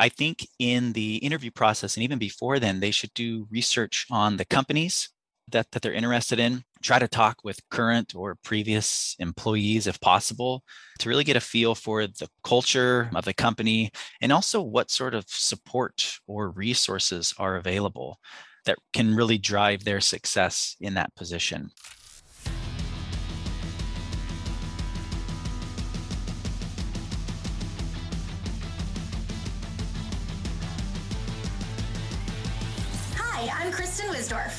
I 0.00 0.08
think 0.08 0.46
in 0.58 0.92
the 0.92 1.16
interview 1.16 1.50
process 1.50 1.96
and 1.96 2.04
even 2.04 2.18
before 2.18 2.58
then, 2.58 2.80
they 2.80 2.90
should 2.90 3.12
do 3.14 3.46
research 3.50 4.06
on 4.10 4.36
the 4.36 4.44
companies 4.44 5.10
that, 5.50 5.70
that 5.72 5.82
they're 5.82 5.92
interested 5.92 6.38
in. 6.38 6.62
Try 6.82 6.98
to 6.98 7.08
talk 7.08 7.38
with 7.42 7.60
current 7.70 8.14
or 8.14 8.36
previous 8.44 9.16
employees 9.18 9.86
if 9.86 10.00
possible 10.00 10.62
to 11.00 11.08
really 11.08 11.24
get 11.24 11.36
a 11.36 11.40
feel 11.40 11.74
for 11.74 12.06
the 12.06 12.28
culture 12.44 13.10
of 13.14 13.24
the 13.24 13.34
company 13.34 13.90
and 14.20 14.32
also 14.32 14.62
what 14.62 14.90
sort 14.90 15.14
of 15.14 15.24
support 15.26 16.18
or 16.26 16.50
resources 16.50 17.34
are 17.38 17.56
available 17.56 18.18
that 18.66 18.78
can 18.92 19.16
really 19.16 19.38
drive 19.38 19.84
their 19.84 20.00
success 20.00 20.76
in 20.80 20.94
that 20.94 21.14
position. 21.16 21.70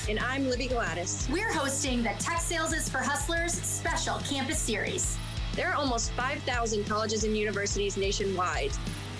And 0.09 0.17
I'm 0.21 0.49
Libby 0.49 0.65
Gladys. 0.65 1.29
We're 1.31 1.53
hosting 1.53 2.01
the 2.01 2.15
Tech 2.17 2.39
Sales 2.39 2.73
is 2.73 2.89
for 2.89 2.97
Hustlers 2.97 3.53
special 3.53 4.17
campus 4.27 4.57
series. 4.57 5.19
There 5.55 5.69
are 5.69 5.75
almost 5.75 6.13
5,000 6.13 6.83
colleges 6.85 7.25
and 7.25 7.37
universities 7.37 7.95
nationwide, 7.95 8.71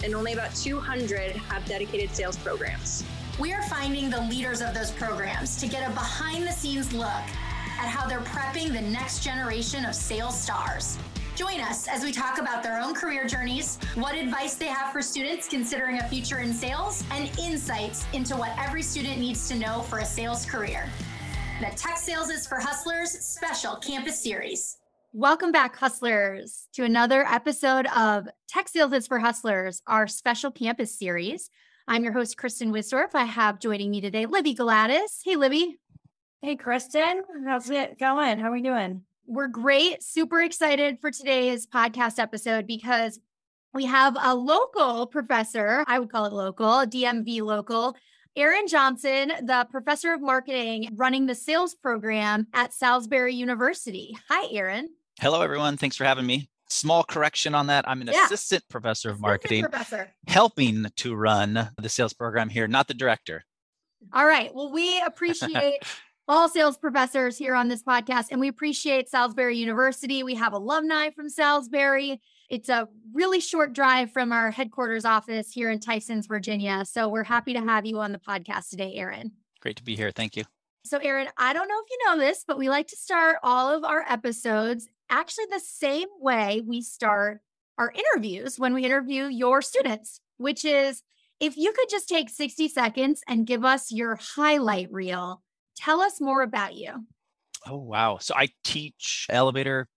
and 0.04 0.16
only 0.16 0.34
about 0.34 0.56
200 0.56 1.34
have 1.34 1.64
dedicated 1.66 2.10
sales 2.16 2.38
programs. 2.38 3.04
We 3.40 3.54
are 3.54 3.62
finding 3.62 4.10
the 4.10 4.22
leaders 4.22 4.62
of 4.62 4.74
those 4.74 4.90
programs 4.90 5.58
to 5.58 5.68
get 5.68 5.88
a 5.88 5.94
behind 5.94 6.48
the 6.48 6.54
scenes 6.54 6.92
look 6.92 7.06
at 7.06 7.88
how 7.88 8.08
they're 8.08 8.22
prepping 8.22 8.74
the 8.74 8.82
next 8.82 9.24
generation 9.24 9.86
of 9.86 9.94
sales 9.94 10.42
stars. 10.42 10.98
Join 11.40 11.62
us 11.62 11.88
as 11.88 12.04
we 12.04 12.12
talk 12.12 12.38
about 12.38 12.64
their 12.64 12.82
own 12.82 12.94
career 12.94 13.26
journeys, 13.26 13.78
what 13.96 14.14
advice 14.14 14.56
they 14.56 14.68
have 14.68 14.92
for 14.92 15.02
students 15.02 15.48
considering 15.48 15.98
a 15.98 16.04
future 16.10 16.40
in 16.40 16.54
sales, 16.54 17.02
and 17.12 17.32
insights 17.40 18.06
into 18.12 18.36
what 18.36 18.52
every 18.58 18.82
student 18.82 19.20
needs 19.20 19.48
to 19.48 19.56
know 19.56 19.84
for 19.84 20.00
a 20.00 20.06
sales 20.06 20.46
career. 20.46 20.90
The 21.62 21.74
Tech 21.78 21.96
Sales 21.96 22.30
is 22.30 22.46
for 22.46 22.60
Hustlers 22.60 23.12
special 23.12 23.78
campus 23.78 24.22
series. 24.22 24.80
Welcome 25.14 25.54
back, 25.54 25.78
Hustlers, 25.78 26.68
to 26.74 26.84
another 26.84 27.24
episode 27.24 27.88
of 27.96 28.28
Tech 28.50 28.68
Sales 28.68 28.92
is 28.92 29.08
for 29.08 29.20
Hustlers, 29.20 29.82
our 29.88 30.08
special 30.08 30.52
campus 30.52 31.00
series. 31.00 31.50
I'm 31.88 32.04
your 32.04 32.12
host, 32.12 32.36
Kristen 32.36 32.74
Wisdorf. 32.74 33.12
I 33.14 33.24
have 33.24 33.62
joining 33.62 33.92
me 33.92 34.02
today 34.02 34.26
Libby 34.26 34.56
Gladys. 34.56 35.22
Hey, 35.24 35.38
Libby. 35.38 35.78
Hey, 36.42 36.58
Kristen. 36.58 37.24
How's 37.48 37.70
it 37.70 37.98
going? 37.98 38.40
How 38.40 38.50
are 38.50 38.52
we 38.52 38.62
doing? 38.62 39.04
We're 39.32 39.48
great, 39.48 40.02
super 40.02 40.42
excited 40.42 40.98
for 41.00 41.12
today's 41.12 41.68
podcast 41.68 42.18
episode 42.18 42.66
because 42.66 43.20
we 43.76 43.86
have 43.86 44.18
a 44.20 44.34
local 44.34 45.06
professor, 45.06 45.84
I 45.86 46.00
would 46.00 46.12
call 46.12 46.26
it 46.26 46.34
local, 46.34 46.68
DMV 46.88 47.44
local, 47.44 47.96
Aaron 48.36 48.66
Johnson, 48.68 49.32
the 49.44 49.68
professor 49.70 50.16
of 50.16 50.22
marketing 50.22 50.90
running 50.96 51.28
the 51.28 51.36
sales 51.36 51.76
program 51.76 52.48
at 52.56 52.74
Salisbury 52.74 53.36
University. 53.36 54.18
Hi, 54.30 54.48
Aaron. 54.52 54.90
Hello, 55.20 55.44
everyone. 55.44 55.78
Thanks 55.78 55.96
for 55.96 56.06
having 56.06 56.26
me. 56.26 56.50
Small 56.68 57.04
correction 57.04 57.54
on 57.54 57.68
that. 57.68 57.88
I'm 57.88 58.02
an 58.02 58.10
yeah. 58.12 58.26
assistant 58.26 58.64
professor 58.68 59.10
of 59.10 59.18
assistant 59.18 59.22
marketing, 59.22 59.62
professor. 59.62 60.10
helping 60.26 60.88
to 60.96 61.14
run 61.14 61.70
the 61.80 61.90
sales 61.90 62.14
program 62.14 62.50
here, 62.50 62.68
not 62.68 62.88
the 62.88 62.96
director. 62.96 63.46
All 64.12 64.26
right. 64.26 64.56
Well, 64.56 64.72
we 64.72 65.00
appreciate 65.06 65.84
all 66.30 66.48
sales 66.48 66.78
professors 66.78 67.40
here 67.40 67.56
on 67.56 67.70
this 67.70 67.82
podcast, 67.82 68.28
and 68.30 68.40
we 68.40 68.48
appreciate 68.48 69.10
Salisbury 69.10 69.58
University. 69.58 70.22
We 70.22 70.36
have 70.36 70.54
alumni 70.54 71.10
from 71.10 71.28
Salisbury. 71.28 72.22
It's 72.52 72.70
a 72.70 72.88
really 73.12 73.40
short 73.40 73.74
drive 73.74 74.12
from 74.12 74.32
our 74.32 74.52
headquarters 74.52 75.06
office 75.06 75.52
here 75.52 75.72
in 75.72 75.80
Tysons, 75.80 76.28
Virginia. 76.28 76.86
So 76.86 77.10
we're 77.10 77.24
happy 77.24 77.54
to 77.54 77.62
have 77.62 77.88
you 77.88 78.00
on 78.00 78.12
the 78.12 78.20
podcast 78.20 78.70
today, 78.70 78.94
Aaron. 78.94 79.32
Great 79.60 79.78
to 79.78 79.84
be 79.84 79.96
here. 79.96 80.12
Thank 80.12 80.38
you. 80.38 80.44
So, 80.86 81.00
Aaron, 81.00 81.30
I 81.36 81.52
don't 81.52 81.68
know 81.68 81.82
if 81.84 81.90
you 81.90 81.98
know 82.06 82.20
this, 82.20 82.46
but 82.48 82.60
we 82.60 82.70
like 82.70 82.88
to 82.90 82.96
start 82.96 83.38
all 83.42 83.76
of 83.76 83.84
our 83.84 84.06
episodes 84.08 84.88
actually 85.10 85.46
the 85.50 85.60
same 85.60 86.08
way 86.20 86.62
we 86.66 86.84
start 86.84 87.42
our 87.80 87.92
interviews 87.92 88.60
when 88.60 88.76
we 88.76 88.86
interview 88.86 89.26
your 89.26 89.64
students, 89.64 90.22
which 90.38 90.64
is 90.64 91.02
if 91.40 91.58
you 91.58 91.74
could 91.74 91.90
just 91.90 92.08
take 92.08 92.30
60 92.30 92.68
seconds 92.68 93.24
and 93.28 93.48
give 93.48 93.66
us 93.66 93.92
your 93.92 94.20
highlight 94.36 94.92
reel 94.92 95.42
Tell 95.80 96.02
us 96.02 96.20
more 96.20 96.42
about 96.42 96.76
you. 96.76 97.06
Oh, 97.66 97.78
wow. 97.78 98.18
So 98.20 98.36
I 98.36 98.50
teach 98.64 99.28
elevator 99.30 99.88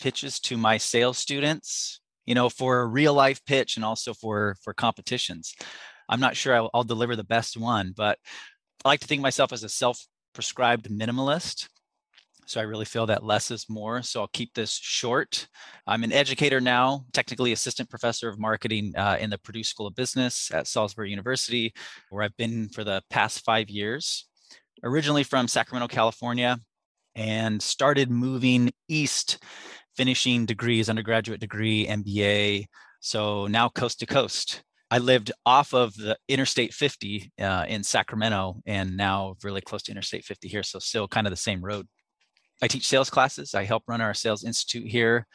pitches 0.00 0.40
to 0.40 0.56
my 0.56 0.78
sales 0.78 1.16
students, 1.16 2.00
you 2.26 2.34
know, 2.34 2.48
for 2.48 2.80
a 2.80 2.86
real 2.86 3.14
life 3.14 3.44
pitch 3.44 3.76
and 3.76 3.84
also 3.84 4.14
for 4.14 4.56
for 4.62 4.74
competitions. 4.74 5.54
I'm 6.08 6.20
not 6.20 6.36
sure 6.36 6.56
I'll, 6.56 6.70
I'll 6.74 6.82
deliver 6.82 7.14
the 7.14 7.24
best 7.24 7.56
one, 7.56 7.94
but 7.96 8.18
I 8.84 8.88
like 8.88 9.00
to 9.00 9.06
think 9.06 9.20
of 9.20 9.22
myself 9.22 9.52
as 9.52 9.62
a 9.62 9.68
self-prescribed 9.68 10.90
minimalist. 10.90 11.68
So 12.46 12.60
I 12.60 12.64
really 12.64 12.84
feel 12.84 13.06
that 13.06 13.24
less 13.24 13.52
is 13.52 13.66
more. 13.68 14.02
So 14.02 14.20
I'll 14.20 14.28
keep 14.28 14.52
this 14.52 14.72
short. 14.72 15.46
I'm 15.86 16.02
an 16.02 16.12
educator 16.12 16.60
now, 16.60 17.04
technically 17.12 17.52
assistant 17.52 17.88
professor 17.88 18.28
of 18.28 18.40
marketing 18.40 18.92
uh, 18.96 19.16
in 19.20 19.30
the 19.30 19.38
Perdue 19.38 19.62
School 19.62 19.86
of 19.86 19.94
Business 19.94 20.50
at 20.52 20.66
Salisbury 20.66 21.10
University, 21.10 21.72
where 22.10 22.24
I've 22.24 22.36
been 22.36 22.68
for 22.68 22.82
the 22.82 23.02
past 23.08 23.44
five 23.44 23.70
years 23.70 24.26
originally 24.82 25.22
from 25.22 25.48
Sacramento, 25.48 25.88
California, 25.88 26.58
and 27.14 27.62
started 27.62 28.10
moving 28.10 28.72
east, 28.88 29.38
finishing 29.96 30.46
degrees, 30.46 30.88
undergraduate 30.88 31.40
degree, 31.40 31.86
MBA. 31.86 32.66
So 33.00 33.46
now 33.46 33.68
coast 33.68 34.00
to 34.00 34.06
coast. 34.06 34.62
I 34.90 34.98
lived 34.98 35.32
off 35.46 35.72
of 35.72 35.94
the 35.94 36.18
Interstate 36.28 36.74
50 36.74 37.32
uh, 37.40 37.64
in 37.66 37.82
Sacramento 37.82 38.60
and 38.66 38.96
now 38.96 39.36
really 39.42 39.62
close 39.62 39.82
to 39.84 39.90
Interstate 39.90 40.24
50 40.24 40.48
here. 40.48 40.62
So 40.62 40.78
still 40.78 41.08
kind 41.08 41.26
of 41.26 41.30
the 41.30 41.36
same 41.36 41.64
road. 41.64 41.86
I 42.60 42.68
teach 42.68 42.86
sales 42.86 43.10
classes. 43.10 43.54
I 43.54 43.64
help 43.64 43.84
run 43.86 44.00
our 44.00 44.14
sales 44.14 44.44
institute 44.44 44.86
here, 44.86 45.26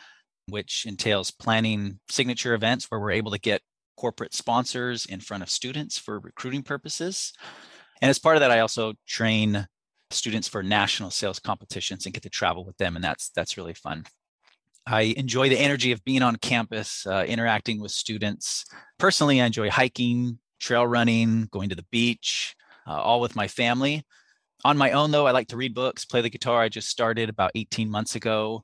which 0.47 0.85
entails 0.88 1.31
planning 1.31 2.00
signature 2.09 2.53
events 2.53 2.85
where 2.85 3.00
we're 3.00 3.12
able 3.12 3.31
to 3.31 3.40
get 3.40 3.62
corporate 3.97 4.34
sponsors 4.34 5.06
in 5.06 5.19
front 5.19 5.44
of 5.44 5.50
students 5.50 5.97
for 5.97 6.19
recruiting 6.19 6.62
purposes. 6.62 7.34
And 8.02 8.09
as 8.09 8.19
part 8.19 8.35
of 8.35 8.41
that, 8.41 8.52
I 8.52 8.59
also 8.59 8.94
train 9.08 9.68
students 10.12 10.47
for 10.47 10.63
national 10.63 11.12
sales 11.12 11.40
competitions 11.40 12.06
and 12.06 12.13
get 12.13 12.24
to 12.24 12.30
travel 12.30 12.66
with 12.66 12.78
them, 12.78 12.96
and 12.96 13.03
that's 13.03 13.30
that's 13.30 13.58
really 13.58 13.74
fun. 13.74 14.06
I 14.85 15.13
enjoy 15.18 15.50
the 15.50 15.59
energy 15.59 15.91
of 15.91 16.03
being 16.06 16.22
on 16.22 16.38
campus, 16.38 17.06
uh, 17.06 17.25
interacting 17.28 17.81
with 17.81 17.91
students. 17.91 18.63
Personally, 18.97 19.41
I 19.41 19.46
enjoy 19.46 19.69
hiking, 19.69 20.40
trail 20.59 20.88
running, 20.88 21.50
going 21.52 21.68
to 21.69 21.75
the 21.75 21.85
beach, 21.91 22.56
uh, 22.88 22.94
all 22.94 23.19
with 23.19 23.35
my 23.35 23.50
family. 23.50 24.06
On 24.64 24.78
my 24.78 24.91
own, 24.91 25.12
though, 25.12 25.28
I 25.28 25.31
like 25.31 25.50
to 25.50 25.58
read 25.58 25.75
books, 25.75 26.06
play 26.06 26.22
the 26.22 26.29
guitar. 26.29 26.62
I 26.62 26.69
just 26.69 26.88
started 26.88 27.29
about 27.29 27.52
18 27.53 27.90
months 27.90 28.16
ago. 28.16 28.64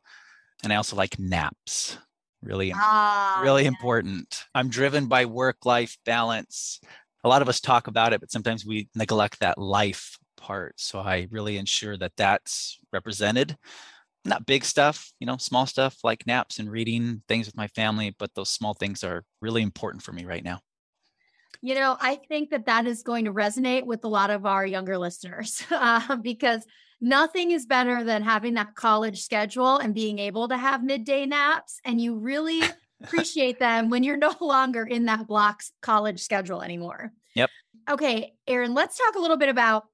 And 0.63 0.71
I 0.71 0.77
also 0.77 0.95
like 0.95 1.19
naps. 1.19 1.97
Really, 2.41 2.73
ah, 2.75 3.39
really 3.41 3.63
yeah. 3.63 3.69
important. 3.69 4.43
I'm 4.53 4.67
driven 4.67 5.07
by 5.07 5.25
work 5.25 5.65
life 5.65 5.97
balance 6.05 6.81
a 7.23 7.29
lot 7.29 7.41
of 7.41 7.49
us 7.49 7.59
talk 7.59 7.87
about 7.87 8.13
it, 8.13 8.19
but 8.19 8.31
sometimes 8.31 8.65
we 8.65 8.89
neglect 8.95 9.39
that 9.39 9.57
life 9.57 10.17
part. 10.37 10.79
So 10.79 10.99
I 10.99 11.27
really 11.31 11.57
ensure 11.57 11.97
that 11.97 12.13
that's 12.17 12.79
represented. 12.91 13.57
Not 14.25 14.45
big 14.45 14.63
stuff, 14.63 15.11
you 15.19 15.27
know, 15.27 15.37
small 15.37 15.65
stuff 15.65 15.97
like 16.03 16.27
naps 16.27 16.59
and 16.59 16.69
reading 16.69 17.23
things 17.27 17.45
with 17.45 17.57
my 17.57 17.67
family, 17.67 18.15
but 18.17 18.33
those 18.35 18.49
small 18.49 18.73
things 18.73 19.03
are 19.03 19.23
really 19.41 19.61
important 19.61 20.03
for 20.03 20.13
me 20.13 20.25
right 20.25 20.43
now. 20.43 20.59
You 21.61 21.75
know, 21.75 21.97
I 21.99 22.15
think 22.15 22.49
that 22.49 22.65
that 22.65 22.85
is 22.85 23.03
going 23.03 23.25
to 23.25 23.33
resonate 23.33 23.85
with 23.85 24.03
a 24.03 24.09
lot 24.09 24.29
of 24.29 24.45
our 24.45 24.65
younger 24.65 24.97
listeners 24.97 25.63
uh, 25.71 26.17
because 26.17 26.65
nothing 26.99 27.51
is 27.51 27.65
better 27.65 28.03
than 28.03 28.21
having 28.21 28.55
that 28.55 28.75
college 28.75 29.21
schedule 29.21 29.77
and 29.77 29.93
being 29.93 30.19
able 30.19 30.49
to 30.49 30.57
have 30.57 30.83
midday 30.83 31.25
naps. 31.25 31.79
And 31.85 32.01
you 32.01 32.17
really 32.17 32.61
appreciate 33.03 33.59
them 33.59 33.89
when 33.89 34.03
you're 34.03 34.17
no 34.29 34.33
longer 34.39 34.83
in 34.83 35.05
that 35.05 35.27
block 35.27 35.61
college 35.81 36.21
schedule 36.21 36.61
anymore. 36.61 37.11
Yep. 37.35 37.49
Okay, 37.89 38.33
Aaron, 38.47 38.73
let's 38.73 38.97
talk 38.97 39.15
a 39.15 39.19
little 39.19 39.37
bit 39.37 39.49
about 39.49 39.85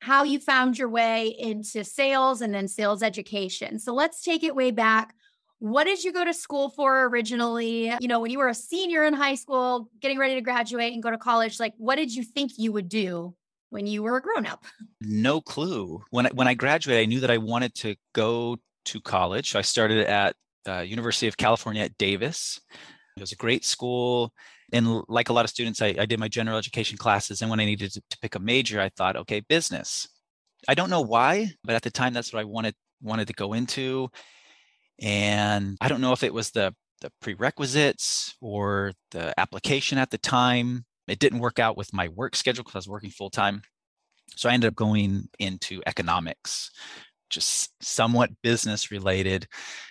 how 0.00 0.24
you 0.24 0.38
found 0.38 0.78
your 0.78 0.88
way 0.88 1.34
into 1.38 1.84
sales 1.84 2.40
and 2.40 2.54
then 2.54 2.68
sales 2.68 3.02
education. 3.02 3.78
So 3.78 3.92
let's 3.92 4.22
take 4.22 4.42
it 4.42 4.54
way 4.54 4.70
back. 4.70 5.14
What 5.58 5.84
did 5.84 6.02
you 6.02 6.12
go 6.12 6.24
to 6.24 6.32
school 6.32 6.70
for 6.70 7.06
originally? 7.06 7.92
You 8.00 8.08
know, 8.08 8.20
when 8.20 8.30
you 8.30 8.38
were 8.38 8.48
a 8.48 8.54
senior 8.54 9.04
in 9.04 9.12
high 9.12 9.34
school, 9.34 9.90
getting 10.00 10.18
ready 10.18 10.34
to 10.34 10.40
graduate 10.40 10.94
and 10.94 11.02
go 11.02 11.10
to 11.10 11.18
college, 11.18 11.60
like 11.60 11.74
what 11.76 11.96
did 11.96 12.14
you 12.14 12.24
think 12.24 12.52
you 12.56 12.72
would 12.72 12.88
do 12.88 13.34
when 13.68 13.86
you 13.86 14.02
were 14.02 14.16
a 14.16 14.22
grown 14.22 14.46
up? 14.46 14.64
No 15.02 15.42
clue. 15.42 16.02
When 16.10 16.26
I, 16.26 16.30
when 16.30 16.48
I 16.48 16.54
graduated, 16.54 17.02
I 17.02 17.06
knew 17.06 17.20
that 17.20 17.30
I 17.30 17.36
wanted 17.36 17.74
to 17.76 17.96
go 18.14 18.56
to 18.86 19.00
college. 19.02 19.50
So 19.50 19.58
I 19.58 19.62
started 19.62 20.06
at 20.06 20.34
uh, 20.68 20.80
University 20.80 21.26
of 21.28 21.36
California 21.36 21.82
at 21.82 21.98
Davis. 21.98 22.60
It 23.16 23.20
was 23.20 23.32
a 23.32 23.36
great 23.36 23.64
school. 23.64 24.32
And 24.72 25.02
like 25.08 25.28
a 25.28 25.32
lot 25.32 25.44
of 25.44 25.50
students, 25.50 25.82
I, 25.82 25.94
I 25.98 26.06
did 26.06 26.20
my 26.20 26.28
general 26.28 26.56
education 26.56 26.96
classes. 26.96 27.42
And 27.42 27.50
when 27.50 27.60
I 27.60 27.64
needed 27.64 27.92
to, 27.92 28.00
to 28.08 28.18
pick 28.20 28.34
a 28.36 28.38
major, 28.38 28.80
I 28.80 28.88
thought, 28.90 29.16
okay, 29.16 29.40
business. 29.40 30.08
I 30.68 30.74
don't 30.74 30.90
know 30.90 31.00
why, 31.00 31.50
but 31.64 31.74
at 31.74 31.82
the 31.82 31.90
time, 31.90 32.12
that's 32.12 32.32
what 32.32 32.40
I 32.40 32.44
wanted 32.44 32.74
wanted 33.02 33.26
to 33.28 33.32
go 33.32 33.54
into. 33.54 34.10
And 35.00 35.76
I 35.80 35.88
don't 35.88 36.02
know 36.02 36.12
if 36.12 36.22
it 36.22 36.34
was 36.34 36.50
the 36.50 36.74
the 37.00 37.10
prerequisites 37.22 38.34
or 38.40 38.92
the 39.10 39.32
application 39.40 39.98
at 39.98 40.10
the 40.10 40.18
time. 40.18 40.84
it 41.08 41.18
didn't 41.18 41.40
work 41.40 41.58
out 41.58 41.76
with 41.76 41.92
my 41.92 42.08
work 42.08 42.36
schedule 42.36 42.62
because 42.62 42.76
I 42.76 42.78
was 42.78 42.88
working 42.88 43.10
full 43.10 43.30
time. 43.30 43.62
So 44.36 44.48
I 44.48 44.52
ended 44.52 44.68
up 44.68 44.76
going 44.76 45.28
into 45.38 45.82
economics, 45.86 46.70
just 47.30 47.72
somewhat 47.82 48.30
business 48.42 48.90
related. 48.90 49.46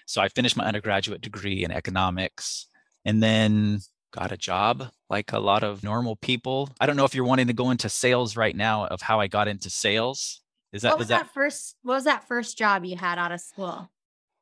So 0.05 0.21
I 0.21 0.29
finished 0.29 0.57
my 0.57 0.65
undergraduate 0.65 1.21
degree 1.21 1.63
in 1.63 1.71
economics 1.71 2.67
and 3.05 3.23
then 3.23 3.79
got 4.11 4.31
a 4.31 4.37
job 4.37 4.89
like 5.09 5.33
a 5.33 5.39
lot 5.39 5.63
of 5.63 5.83
normal 5.83 6.15
people. 6.17 6.69
I 6.79 6.85
don't 6.85 6.95
know 6.95 7.05
if 7.05 7.15
you're 7.15 7.25
wanting 7.25 7.47
to 7.47 7.53
go 7.53 7.71
into 7.71 7.89
sales 7.89 8.35
right 8.35 8.55
now 8.55 8.85
of 8.87 9.01
how 9.01 9.19
I 9.19 9.27
got 9.27 9.47
into 9.47 9.69
sales. 9.69 10.41
Is 10.71 10.83
that 10.83 10.91
what 10.91 10.99
was 10.99 11.07
that, 11.07 11.23
that 11.23 11.33
first 11.33 11.75
what 11.81 11.95
was 11.95 12.03
that 12.03 12.27
first 12.27 12.57
job 12.57 12.85
you 12.85 12.95
had 12.95 13.17
out 13.17 13.31
of 13.31 13.41
school? 13.41 13.89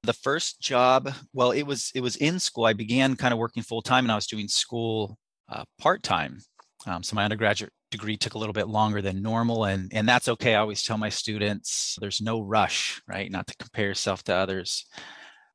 the 0.08 0.14
first 0.14 0.60
job? 0.60 1.14
Well, 1.34 1.52
it 1.52 1.64
was 1.64 1.92
it 1.94 2.02
was 2.02 2.16
in 2.16 2.40
school. 2.40 2.66
I 2.66 2.74
began 2.74 3.16
kind 3.16 3.34
of 3.34 3.40
working 3.40 3.62
full 3.62 3.84
time 3.84 4.06
and 4.06 4.12
I 4.12 4.16
was 4.16 4.26
doing 4.26 4.48
school 4.48 5.18
uh, 5.50 5.64
part 5.80 6.02
time. 6.02 6.40
Um, 6.88 7.04
so 7.04 7.16
my 7.16 7.24
undergraduate 7.24 7.74
degree 7.92 8.18
took 8.18 8.34
a 8.34 8.38
little 8.38 8.54
bit 8.54 8.68
longer 8.68 9.02
than 9.02 9.22
normal 9.22 9.66
and 9.66 9.92
and 9.94 10.08
that's 10.08 10.28
okay. 10.28 10.56
I 10.56 10.60
always 10.60 10.84
tell 10.84 10.98
my 10.98 11.10
students 11.10 11.98
there's 12.00 12.22
no 12.22 12.42
rush, 12.42 13.02
right? 13.08 13.32
Not 13.32 13.48
to 13.48 13.56
compare 13.58 13.88
yourself 13.88 14.24
to 14.24 14.36
others. 14.36 14.86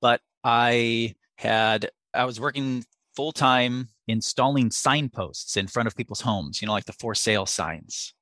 But 0.00 0.20
I 0.44 1.14
had 1.36 1.90
I 2.14 2.24
was 2.24 2.40
working 2.40 2.84
full 3.14 3.32
time 3.32 3.88
installing 4.08 4.70
signposts 4.70 5.56
in 5.56 5.66
front 5.66 5.86
of 5.86 5.96
people's 5.96 6.20
homes, 6.20 6.60
you 6.60 6.66
know, 6.66 6.72
like 6.72 6.86
the 6.86 6.92
for 6.94 7.14
sale 7.14 7.46
signs. 7.46 8.14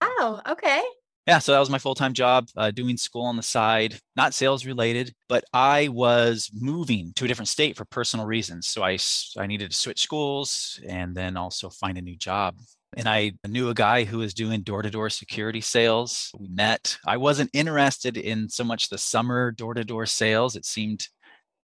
Oh, 0.00 0.40
okay. 0.48 0.82
Yeah, 1.26 1.40
so 1.40 1.52
that 1.52 1.58
was 1.58 1.68
my 1.68 1.78
full 1.78 1.94
time 1.94 2.14
job, 2.14 2.48
uh, 2.56 2.70
doing 2.70 2.96
school 2.96 3.26
on 3.26 3.36
the 3.36 3.42
side, 3.42 4.00
not 4.16 4.32
sales 4.32 4.64
related, 4.64 5.14
but 5.28 5.44
I 5.52 5.88
was 5.88 6.50
moving 6.54 7.12
to 7.16 7.26
a 7.26 7.28
different 7.28 7.48
state 7.48 7.76
for 7.76 7.84
personal 7.84 8.24
reasons. 8.24 8.66
So 8.66 8.82
I, 8.82 8.96
I 9.36 9.46
needed 9.46 9.70
to 9.70 9.76
switch 9.76 10.00
schools 10.00 10.80
and 10.88 11.14
then 11.14 11.36
also 11.36 11.68
find 11.68 11.98
a 11.98 12.02
new 12.02 12.16
job. 12.16 12.56
And 12.96 13.08
I 13.08 13.32
knew 13.46 13.68
a 13.68 13.74
guy 13.74 14.04
who 14.04 14.18
was 14.18 14.32
doing 14.32 14.62
door 14.62 14.82
to 14.82 14.90
door 14.90 15.10
security 15.10 15.60
sales. 15.60 16.30
We 16.38 16.48
met. 16.48 16.98
I 17.06 17.18
wasn't 17.18 17.50
interested 17.52 18.16
in 18.16 18.48
so 18.48 18.64
much 18.64 18.88
the 18.88 18.98
summer 18.98 19.50
door 19.50 19.74
to 19.74 19.84
door 19.84 20.06
sales, 20.06 20.56
it 20.56 20.64
seemed 20.64 21.06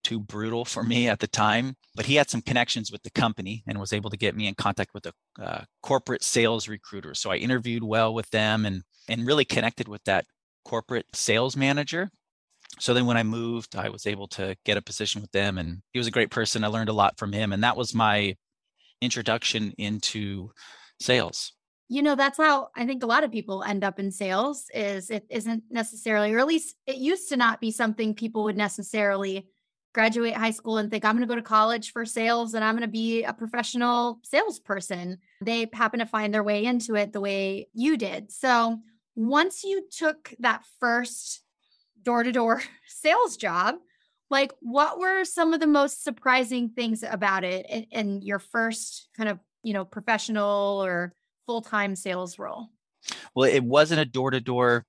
too 0.05 0.21
brutal 0.21 0.65
for 0.65 0.83
me 0.83 1.09
at 1.09 1.19
the 1.19 1.27
time. 1.27 1.75
But 1.97 2.07
he 2.07 2.15
had 2.17 2.31
some 2.31 2.43
connections 2.43 2.93
with 2.93 3.03
the 3.03 3.11
company 3.11 3.65
and 3.67 3.81
was 3.81 3.93
able 3.93 4.11
to 4.11 4.17
get 4.17 4.37
me 4.37 4.47
in 4.47 4.55
contact 4.55 4.91
with 4.95 5.07
a 5.07 5.13
uh, 5.43 5.65
corporate 5.83 6.23
sales 6.23 6.69
recruiter. 6.69 7.15
So 7.15 7.31
I 7.31 7.37
interviewed 7.37 7.83
well 7.83 8.15
with 8.15 8.29
them 8.31 8.67
and 8.67 8.83
and 9.09 9.27
really 9.27 9.45
connected 9.45 9.89
with 9.89 10.03
that 10.05 10.27
corporate 10.65 11.07
sales 11.15 11.57
manager. 11.57 12.11
So 12.81 12.95
then 12.95 13.07
when 13.07 13.17
I 13.17 13.23
moved, 13.23 13.77
I 13.77 13.89
was 13.89 14.07
able 14.07 14.29
to 14.29 14.57
get 14.65 14.77
a 14.77 14.83
position 14.83 15.21
with 15.21 15.31
them 15.33 15.59
and 15.59 15.83
he 15.93 15.99
was 15.99 16.07
a 16.07 16.13
great 16.13 16.31
person. 16.31 16.65
I 16.65 16.69
learned 16.69 16.89
a 16.89 16.95
lot 16.95 17.19
from 17.19 17.33
him 17.33 17.53
and 17.53 17.63
that 17.63 17.77
was 17.77 17.95
my 17.95 18.35
introduction 19.01 19.73
into 19.79 20.51
sales 21.01 21.53
you 21.89 22.03
know 22.03 22.15
that's 22.15 22.39
how 22.39 22.69
i 22.77 22.87
think 22.87 23.03
a 23.03 23.07
lot 23.07 23.25
of 23.25 23.33
people 23.33 23.63
end 23.63 23.85
up 23.85 23.99
in 23.99 24.11
sales 24.11 24.67
is 24.75 25.11
it 25.11 25.27
isn't 25.31 25.63
necessarily 25.71 26.33
or 26.33 26.39
at 26.39 26.47
least 26.47 26.77
it 26.87 26.97
used 26.97 27.29
to 27.29 27.37
not 27.37 27.61
be 27.61 27.71
something 27.71 28.15
people 28.15 28.45
would 28.45 28.57
necessarily 28.57 29.47
graduate 29.95 30.35
high 30.35 30.51
school 30.51 30.77
and 30.77 30.91
think 30.91 31.05
I'm 31.05 31.17
going 31.17 31.27
to 31.27 31.33
go 31.33 31.37
to 31.37 31.43
college 31.43 31.93
for 31.93 32.05
sales 32.05 32.53
and 32.53 32.65
I'm 32.65 32.75
going 32.75 32.83
to 32.83 32.89
be 32.89 33.23
a 33.23 33.33
professional 33.33 34.19
salesperson. 34.25 35.19
They 35.41 35.69
happen 35.73 36.01
to 36.01 36.07
find 36.07 36.35
their 36.35 36.43
way 36.43 36.65
into 36.65 36.97
it 36.97 37.13
the 37.13 37.21
way 37.21 37.69
you 37.73 37.97
did. 37.97 38.31
So, 38.33 38.81
once 39.17 39.63
you 39.63 39.87
took 39.97 40.35
that 40.41 40.65
first 40.81 41.43
door-to-door 42.03 42.63
sales 42.89 43.37
job, 43.37 43.77
like 44.29 44.53
what 44.61 44.99
were 44.99 45.25
some 45.25 45.55
of 45.55 45.61
the 45.61 45.69
most 45.69 46.03
surprising 46.03 46.71
things 46.71 47.05
about 47.09 47.45
it 47.45 47.87
in, 47.93 48.21
your 48.23 48.41
first 48.41 49.09
kind 49.17 49.29
of, 49.29 49.39
you 49.65 49.73
know, 49.73 49.85
professional 49.85 50.83
or 50.85 51.13
full-time 51.47 51.97
sales 51.97 52.39
role? 52.39 52.69
Well, 53.35 53.51
it 53.51 53.65
wasn't 53.65 54.01
a 54.01 54.05
door-to-door 54.05 54.87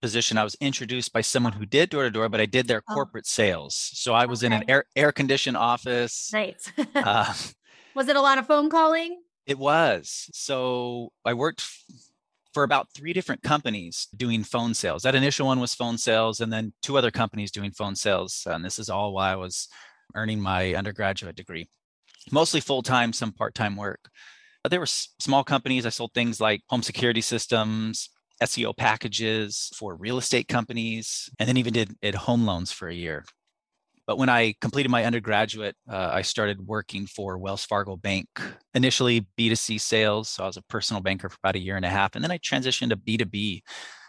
position. 0.00 0.38
I 0.38 0.44
was 0.44 0.56
introduced 0.60 1.12
by 1.12 1.20
someone 1.20 1.52
who 1.52 1.66
did 1.66 1.90
door 1.90 2.04
to 2.04 2.10
door, 2.10 2.28
but 2.28 2.40
I 2.40 2.46
did 2.46 2.68
their 2.68 2.82
oh. 2.88 2.94
corporate 2.94 3.26
sales. 3.26 3.74
So 3.74 4.14
I 4.14 4.26
was 4.26 4.44
okay. 4.44 4.54
in 4.54 4.62
an 4.62 4.70
air 4.70 4.84
air 4.94 5.12
conditioned 5.12 5.56
office. 5.56 6.30
Nice. 6.32 6.70
uh, 6.94 7.32
was 7.94 8.08
it 8.08 8.16
a 8.16 8.20
lot 8.20 8.38
of 8.38 8.46
phone 8.46 8.70
calling? 8.70 9.20
It 9.46 9.58
was. 9.58 10.28
So 10.32 11.10
I 11.24 11.34
worked 11.34 11.64
for 12.52 12.62
about 12.62 12.88
three 12.94 13.12
different 13.12 13.42
companies 13.42 14.08
doing 14.16 14.44
phone 14.44 14.74
sales. 14.74 15.02
That 15.02 15.14
initial 15.14 15.46
one 15.46 15.60
was 15.60 15.74
phone 15.74 15.98
sales, 15.98 16.40
and 16.40 16.52
then 16.52 16.72
two 16.82 16.96
other 16.98 17.10
companies 17.10 17.50
doing 17.50 17.70
phone 17.70 17.96
sales. 17.96 18.46
And 18.46 18.64
this 18.64 18.78
is 18.78 18.88
all 18.88 19.12
while 19.12 19.32
I 19.32 19.36
was 19.36 19.68
earning 20.14 20.40
my 20.40 20.74
undergraduate 20.74 21.36
degree. 21.36 21.68
Mostly 22.32 22.60
full 22.60 22.82
time, 22.82 23.12
some 23.12 23.32
part 23.32 23.54
time 23.54 23.76
work. 23.76 24.08
But 24.62 24.70
there 24.70 24.80
were 24.80 24.86
small 24.86 25.44
companies. 25.44 25.86
I 25.86 25.90
sold 25.90 26.12
things 26.14 26.40
like 26.40 26.62
home 26.68 26.82
security 26.82 27.20
systems, 27.20 28.10
SEO 28.42 28.76
packages 28.76 29.70
for 29.76 29.96
real 29.96 30.18
estate 30.18 30.48
companies, 30.48 31.30
and 31.38 31.48
then 31.48 31.56
even 31.56 31.72
did, 31.72 32.00
did 32.00 32.14
home 32.14 32.44
loans 32.44 32.72
for 32.72 32.88
a 32.88 32.94
year. 32.94 33.24
But 34.06 34.16
when 34.16 34.30
I 34.30 34.54
completed 34.62 34.88
my 34.88 35.04
undergraduate, 35.04 35.76
uh, 35.88 36.10
I 36.12 36.22
started 36.22 36.66
working 36.66 37.06
for 37.06 37.36
Wells 37.36 37.66
Fargo 37.66 37.94
Bank. 37.94 38.26
Initially 38.72 39.26
B2C 39.38 39.78
sales. 39.78 40.30
So 40.30 40.44
I 40.44 40.46
was 40.46 40.56
a 40.56 40.62
personal 40.62 41.02
banker 41.02 41.28
for 41.28 41.36
about 41.44 41.56
a 41.56 41.60
year 41.60 41.76
and 41.76 41.84
a 41.84 41.90
half. 41.90 42.14
And 42.14 42.24
then 42.24 42.30
I 42.30 42.38
transitioned 42.38 42.88
to 42.88 42.96
B2B 42.96 43.60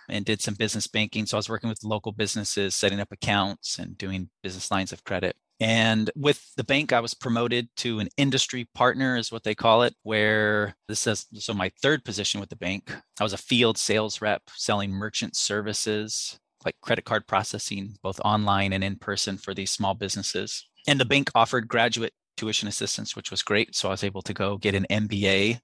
and 0.08 0.24
did 0.24 0.42
some 0.42 0.54
business 0.54 0.88
banking. 0.88 1.26
So 1.26 1.36
I 1.36 1.40
was 1.40 1.50
working 1.50 1.70
with 1.70 1.84
local 1.84 2.14
businesses, 2.14 2.76
setting 2.76 3.02
up 3.02 3.12
accounts 3.12 3.78
and 3.78 3.98
doing 3.98 4.30
business 4.42 4.72
lines 4.72 4.94
of 4.94 5.04
credit. 5.04 5.36
And 5.60 6.10
with 6.16 6.54
the 6.56 6.64
bank, 6.64 6.94
I 6.94 7.02
was 7.02 7.14
promoted 7.14 7.68
to 7.78 8.00
an 8.00 8.08
industry 8.16 8.70
partner, 8.74 9.18
is 9.18 9.32
what 9.32 9.44
they 9.44 9.56
call 9.56 9.84
it, 9.84 9.94
where 10.04 10.76
this 10.88 11.06
is 11.06 11.26
so 11.34 11.54
my 11.54 11.70
third 11.82 12.06
position 12.06 12.40
with 12.40 12.50
the 12.50 12.56
bank. 12.56 12.94
I 13.20 13.24
was 13.24 13.34
a 13.34 13.38
field 13.38 13.78
sales 13.78 14.22
rep 14.22 14.44
selling 14.56 14.92
merchant 14.92 15.36
services 15.36 16.40
like 16.66 16.76
credit 16.82 17.06
card 17.06 17.28
processing, 17.28 17.96
both 18.04 18.20
online 18.22 18.74
and 18.74 18.84
in 18.84 18.98
person 18.98 19.38
for 19.38 19.54
these 19.54 19.72
small 19.72 19.94
businesses. 19.94 20.68
And 20.88 21.00
the 21.00 21.06
bank 21.06 21.30
offered 21.36 21.68
graduate 21.68 22.14
tuition 22.38 22.68
assistance, 22.68 23.16
which 23.16 23.32
was 23.32 23.42
great. 23.42 23.76
So 23.76 23.90
I 23.90 23.92
was 23.92 24.04
able 24.04 24.22
to 24.24 24.34
go 24.34 24.58
get 24.58 24.76
an 24.76 24.86
MBA, 24.90 25.60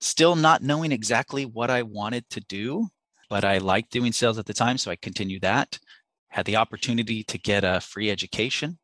still 0.00 0.36
not 0.36 0.62
knowing 0.62 0.92
exactly 0.92 1.44
what 1.44 1.70
I 1.70 1.82
wanted 1.82 2.28
to 2.30 2.40
do, 2.40 2.88
but 3.28 3.44
I 3.44 3.58
liked 3.58 3.92
doing 3.92 4.12
sales 4.12 4.38
at 4.38 4.46
the 4.46 4.54
time. 4.54 4.78
So 4.78 4.90
I 4.90 4.96
continued 4.96 5.42
that. 5.42 5.78
Had 6.28 6.46
the 6.46 6.56
opportunity 6.56 7.24
to 7.24 7.38
get 7.38 7.64
a 7.64 7.80
free 7.80 8.10
education 8.10 8.78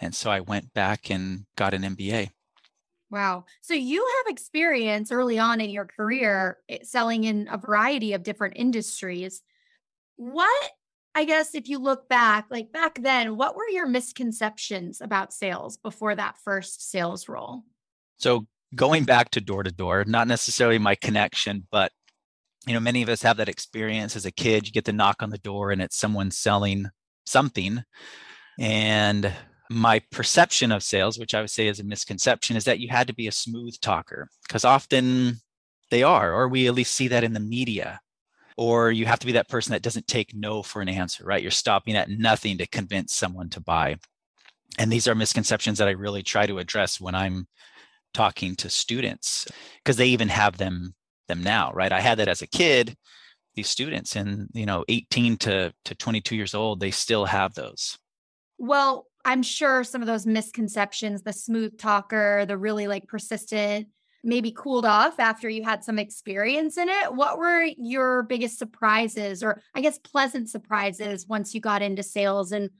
and 0.00 0.14
so 0.14 0.30
I 0.30 0.40
went 0.40 0.72
back 0.74 1.10
and 1.10 1.44
got 1.56 1.74
an 1.74 1.82
MBA. 1.82 2.30
Wow. 3.10 3.46
So 3.62 3.74
you 3.74 4.06
have 4.18 4.32
experience 4.32 5.10
early 5.10 5.38
on 5.38 5.60
in 5.60 5.70
your 5.70 5.86
career 5.86 6.58
eh, 6.68 6.78
selling 6.82 7.24
in 7.24 7.48
a 7.50 7.56
variety 7.56 8.12
of 8.12 8.22
different 8.22 8.54
industries. 8.56 9.42
What, 10.16 10.70
I 11.14 11.24
guess, 11.24 11.54
if 11.54 11.68
you 11.68 11.78
look 11.78 12.08
back, 12.08 12.46
like 12.50 12.70
back 12.70 13.02
then, 13.02 13.36
what 13.36 13.56
were 13.56 13.68
your 13.70 13.86
misconceptions 13.86 15.00
about 15.00 15.32
sales 15.32 15.78
before 15.78 16.14
that 16.16 16.36
first 16.44 16.90
sales 16.90 17.28
role? 17.28 17.62
So 18.18 18.46
going 18.74 19.04
back 19.04 19.30
to 19.30 19.40
door 19.40 19.62
to 19.62 19.70
door, 19.70 20.04
not 20.06 20.28
necessarily 20.28 20.78
my 20.78 20.94
connection, 20.94 21.66
but 21.70 21.92
you 22.66 22.74
know, 22.74 22.80
many 22.80 23.02
of 23.02 23.08
us 23.08 23.22
have 23.22 23.38
that 23.38 23.48
experience 23.48 24.16
as 24.16 24.26
a 24.26 24.30
kid. 24.30 24.66
You 24.66 24.72
get 24.72 24.84
the 24.84 24.92
knock 24.92 25.22
on 25.22 25.30
the 25.30 25.38
door 25.38 25.70
and 25.70 25.80
it's 25.80 25.96
someone 25.96 26.30
selling 26.30 26.90
something. 27.24 27.82
And 28.58 29.32
my 29.70 30.00
perception 30.10 30.72
of 30.72 30.82
sales, 30.82 31.18
which 31.18 31.34
I 31.34 31.40
would 31.40 31.50
say 31.50 31.68
is 31.68 31.80
a 31.80 31.84
misconception, 31.84 32.56
is 32.56 32.64
that 32.64 32.80
you 32.80 32.88
had 32.88 33.06
to 33.08 33.14
be 33.14 33.28
a 33.28 33.32
smooth 33.32 33.78
talker 33.80 34.28
because 34.46 34.64
often 34.64 35.36
they 35.90 36.02
are, 36.02 36.32
or 36.32 36.48
we 36.48 36.66
at 36.66 36.74
least 36.74 36.94
see 36.94 37.08
that 37.08 37.24
in 37.24 37.32
the 37.32 37.40
media. 37.40 38.00
Or 38.56 38.90
you 38.90 39.06
have 39.06 39.20
to 39.20 39.26
be 39.26 39.32
that 39.32 39.48
person 39.48 39.72
that 39.72 39.82
doesn't 39.82 40.08
take 40.08 40.34
no 40.34 40.64
for 40.64 40.82
an 40.82 40.88
answer, 40.88 41.24
right? 41.24 41.40
You're 41.40 41.52
stopping 41.52 41.96
at 41.96 42.10
nothing 42.10 42.58
to 42.58 42.66
convince 42.66 43.14
someone 43.14 43.48
to 43.50 43.60
buy. 43.60 43.98
And 44.78 44.90
these 44.90 45.06
are 45.06 45.14
misconceptions 45.14 45.78
that 45.78 45.86
I 45.86 45.92
really 45.92 46.24
try 46.24 46.46
to 46.46 46.58
address 46.58 47.00
when 47.00 47.14
I'm 47.14 47.46
talking 48.14 48.56
to 48.56 48.68
students 48.68 49.46
because 49.78 49.96
they 49.96 50.08
even 50.08 50.28
have 50.28 50.56
them 50.56 50.94
them 51.28 51.42
now, 51.42 51.70
right? 51.72 51.92
I 51.92 52.00
had 52.00 52.18
that 52.18 52.28
as 52.28 52.42
a 52.42 52.46
kid. 52.46 52.96
These 53.54 53.68
students 53.68 54.16
and 54.16 54.48
you 54.54 54.66
know 54.66 54.84
18 54.88 55.36
to 55.38 55.72
to 55.84 55.94
22 55.94 56.36
years 56.36 56.54
old, 56.54 56.80
they 56.80 56.90
still 56.90 57.26
have 57.26 57.54
those. 57.54 57.98
Well, 58.58 59.06
I'm 59.28 59.42
sure 59.42 59.84
some 59.84 60.00
of 60.00 60.06
those 60.06 60.24
misconceptions, 60.24 61.20
the 61.20 61.34
smooth 61.34 61.78
talker, 61.78 62.46
the 62.46 62.56
really 62.56 62.88
like 62.88 63.06
persistent, 63.06 63.88
maybe 64.24 64.50
cooled 64.50 64.86
off 64.86 65.20
after 65.20 65.50
you 65.50 65.62
had 65.62 65.84
some 65.84 65.98
experience 65.98 66.78
in 66.78 66.88
it. 66.88 67.14
What 67.14 67.36
were 67.36 67.62
your 67.76 68.22
biggest 68.22 68.58
surprises, 68.58 69.42
or 69.42 69.60
I 69.74 69.82
guess 69.82 69.98
pleasant 69.98 70.48
surprises, 70.48 71.28
once 71.28 71.54
you 71.54 71.60
got 71.60 71.82
into 71.82 72.02
sales? 72.02 72.52
And 72.52 72.70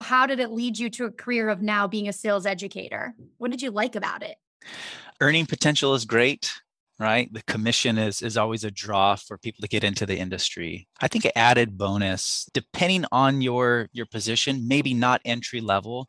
how 0.00 0.24
did 0.24 0.40
it 0.40 0.50
lead 0.50 0.78
you 0.78 0.88
to 0.88 1.04
a 1.04 1.10
career 1.10 1.50
of 1.50 1.60
now 1.60 1.86
being 1.86 2.08
a 2.08 2.12
sales 2.14 2.46
educator? 2.46 3.14
What 3.36 3.50
did 3.50 3.60
you 3.60 3.70
like 3.70 3.94
about 3.94 4.22
it? 4.22 4.36
Earning 5.20 5.44
potential 5.44 5.92
is 5.92 6.06
great 6.06 6.54
right 6.98 7.32
the 7.32 7.42
commission 7.44 7.96
is 7.98 8.22
is 8.22 8.36
always 8.36 8.64
a 8.64 8.70
draw 8.70 9.14
for 9.14 9.38
people 9.38 9.62
to 9.62 9.68
get 9.68 9.84
into 9.84 10.04
the 10.04 10.18
industry 10.18 10.88
i 11.00 11.08
think 11.08 11.26
added 11.36 11.78
bonus 11.78 12.48
depending 12.52 13.04
on 13.12 13.40
your 13.40 13.88
your 13.92 14.06
position 14.06 14.66
maybe 14.66 14.94
not 14.94 15.20
entry 15.24 15.60
level 15.60 16.08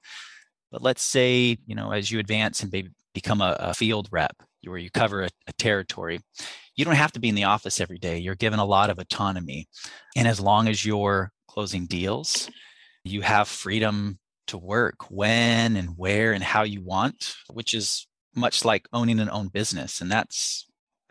but 0.72 0.82
let's 0.82 1.04
say 1.04 1.58
you 1.66 1.76
know 1.76 1.92
as 1.92 2.12
you 2.12 2.20
advance 2.20 2.62
and 2.62 2.72
maybe 2.72 2.90
become 3.14 3.42
a, 3.42 3.56
a 3.60 3.74
field 3.74 4.08
rep 4.12 4.36
where 4.64 4.78
you 4.78 4.90
cover 4.90 5.24
a, 5.24 5.30
a 5.48 5.54
territory, 5.54 6.20
you 6.76 6.86
don't 6.86 6.96
have 6.96 7.12
to 7.14 7.20
be 7.20 7.30
in 7.30 7.36
the 7.36 7.46
office 7.46 7.80
every 7.80 7.98
day. 7.98 8.18
You're 8.18 8.36
given 8.36 8.60
a 8.60 8.66
lot 8.66 8.90
of 8.90 9.00
autonomy. 9.00 9.68
And 10.16 10.28
as 10.28 10.40
long 10.40 10.68
as 10.68 10.86
you're 10.86 11.32
closing 11.48 11.86
deals, 11.86 12.50
you 13.04 13.22
have 13.22 13.48
freedom 13.48 14.20
to 14.48 14.58
work 14.58 15.10
when 15.10 15.76
and 15.76 15.90
where 15.98 16.34
and 16.34 16.44
how 16.44 16.64
you 16.64 16.84
want, 16.84 17.36
which 17.52 17.74
is 17.74 18.08
much 18.36 18.66
like 18.66 18.88
owning 18.94 19.20
an 19.20 19.30
own 19.30 19.48
business. 19.48 20.02
And 20.02 20.12
that's 20.12 20.69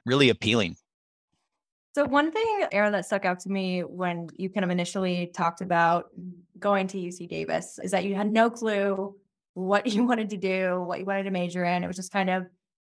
really 0.09 0.31
appealing. 0.31 0.77
So 1.95 2.05
one 2.05 2.31
thing, 2.31 2.67
Aaron, 2.73 2.93
that 2.93 3.07
stuck 3.07 3.25
out 3.25 3.41
to 3.41 3.51
me 3.51 3.81
when 3.81 4.29
you 4.37 4.51
kind 4.51 4.65
of 4.65 4.71
initially 4.71 5.31
talked 5.35 5.61
about 5.61 6.07
going 6.59 6.87
to 6.89 6.99
UC 6.99 7.29
Davis 7.29 7.79
is 7.83 7.91
that 7.93 8.05
you 8.05 8.15
had 8.15 8.31
no 8.33 8.51
clue 8.51 9.17
what 9.55 9.87
you 9.93 10.05
wanted 10.05 10.31
to 10.31 10.37
do, 10.37 10.83
what 10.83 10.99
you 10.99 11.05
wanted 11.05 11.25
to 11.25 11.31
major 11.31 11.65
in. 11.65 11.85
It 11.85 11.87
was 11.87 11.97
just 11.97 12.13
kind 12.13 12.31
of 12.31 12.47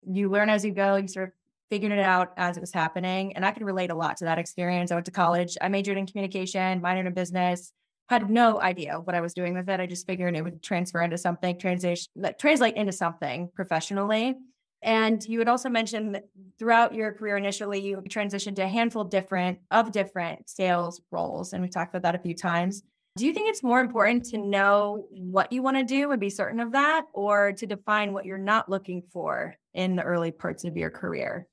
you 0.08 0.30
learn 0.30 0.50
as 0.50 0.66
you 0.66 0.72
go, 0.72 0.96
you 0.96 1.08
sort 1.08 1.30
of 1.30 1.34
figured 1.70 1.92
it 1.92 2.00
out 2.00 2.34
as 2.38 2.58
it 2.58 2.60
was 2.60 2.74
happening. 2.74 3.36
And 3.36 3.46
I 3.46 3.52
can 3.52 3.66
relate 3.66 3.92
a 3.92 3.96
lot 3.96 4.18
to 4.18 4.26
that 4.26 4.38
experience. 4.38 4.92
I 4.92 4.96
went 4.96 5.06
to 5.06 5.12
college, 5.12 5.58
I 5.62 5.70
majored 5.70 5.98
in 5.98 6.06
communication, 6.06 6.82
minored 6.82 7.08
in 7.08 7.14
business, 7.14 7.72
had 8.10 8.30
no 8.30 8.60
idea 8.60 9.00
what 9.00 9.16
I 9.16 9.22
was 9.22 9.34
doing 9.34 9.54
with 9.54 9.70
it. 9.70 9.80
I 9.80 9.86
just 9.86 10.06
figured 10.06 10.36
it 10.36 10.44
would 10.44 10.62
transfer 10.62 11.02
into 11.02 11.18
something, 11.18 11.58
translate 11.58 12.76
into 12.76 12.92
something 12.92 13.50
professionally. 13.56 14.36
And 14.84 15.24
you 15.28 15.40
had 15.40 15.48
also 15.48 15.70
mentioned 15.70 16.16
that 16.16 16.26
throughout 16.58 16.96
your 16.96 17.12
career 17.12 17.38
initially, 17.38 17.80
you 17.80 17.98
transitioned 18.10 18.56
to 18.56 18.64
a 18.64 18.68
handful 18.68 19.04
of 19.04 19.10
different 19.10 19.60
of 19.70 19.92
different 19.92 20.50
sales 20.50 21.02
roles. 21.12 21.54
And 21.54 21.62
we 21.62 21.70
talked 21.70 21.94
about 21.94 22.02
that 22.04 22.20
a 22.20 22.24
few 22.24 22.36
times. 22.36 22.84
Do 23.18 23.26
you 23.26 23.34
think 23.34 23.50
it's 23.50 23.62
more 23.62 23.82
important 23.82 24.26
to 24.28 24.38
know 24.38 25.06
what 25.12 25.52
you 25.52 25.62
want 25.62 25.78
to 25.78 25.84
do 25.84 26.12
and 26.12 26.20
be 26.20 26.30
certain 26.30 26.62
of 26.62 26.72
that, 26.72 27.06
or 27.14 27.52
to 27.52 27.68
define 27.68 28.14
what 28.14 28.26
you're 28.26 28.38
not 28.38 28.70
looking 28.70 29.04
for 29.12 29.56
in 29.74 29.98
the 29.98 30.04
early 30.04 30.32
parts 30.32 30.64
of 30.64 30.78
your 30.78 30.90
career? 30.90 31.46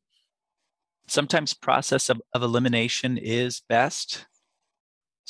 Sometimes 1.08 1.54
process 1.54 2.10
of, 2.10 2.20
of 2.32 2.42
elimination 2.42 3.18
is 3.18 3.62
best. 3.68 4.26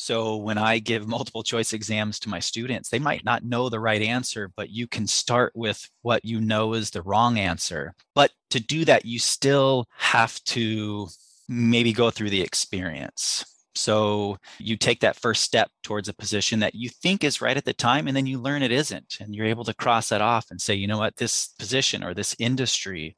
So 0.00 0.36
when 0.36 0.58
I 0.58 0.78
give 0.78 1.08
multiple 1.08 1.42
choice 1.42 1.72
exams 1.72 2.20
to 2.20 2.28
my 2.28 2.38
students, 2.38 2.88
they 2.88 3.00
might 3.00 3.24
not 3.24 3.44
know 3.44 3.68
the 3.68 3.80
right 3.80 4.00
answer, 4.00 4.48
but 4.56 4.70
you 4.70 4.86
can 4.86 5.08
start 5.08 5.52
with 5.56 5.90
what 6.02 6.24
you 6.24 6.40
know 6.40 6.74
is 6.74 6.90
the 6.90 7.02
wrong 7.02 7.36
answer. 7.36 7.94
But 8.14 8.30
to 8.50 8.60
do 8.60 8.84
that, 8.84 9.04
you 9.04 9.18
still 9.18 9.86
have 9.96 10.42
to 10.44 11.08
maybe 11.48 11.92
go 11.92 12.10
through 12.10 12.30
the 12.30 12.40
experience. 12.40 13.44
So 13.74 14.38
you 14.60 14.76
take 14.76 15.00
that 15.00 15.16
first 15.16 15.42
step 15.42 15.68
towards 15.82 16.08
a 16.08 16.14
position 16.14 16.60
that 16.60 16.76
you 16.76 16.90
think 16.90 17.24
is 17.24 17.40
right 17.40 17.56
at 17.56 17.64
the 17.64 17.74
time, 17.74 18.06
and 18.06 18.16
then 18.16 18.26
you 18.26 18.38
learn 18.38 18.62
it 18.62 18.70
isn't. 18.70 19.16
And 19.18 19.34
you're 19.34 19.46
able 19.46 19.64
to 19.64 19.74
cross 19.74 20.10
that 20.10 20.22
off 20.22 20.52
and 20.52 20.60
say, 20.60 20.74
you 20.74 20.86
know 20.86 20.98
what, 20.98 21.16
this 21.16 21.48
position 21.58 22.04
or 22.04 22.14
this 22.14 22.36
industry 22.38 23.16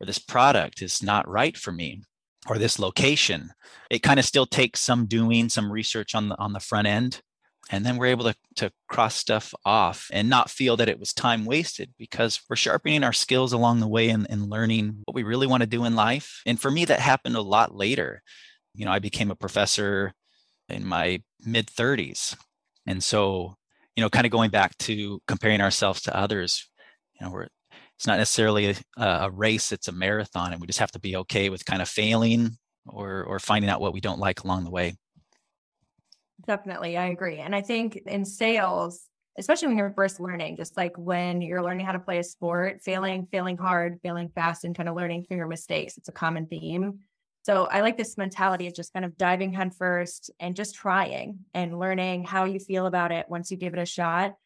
or 0.00 0.06
this 0.06 0.18
product 0.18 0.82
is 0.82 1.00
not 1.00 1.28
right 1.28 1.56
for 1.56 1.70
me 1.70 2.02
or 2.48 2.58
this 2.58 2.78
location. 2.78 3.50
It 3.90 4.02
kind 4.02 4.18
of 4.18 4.26
still 4.26 4.46
takes 4.46 4.80
some 4.80 5.06
doing, 5.06 5.48
some 5.48 5.70
research 5.70 6.14
on 6.14 6.28
the 6.28 6.38
on 6.38 6.52
the 6.52 6.60
front 6.60 6.86
end. 6.86 7.20
And 7.70 7.84
then 7.84 7.98
we're 7.98 8.06
able 8.06 8.24
to, 8.24 8.34
to 8.56 8.72
cross 8.88 9.14
stuff 9.14 9.52
off 9.62 10.08
and 10.10 10.30
not 10.30 10.48
feel 10.48 10.78
that 10.78 10.88
it 10.88 10.98
was 10.98 11.12
time 11.12 11.44
wasted 11.44 11.92
because 11.98 12.40
we're 12.48 12.56
sharpening 12.56 13.04
our 13.04 13.12
skills 13.12 13.52
along 13.52 13.80
the 13.80 13.88
way 13.88 14.08
and, 14.08 14.26
and 14.30 14.48
learning 14.48 15.02
what 15.04 15.14
we 15.14 15.22
really 15.22 15.46
want 15.46 15.62
to 15.62 15.66
do 15.66 15.84
in 15.84 15.94
life. 15.94 16.40
And 16.46 16.58
for 16.58 16.70
me, 16.70 16.86
that 16.86 17.00
happened 17.00 17.36
a 17.36 17.42
lot 17.42 17.74
later 17.74 18.22
you 18.78 18.84
know, 18.84 18.92
I 18.92 19.00
became 19.00 19.30
a 19.30 19.36
professor 19.36 20.14
in 20.68 20.86
my 20.86 21.20
mid 21.44 21.66
30s. 21.66 22.36
And 22.86 23.02
so, 23.02 23.56
you 23.96 24.02
know, 24.02 24.08
kind 24.08 24.24
of 24.24 24.30
going 24.32 24.50
back 24.50 24.78
to 24.78 25.20
comparing 25.26 25.60
ourselves 25.60 26.02
to 26.02 26.16
others, 26.16 26.68
you 27.20 27.26
know, 27.26 27.32
we're, 27.32 27.48
it's 27.98 28.06
not 28.06 28.18
necessarily 28.18 28.76
a, 28.96 29.04
a 29.04 29.30
race, 29.30 29.72
it's 29.72 29.88
a 29.88 29.92
marathon. 29.92 30.52
And 30.52 30.60
we 30.60 30.68
just 30.68 30.78
have 30.78 30.92
to 30.92 31.00
be 31.00 31.16
okay 31.16 31.50
with 31.50 31.64
kind 31.64 31.82
of 31.82 31.88
failing 31.88 32.56
or, 32.86 33.24
or 33.24 33.40
finding 33.40 33.68
out 33.68 33.80
what 33.80 33.92
we 33.92 34.00
don't 34.00 34.20
like 34.20 34.44
along 34.44 34.62
the 34.62 34.70
way. 34.70 34.94
Definitely. 36.46 36.96
I 36.96 37.06
agree. 37.06 37.38
And 37.38 37.56
I 37.56 37.60
think 37.60 37.96
in 38.06 38.24
sales, 38.24 39.08
especially 39.36 39.66
when 39.66 39.78
you're 39.78 39.90
first 39.90 40.20
learning, 40.20 40.56
just 40.56 40.76
like 40.76 40.96
when 40.96 41.42
you're 41.42 41.62
learning 41.62 41.86
how 41.86 41.90
to 41.90 41.98
play 41.98 42.18
a 42.18 42.22
sport, 42.22 42.82
failing, 42.82 43.26
failing 43.32 43.56
hard, 43.56 43.98
failing 44.00 44.28
fast, 44.28 44.62
and 44.62 44.76
kind 44.76 44.88
of 44.88 44.94
learning 44.94 45.24
through 45.24 45.38
your 45.38 45.48
mistakes, 45.48 45.98
it's 45.98 46.08
a 46.08 46.12
common 46.12 46.46
theme. 46.46 47.00
So 47.42 47.64
I 47.64 47.80
like 47.80 47.96
this 47.96 48.16
mentality 48.16 48.68
of 48.68 48.74
just 48.74 48.92
kind 48.92 49.04
of 49.04 49.18
diving 49.18 49.52
headfirst 49.52 50.30
and 50.38 50.54
just 50.54 50.76
trying 50.76 51.40
and 51.52 51.80
learning 51.80 52.24
how 52.24 52.44
you 52.44 52.60
feel 52.60 52.86
about 52.86 53.10
it 53.10 53.26
once 53.28 53.50
you 53.50 53.56
give 53.56 53.72
it 53.72 53.80
a 53.80 53.86
shot. 53.86 54.36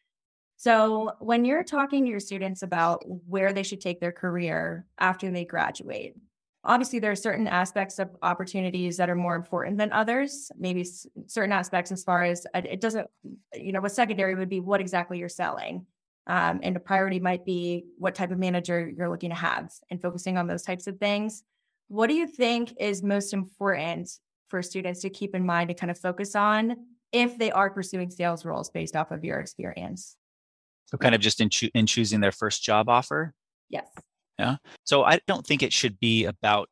So 0.63 1.11
when 1.19 1.43
you're 1.43 1.65
talking 1.65 2.05
to 2.05 2.09
your 2.09 2.21
students 2.21 2.61
about 2.61 3.03
where 3.27 3.51
they 3.51 3.63
should 3.63 3.81
take 3.81 3.99
their 3.99 4.13
career 4.13 4.85
after 4.97 5.29
they 5.29 5.43
graduate, 5.43 6.15
obviously 6.63 6.99
there 6.99 7.11
are 7.11 7.17
certain 7.17 7.49
aspects 7.49 7.99
of 7.99 8.15
opportunities 8.21 8.95
that 8.95 9.09
are 9.09 9.15
more 9.15 9.35
important 9.35 9.77
than 9.77 9.91
others 9.91 10.49
maybe 10.57 10.87
certain 11.27 11.51
aspects 11.51 11.91
as 11.91 12.05
far 12.05 12.23
as 12.23 12.47
uh, 12.53 12.61
it 12.63 12.79
doesn't 12.79 13.05
you 13.53 13.73
know 13.73 13.81
what 13.81 13.91
secondary 13.91 14.35
would 14.35 14.47
be 14.47 14.61
what 14.61 14.79
exactly 14.79 15.17
you're 15.17 15.27
selling 15.27 15.85
um, 16.27 16.61
and 16.63 16.77
a 16.77 16.79
priority 16.79 17.19
might 17.19 17.43
be 17.43 17.83
what 17.97 18.15
type 18.15 18.31
of 18.31 18.39
manager 18.39 18.89
you're 18.95 19.09
looking 19.09 19.31
to 19.31 19.35
have 19.35 19.69
and 19.89 20.01
focusing 20.01 20.37
on 20.37 20.47
those 20.47 20.63
types 20.63 20.87
of 20.87 20.97
things 20.97 21.43
what 21.89 22.07
do 22.07 22.13
you 22.13 22.25
think 22.25 22.73
is 22.79 23.03
most 23.03 23.33
important 23.33 24.09
for 24.47 24.61
students 24.61 25.01
to 25.01 25.09
keep 25.09 25.35
in 25.35 25.45
mind 25.45 25.67
to 25.67 25.73
kind 25.73 25.91
of 25.91 25.99
focus 25.99 26.33
on 26.33 26.77
if 27.11 27.37
they 27.37 27.51
are 27.51 27.69
pursuing 27.69 28.09
sales 28.09 28.45
roles 28.45 28.69
based 28.69 28.95
off 28.95 29.11
of 29.11 29.23
your 29.25 29.39
experience? 29.39 30.15
So, 30.85 30.97
kind 30.97 31.15
of 31.15 31.21
just 31.21 31.41
in, 31.41 31.49
cho- 31.49 31.69
in 31.73 31.85
choosing 31.85 32.19
their 32.19 32.31
first 32.31 32.63
job 32.63 32.89
offer? 32.89 33.33
Yes. 33.69 33.87
Yeah. 34.37 34.57
So, 34.83 35.03
I 35.03 35.19
don't 35.27 35.45
think 35.45 35.63
it 35.63 35.73
should 35.73 35.99
be 35.99 36.25
about 36.25 36.69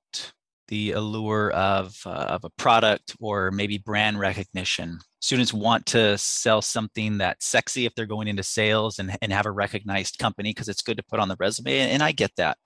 the 0.72 0.94
allure 0.94 1.52
of, 1.52 2.02
uh, 2.06 2.10
of 2.10 2.46
a 2.46 2.50
product 2.52 3.16
or 3.20 3.52
maybe 3.52 3.78
brand 3.78 4.18
recognition. 4.20 5.00
Students 5.20 5.54
want 5.54 5.86
to 5.88 6.18
sell 6.18 6.62
something 6.62 7.18
that's 7.18 7.46
sexy 7.46 7.86
if 7.86 7.94
they're 7.94 8.06
going 8.06 8.30
into 8.30 8.42
sales 8.42 8.98
and, 8.98 9.16
and 9.22 9.34
have 9.34 9.46
a 9.46 9.52
recognized 9.52 10.18
company 10.18 10.52
because 10.52 10.70
it's 10.70 10.82
good 10.82 10.96
to 10.96 11.04
put 11.04 11.20
on 11.20 11.28
the 11.28 11.36
resume. 11.40 11.78
And, 11.78 11.92
and 11.92 12.04
I 12.04 12.14
get 12.14 12.32
that. 12.38 12.58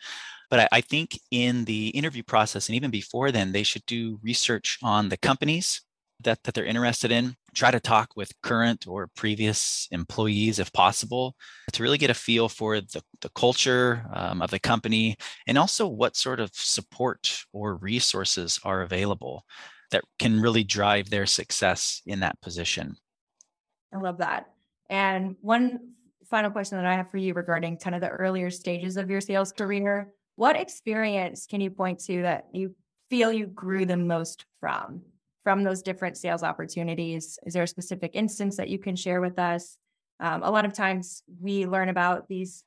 But 0.52 0.60
I, 0.60 0.68
I 0.74 0.82
think 0.82 1.20
in 1.32 1.66
the 1.66 1.88
interview 1.90 2.22
process 2.22 2.70
and 2.70 2.76
even 2.76 2.92
before 2.92 3.32
then, 3.32 3.52
they 3.52 3.64
should 3.64 3.86
do 3.88 4.20
research 4.22 4.78
on 4.84 5.10
the 5.10 5.18
companies 5.18 5.82
that, 6.24 6.44
that 6.44 6.54
they're 6.54 6.64
interested 6.64 7.12
in. 7.12 7.36
Try 7.56 7.72
to 7.72 7.80
talk 7.80 8.12
with 8.16 8.32
current 8.44 8.86
or 8.88 9.10
previous 9.16 9.88
employees 9.92 10.60
if 10.60 10.72
possible 10.74 11.36
to 11.74 11.84
really 11.84 11.98
get 11.98 12.10
a 12.10 12.14
feel 12.14 12.50
for 12.50 12.82
the, 12.82 13.02
the 13.22 13.30
culture 13.30 14.06
um, 14.14 14.42
of 14.42 14.52
the 14.52 14.60
company 14.60 15.16
and 15.48 15.58
also 15.58 15.88
what 15.88 16.16
sort 16.16 16.40
of 16.40 16.52
support 16.54 17.46
or 17.54 17.76
resources 17.78 18.60
are 18.64 18.82
available 18.82 19.46
that 19.92 20.04
can 20.20 20.42
really 20.42 20.64
drive 20.64 21.10
their 21.10 21.26
success 21.26 22.02
in 22.06 22.20
that 22.20 22.40
position. 22.42 22.96
I 23.94 23.98
love 23.98 24.18
that. 24.18 24.48
And 24.90 25.36
one 25.42 25.94
final 26.30 26.52
question 26.52 26.78
that 26.78 26.86
I 26.86 26.96
have 26.96 27.10
for 27.10 27.18
you 27.18 27.34
regarding 27.34 27.78
kind 27.78 27.96
of 27.96 28.02
the 28.02 28.10
earlier 28.10 28.50
stages 28.50 28.98
of 28.98 29.10
your 29.10 29.22
sales 29.22 29.52
career 29.52 30.12
what 30.36 30.58
experience 30.58 31.46
can 31.46 31.62
you 31.62 31.70
point 31.70 32.00
to 32.00 32.22
that 32.24 32.48
you 32.52 32.76
feel 33.10 33.32
you 33.32 33.48
grew 33.48 33.86
the 33.86 33.98
most 33.98 34.46
from 34.60 35.02
from 35.46 35.64
those 35.64 35.82
different 35.82 36.18
sales 36.18 36.44
opportunities? 36.44 37.40
Is 37.46 37.54
there 37.54 37.64
a 37.64 37.68
specific 37.68 38.12
instance 38.16 38.58
that 38.58 38.68
you 38.68 38.80
can 38.80 38.98
share 38.98 39.22
with 39.22 39.40
us? 39.40 39.78
Um, 40.20 40.44
a 40.44 40.52
lot 40.52 40.66
of 40.66 40.74
times 40.74 41.24
we 41.40 41.66
learn 41.66 41.88
about 41.88 42.28
these 42.28 42.66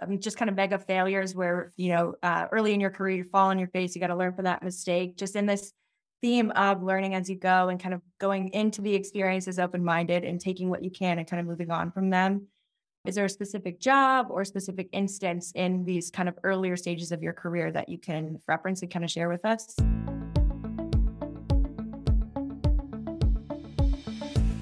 um, 0.00 0.20
just 0.20 0.36
kind 0.36 0.48
of 0.48 0.54
mega 0.54 0.78
failures 0.78 1.34
where 1.34 1.72
you 1.76 1.88
know 1.92 2.14
uh, 2.22 2.46
early 2.52 2.74
in 2.74 2.80
your 2.80 2.90
career 2.90 3.16
you 3.16 3.24
fall 3.24 3.48
on 3.48 3.58
your 3.58 3.68
face 3.68 3.96
you 3.96 4.00
got 4.00 4.08
to 4.08 4.16
learn 4.16 4.32
from 4.32 4.44
that 4.44 4.62
mistake 4.62 5.16
just 5.16 5.34
in 5.34 5.46
this 5.46 5.72
theme 6.20 6.52
of 6.52 6.84
learning 6.84 7.16
as 7.16 7.28
you 7.28 7.36
go 7.36 7.68
and 7.68 7.80
kind 7.80 7.94
of 7.94 8.00
going 8.20 8.48
into 8.50 8.80
the 8.80 8.94
experiences 8.94 9.58
open-minded 9.58 10.22
and 10.22 10.40
taking 10.40 10.70
what 10.70 10.84
you 10.84 10.90
can 10.90 11.18
and 11.18 11.28
kind 11.28 11.40
of 11.40 11.46
moving 11.46 11.72
on 11.72 11.90
from 11.90 12.10
them 12.10 12.46
is 13.08 13.14
there 13.14 13.24
a 13.24 13.30
specific 13.30 13.80
job 13.80 14.26
or 14.28 14.44
specific 14.44 14.88
instance 14.92 15.52
in 15.54 15.84
these 15.84 16.10
kind 16.10 16.28
of 16.28 16.38
earlier 16.44 16.76
stages 16.76 17.10
of 17.10 17.22
your 17.22 17.32
career 17.32 17.72
that 17.72 17.88
you 17.88 17.96
can 17.96 18.38
reference 18.46 18.82
and 18.82 18.90
kind 18.90 19.04
of 19.04 19.10
share 19.10 19.30
with 19.30 19.46
us? 19.46 19.74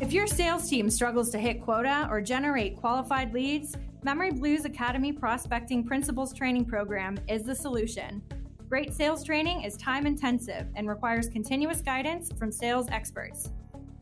If 0.06 0.12
your 0.12 0.28
sales 0.28 0.70
team 0.70 0.88
struggles 0.88 1.30
to 1.30 1.38
hit 1.38 1.60
quota 1.60 2.06
or 2.08 2.20
generate 2.20 2.76
qualified 2.76 3.34
leads, 3.34 3.74
memoryBlue's 4.04 4.64
Academy 4.64 5.10
Prospecting 5.10 5.82
Principles 5.82 6.32
Training 6.32 6.64
Program 6.64 7.18
is 7.26 7.42
the 7.42 7.56
solution. 7.56 8.22
Great 8.68 8.94
sales 8.94 9.24
training 9.24 9.62
is 9.62 9.76
time 9.76 10.06
intensive 10.06 10.68
and 10.76 10.88
requires 10.88 11.28
continuous 11.28 11.80
guidance 11.80 12.30
from 12.38 12.52
sales 12.52 12.86
experts. 12.92 13.50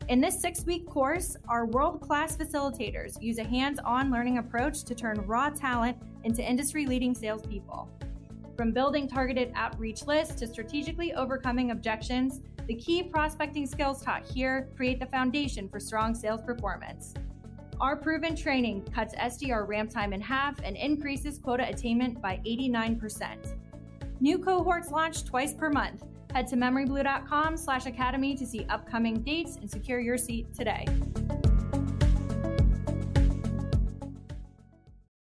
In 0.07 0.21
this 0.21 0.39
six 0.39 0.63
week 0.63 0.85
course, 0.85 1.37
our 1.49 1.65
world 1.65 2.01
class 2.01 2.37
facilitators 2.37 3.19
use 3.19 3.39
a 3.39 3.43
hands 3.43 3.79
on 3.83 4.11
learning 4.11 4.37
approach 4.37 4.83
to 4.83 4.93
turn 4.93 5.17
raw 5.25 5.49
talent 5.49 5.97
into 6.23 6.47
industry 6.47 6.85
leading 6.85 7.15
salespeople. 7.15 7.89
From 8.55 8.71
building 8.71 9.07
targeted 9.07 9.51
outreach 9.55 10.05
lists 10.05 10.35
to 10.35 10.45
strategically 10.45 11.15
overcoming 11.15 11.71
objections, 11.71 12.41
the 12.67 12.75
key 12.75 13.03
prospecting 13.03 13.67
skills 13.67 14.01
taught 14.01 14.25
here 14.25 14.69
create 14.75 14.99
the 14.99 15.05
foundation 15.05 15.69
for 15.69 15.79
strong 15.79 16.15
sales 16.15 16.41
performance. 16.41 17.13
Our 17.79 17.95
proven 17.95 18.35
training 18.35 18.85
cuts 18.93 19.13
SDR 19.15 19.67
ramp 19.67 19.91
time 19.91 20.13
in 20.13 20.21
half 20.21 20.59
and 20.63 20.75
increases 20.75 21.37
quota 21.37 21.67
attainment 21.67 22.21
by 22.21 22.39
89%. 22.45 23.55
New 24.21 24.39
cohorts 24.39 24.91
launch 24.91 25.25
twice 25.25 25.53
per 25.53 25.69
month. 25.69 26.03
Head 26.33 26.47
to 26.47 26.55
memoryblue.com 26.55 27.57
slash 27.57 27.85
academy 27.85 28.35
to 28.35 28.45
see 28.45 28.65
upcoming 28.69 29.21
dates 29.21 29.57
and 29.57 29.69
secure 29.69 29.99
your 29.99 30.17
seat 30.17 30.53
today. 30.53 30.85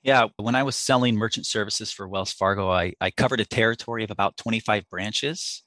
Yeah, 0.02 0.28
when 0.38 0.56
I 0.56 0.64
was 0.64 0.76
selling 0.76 1.16
merchant 1.16 1.46
services 1.46 1.92
for 1.92 2.08
Wells 2.08 2.32
Fargo, 2.32 2.70
I, 2.72 2.94
I 3.00 3.12
covered 3.12 3.42
a 3.42 3.46
territory 3.46 4.04
of 4.04 4.12
about 4.12 4.38
25 4.38 4.90
branches. 4.90 5.64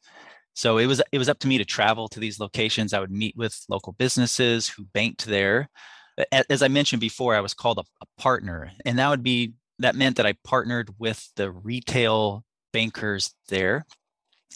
So 0.54 0.78
it 0.78 0.86
was 0.86 1.02
it 1.12 1.18
was 1.18 1.28
up 1.28 1.38
to 1.40 1.48
me 1.48 1.58
to 1.58 1.64
travel 1.64 2.08
to 2.08 2.20
these 2.20 2.40
locations. 2.40 2.92
I 2.92 3.00
would 3.00 3.10
meet 3.10 3.36
with 3.36 3.58
local 3.68 3.92
businesses 3.92 4.68
who 4.68 4.84
banked 4.92 5.26
there. 5.26 5.68
As 6.30 6.62
I 6.62 6.68
mentioned 6.68 7.00
before, 7.00 7.34
I 7.34 7.40
was 7.40 7.54
called 7.54 7.78
a, 7.78 7.84
a 8.02 8.20
partner, 8.20 8.70
and 8.84 8.98
that 8.98 9.08
would 9.08 9.22
be 9.22 9.54
that 9.78 9.96
meant 9.96 10.16
that 10.16 10.26
I 10.26 10.34
partnered 10.44 10.94
with 10.98 11.26
the 11.36 11.50
retail 11.50 12.44
bankers 12.72 13.34
there 13.48 13.86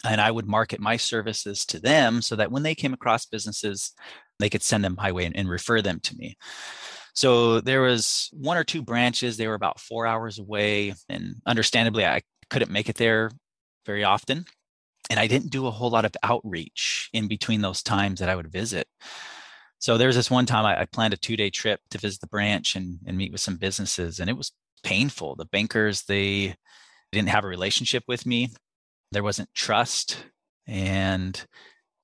and 0.05 0.21
I 0.21 0.31
would 0.31 0.47
market 0.47 0.79
my 0.79 0.97
services 0.97 1.65
to 1.67 1.79
them 1.79 2.21
so 2.21 2.35
that 2.35 2.51
when 2.51 2.63
they 2.63 2.75
came 2.75 2.93
across 2.93 3.25
businesses, 3.25 3.93
they 4.39 4.49
could 4.49 4.61
send 4.61 4.83
them 4.83 4.95
my 4.97 5.11
way 5.11 5.25
and, 5.25 5.35
and, 5.35 5.49
refer 5.49 5.81
them 5.81 5.99
to 6.01 6.15
me. 6.15 6.37
So 7.13 7.61
there 7.61 7.81
was 7.81 8.29
one 8.31 8.57
or 8.57 8.63
two 8.63 8.83
branches. 8.83 9.37
They 9.37 9.47
were 9.47 9.55
about 9.55 9.79
four 9.79 10.05
hours 10.05 10.37
away, 10.37 10.93
and 11.09 11.35
understandably, 11.47 12.05
I 12.05 12.21
couldn't 12.49 12.71
make 12.71 12.89
it 12.89 12.95
there 12.95 13.31
very 13.85 14.03
often. 14.03 14.45
And 15.09 15.19
I 15.19 15.27
didn't 15.27 15.51
do 15.51 15.67
a 15.67 15.71
whole 15.71 15.89
lot 15.89 16.05
of 16.05 16.11
outreach 16.23 17.09
in 17.13 17.27
between 17.27 17.61
those 17.61 17.81
times 17.81 18.19
that 18.19 18.29
I 18.29 18.35
would 18.35 18.51
visit. 18.51 18.87
So 19.79 19.97
there 19.97 20.07
was 20.07 20.15
this 20.15 20.31
one 20.31 20.45
time 20.45 20.65
I, 20.65 20.81
I 20.81 20.85
planned 20.85 21.13
a 21.13 21.17
two-day 21.17 21.49
trip 21.49 21.79
to 21.91 21.97
visit 21.97 22.19
the 22.19 22.27
branch 22.27 22.75
and, 22.75 22.99
and 23.05 23.17
meet 23.17 23.31
with 23.31 23.41
some 23.41 23.57
businesses, 23.57 24.19
and 24.19 24.29
it 24.29 24.37
was 24.37 24.51
painful. 24.83 25.35
The 25.35 25.45
bankers 25.45 26.03
they 26.03 26.55
didn't 27.11 27.29
have 27.29 27.45
a 27.45 27.47
relationship 27.47 28.03
with 28.07 28.25
me 28.25 28.49
there 29.11 29.23
wasn't 29.23 29.53
trust. 29.53 30.17
And 30.65 31.45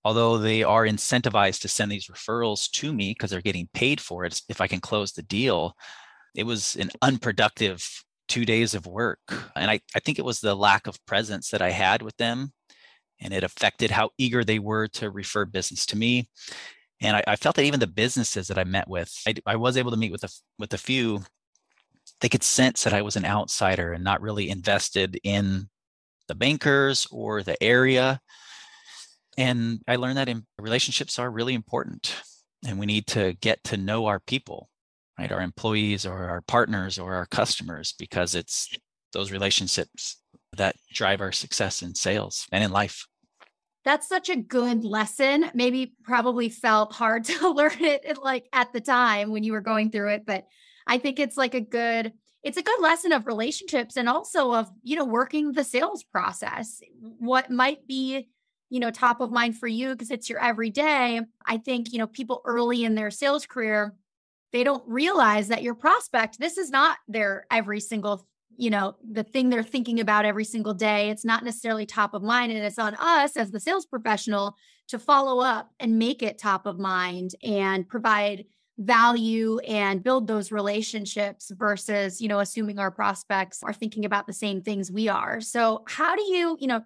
although 0.03 0.37
they 0.37 0.63
are 0.63 0.85
incentivized 0.85 1.61
to 1.61 1.67
send 1.67 1.91
these 1.91 2.07
referrals 2.07 2.69
to 2.71 2.93
me 2.93 3.11
because 3.11 3.31
they're 3.31 3.41
getting 3.41 3.69
paid 3.73 3.99
for 3.99 4.25
it, 4.25 4.41
if 4.49 4.61
I 4.61 4.67
can 4.67 4.79
close 4.79 5.11
the 5.11 5.23
deal, 5.23 5.75
it 6.35 6.45
was 6.45 6.75
an 6.75 6.91
unproductive 7.01 7.87
two 8.27 8.45
days 8.45 8.73
of 8.73 8.87
work. 8.87 9.19
And 9.55 9.69
I, 9.69 9.81
I 9.95 9.99
think 9.99 10.17
it 10.17 10.25
was 10.25 10.39
the 10.39 10.55
lack 10.55 10.87
of 10.87 11.05
presence 11.05 11.49
that 11.49 11.61
I 11.61 11.71
had 11.71 12.01
with 12.01 12.15
them. 12.17 12.53
And 13.23 13.33
it 13.33 13.43
affected 13.43 13.91
how 13.91 14.11
eager 14.17 14.43
they 14.43 14.59
were 14.59 14.87
to 14.89 15.09
refer 15.09 15.45
business 15.45 15.85
to 15.87 15.97
me. 15.97 16.29
And 17.01 17.15
I, 17.17 17.23
I 17.27 17.35
felt 17.35 17.55
that 17.55 17.63
even 17.63 17.79
the 17.79 17.87
businesses 17.87 18.47
that 18.47 18.57
I 18.57 18.63
met 18.63 18.87
with, 18.87 19.13
I, 19.27 19.35
I 19.45 19.55
was 19.55 19.77
able 19.77 19.91
to 19.91 19.97
meet 19.97 20.11
with 20.11 20.23
a, 20.23 20.29
with 20.59 20.73
a 20.73 20.77
few, 20.77 21.23
they 22.21 22.29
could 22.29 22.43
sense 22.43 22.83
that 22.83 22.93
I 22.93 23.01
was 23.01 23.15
an 23.15 23.25
outsider 23.25 23.93
and 23.93 24.03
not 24.03 24.21
really 24.21 24.49
invested 24.49 25.19
in 25.23 25.69
the 26.27 26.35
bankers 26.35 27.07
or 27.11 27.43
the 27.43 27.61
area. 27.61 28.21
And 29.37 29.81
I 29.87 29.95
learned 29.95 30.17
that 30.17 30.29
relationships 30.59 31.17
are 31.17 31.31
really 31.31 31.53
important 31.53 32.15
and 32.65 32.79
we 32.79 32.85
need 32.85 33.07
to 33.07 33.33
get 33.41 33.63
to 33.65 33.77
know 33.77 34.05
our 34.05 34.19
people, 34.19 34.69
right? 35.19 35.31
Our 35.31 35.41
employees 35.41 36.05
or 36.05 36.25
our 36.29 36.41
partners 36.41 36.97
or 36.97 37.15
our 37.15 37.25
customers, 37.25 37.93
because 37.97 38.35
it's 38.35 38.69
those 39.11 39.31
relationships 39.31 40.21
that 40.55 40.75
drive 40.93 41.21
our 41.21 41.31
success 41.31 41.81
in 41.81 41.95
sales 41.95 42.47
and 42.51 42.63
in 42.63 42.71
life. 42.71 43.05
That's 43.85 44.07
such 44.07 44.29
a 44.29 44.35
good 44.35 44.85
lesson. 44.85 45.51
Maybe 45.53 45.95
probably 46.03 46.49
felt 46.49 46.93
hard 46.93 47.23
to 47.25 47.49
learn 47.49 47.79
it 47.79 48.17
like 48.21 48.47
at 48.53 48.73
the 48.73 48.81
time 48.81 49.31
when 49.31 49.43
you 49.43 49.51
were 49.51 49.61
going 49.61 49.91
through 49.91 50.09
it, 50.09 50.25
but 50.25 50.45
I 50.87 50.97
think 50.97 51.19
it's 51.19 51.37
like 51.37 51.53
a 51.53 51.61
good 51.61 52.13
it's 52.43 52.57
a 52.57 52.61
good 52.61 52.81
lesson 52.81 53.13
of 53.13 53.25
relationships 53.25 53.95
and 53.95 54.09
also 54.09 54.53
of 54.53 54.69
you 54.83 54.95
know 54.95 55.05
working 55.05 55.53
the 55.53 55.63
sales 55.63 56.03
process 56.03 56.81
what 56.99 57.49
might 57.49 57.87
be 57.87 58.27
you 58.69 58.79
know 58.79 58.91
top 58.91 59.21
of 59.21 59.31
mind 59.31 59.57
for 59.57 59.67
you 59.67 59.91
because 59.91 60.11
it's 60.11 60.29
your 60.29 60.43
everyday 60.43 61.21
i 61.45 61.57
think 61.57 61.93
you 61.93 61.99
know 61.99 62.07
people 62.07 62.41
early 62.45 62.83
in 62.83 62.95
their 62.95 63.11
sales 63.11 63.45
career 63.45 63.95
they 64.51 64.63
don't 64.63 64.83
realize 64.87 65.47
that 65.47 65.63
your 65.63 65.73
prospect 65.73 66.37
this 66.39 66.57
is 66.57 66.69
not 66.69 66.97
their 67.07 67.45
every 67.49 67.79
single 67.79 68.27
you 68.57 68.69
know 68.69 68.95
the 69.09 69.23
thing 69.23 69.49
they're 69.49 69.63
thinking 69.63 69.99
about 69.99 70.25
every 70.25 70.45
single 70.45 70.73
day 70.73 71.09
it's 71.09 71.25
not 71.25 71.43
necessarily 71.43 71.85
top 71.85 72.13
of 72.13 72.21
mind 72.21 72.51
and 72.51 72.63
it's 72.63 72.79
on 72.79 72.95
us 72.95 73.35
as 73.37 73.51
the 73.51 73.59
sales 73.59 73.85
professional 73.85 74.55
to 74.87 74.99
follow 74.99 75.43
up 75.43 75.71
and 75.79 75.97
make 75.97 76.21
it 76.21 76.37
top 76.37 76.65
of 76.65 76.79
mind 76.79 77.31
and 77.43 77.87
provide 77.87 78.45
value 78.79 79.59
and 79.59 80.03
build 80.03 80.27
those 80.27 80.51
relationships 80.51 81.51
versus 81.57 82.19
you 82.19 82.27
know 82.27 82.39
assuming 82.39 82.79
our 82.79 82.91
prospects 82.91 83.61
are 83.63 83.73
thinking 83.73 84.03
about 84.05 84.25
the 84.25 84.33
same 84.33 84.61
things 84.61 84.91
we 84.91 85.07
are. 85.07 85.39
So 85.41 85.83
how 85.87 86.15
do 86.15 86.23
you 86.23 86.57
you 86.59 86.67
know 86.67 86.81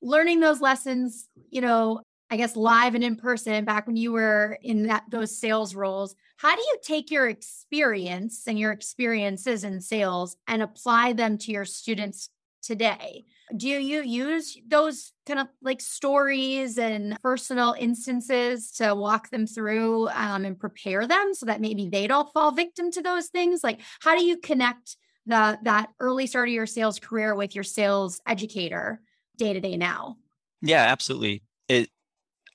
learning 0.00 0.40
those 0.40 0.60
lessons 0.60 1.28
you 1.50 1.60
know 1.60 2.02
i 2.30 2.36
guess 2.36 2.56
live 2.56 2.94
and 2.94 3.04
in 3.04 3.16
person 3.16 3.64
back 3.64 3.86
when 3.86 3.96
you 3.96 4.12
were 4.12 4.58
in 4.62 4.84
that 4.84 5.04
those 5.10 5.36
sales 5.36 5.74
roles 5.74 6.14
how 6.36 6.54
do 6.54 6.62
you 6.62 6.76
take 6.82 7.10
your 7.10 7.28
experience 7.28 8.44
and 8.46 8.58
your 8.58 8.72
experiences 8.72 9.64
in 9.64 9.80
sales 9.80 10.36
and 10.46 10.62
apply 10.62 11.12
them 11.12 11.38
to 11.38 11.52
your 11.52 11.64
students 11.64 12.28
today 12.62 13.24
do 13.54 13.68
you 13.68 14.02
use 14.02 14.56
those 14.66 15.12
kind 15.26 15.38
of 15.38 15.48
like 15.62 15.80
stories 15.80 16.78
and 16.78 17.20
personal 17.22 17.74
instances 17.78 18.70
to 18.72 18.94
walk 18.94 19.30
them 19.30 19.46
through 19.46 20.08
um, 20.08 20.44
and 20.44 20.58
prepare 20.58 21.06
them 21.06 21.34
so 21.34 21.46
that 21.46 21.60
maybe 21.60 21.88
they 21.88 22.06
don't 22.06 22.32
fall 22.32 22.52
victim 22.52 22.90
to 22.92 23.02
those 23.02 23.28
things? 23.28 23.62
Like, 23.62 23.80
how 24.00 24.16
do 24.16 24.24
you 24.24 24.38
connect 24.38 24.96
the 25.26 25.58
that 25.62 25.90
early 26.00 26.26
start 26.26 26.48
of 26.48 26.54
your 26.54 26.66
sales 26.66 26.98
career 26.98 27.34
with 27.34 27.54
your 27.54 27.64
sales 27.64 28.20
educator 28.26 29.00
day 29.36 29.52
to 29.52 29.60
day 29.60 29.76
now? 29.76 30.16
Yeah, 30.62 30.82
absolutely. 30.82 31.42
It 31.68 31.90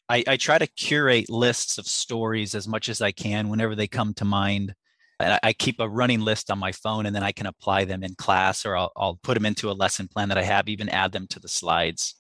I, 0.10 0.24
I 0.28 0.38
try 0.38 0.58
to 0.58 0.68
curate 0.68 1.30
lists 1.30 1.78
of 1.78 1.86
stories 1.88 2.56
as 2.56 2.68
much 2.68 2.90
as 2.90 3.02
I 3.02 3.12
can 3.12 3.50
whenever 3.50 3.76
they 3.76 3.88
come 3.88 4.14
to 4.16 4.26
mind 4.26 4.74
I, 5.20 5.40
I 5.44 5.54
keep 5.54 5.80
a 5.80 5.90
running 5.90 6.22
list 6.22 6.50
on 6.50 6.60
my 6.60 6.72
phone 6.72 7.06
and 7.06 7.16
then 7.16 7.24
I 7.24 7.32
can 7.32 7.46
apply 7.46 7.86
them 7.86 8.04
in 8.04 8.16
class 8.16 8.66
or 8.66 8.76
I'll, 8.76 8.92
I'll 8.96 9.20
put 9.22 9.34
them 9.34 9.46
into 9.46 9.70
a 9.70 9.74
lesson 9.74 10.08
plan 10.08 10.30
that 10.30 10.38
I 10.38 10.44
have, 10.44 10.70
even 10.70 10.90
add 10.90 11.12
them 11.12 11.28
to 11.28 11.40
the 11.40 11.48
slides. 11.48 12.16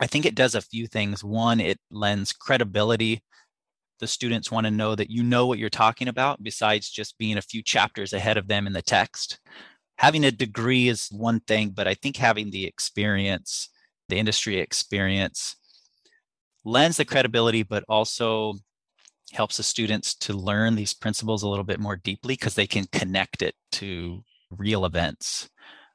I 0.00 0.06
think 0.06 0.26
it 0.26 0.34
does 0.34 0.54
a 0.54 0.60
few 0.60 0.86
things. 0.86 1.24
One, 1.24 1.60
it 1.60 1.78
lends 1.90 2.32
credibility. 2.32 3.22
The 3.98 4.06
students 4.06 4.52
want 4.52 4.66
to 4.66 4.70
know 4.70 4.94
that 4.94 5.10
you 5.10 5.24
know 5.24 5.46
what 5.46 5.58
you're 5.58 5.70
talking 5.70 6.06
about, 6.06 6.42
besides 6.42 6.88
just 6.88 7.18
being 7.18 7.36
a 7.36 7.42
few 7.42 7.62
chapters 7.62 8.12
ahead 8.12 8.36
of 8.36 8.46
them 8.46 8.66
in 8.66 8.72
the 8.72 8.82
text. 8.82 9.40
Having 9.96 10.24
a 10.24 10.30
degree 10.30 10.88
is 10.88 11.08
one 11.10 11.40
thing, 11.40 11.70
but 11.70 11.88
I 11.88 11.94
think 11.94 12.16
having 12.16 12.50
the 12.50 12.64
experience, 12.64 13.70
the 14.08 14.18
industry 14.18 14.60
experience, 14.60 15.56
lends 16.68 16.98
the 16.98 17.04
credibility, 17.04 17.62
but 17.62 17.84
also 17.88 18.54
helps 19.32 19.56
the 19.56 19.62
students 19.62 20.14
to 20.14 20.32
learn 20.32 20.74
these 20.74 20.94
principles 20.94 21.42
a 21.42 21.48
little 21.48 21.64
bit 21.64 21.80
more 21.80 21.96
deeply 21.96 22.34
because 22.34 22.54
they 22.54 22.66
can 22.66 22.86
connect 22.92 23.42
it 23.42 23.54
to 23.72 24.22
real 24.50 24.84
events. 24.84 25.48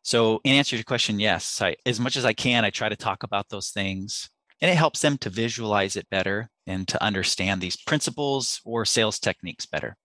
So, 0.03 0.41
in 0.43 0.53
answer 0.53 0.71
to 0.71 0.77
your 0.77 0.83
question, 0.83 1.19
yes, 1.19 1.61
I, 1.61 1.77
as 1.85 1.99
much 1.99 2.17
as 2.17 2.25
I 2.25 2.33
can, 2.33 2.65
I 2.65 2.69
try 2.69 2.89
to 2.89 2.95
talk 2.95 3.23
about 3.23 3.49
those 3.49 3.69
things, 3.69 4.29
and 4.61 4.69
it 4.69 4.75
helps 4.75 5.01
them 5.01 5.17
to 5.19 5.29
visualize 5.29 5.95
it 5.95 6.09
better 6.09 6.49
and 6.67 6.87
to 6.89 7.01
understand 7.01 7.61
these 7.61 7.77
principles 7.77 8.59
or 8.65 8.83
sales 8.83 9.19
techniques 9.19 9.65
better. 9.65 9.95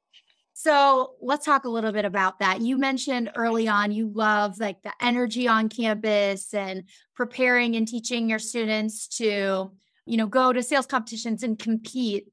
So 0.55 1.15
let's 1.21 1.47
talk 1.47 1.65
a 1.65 1.69
little 1.69 1.93
bit 1.93 2.05
about 2.05 2.41
that. 2.41 2.61
You 2.61 2.79
mentioned 2.79 3.31
early 3.37 3.69
on 3.69 3.93
you 3.93 4.11
love 4.13 4.59
like 4.59 4.83
the 4.83 4.93
energy 5.01 5.47
on 5.47 5.69
campus 5.69 6.53
and 6.53 6.85
preparing 7.15 7.77
and 7.77 7.87
teaching 7.87 8.29
your 8.29 8.41
students 8.41 9.07
to, 9.19 9.71
you 10.09 10.17
know, 10.17 10.27
go 10.27 10.53
to 10.53 10.63
sales 10.63 10.87
competitions 10.87 11.43
and 11.43 11.59
compete. 11.59 12.29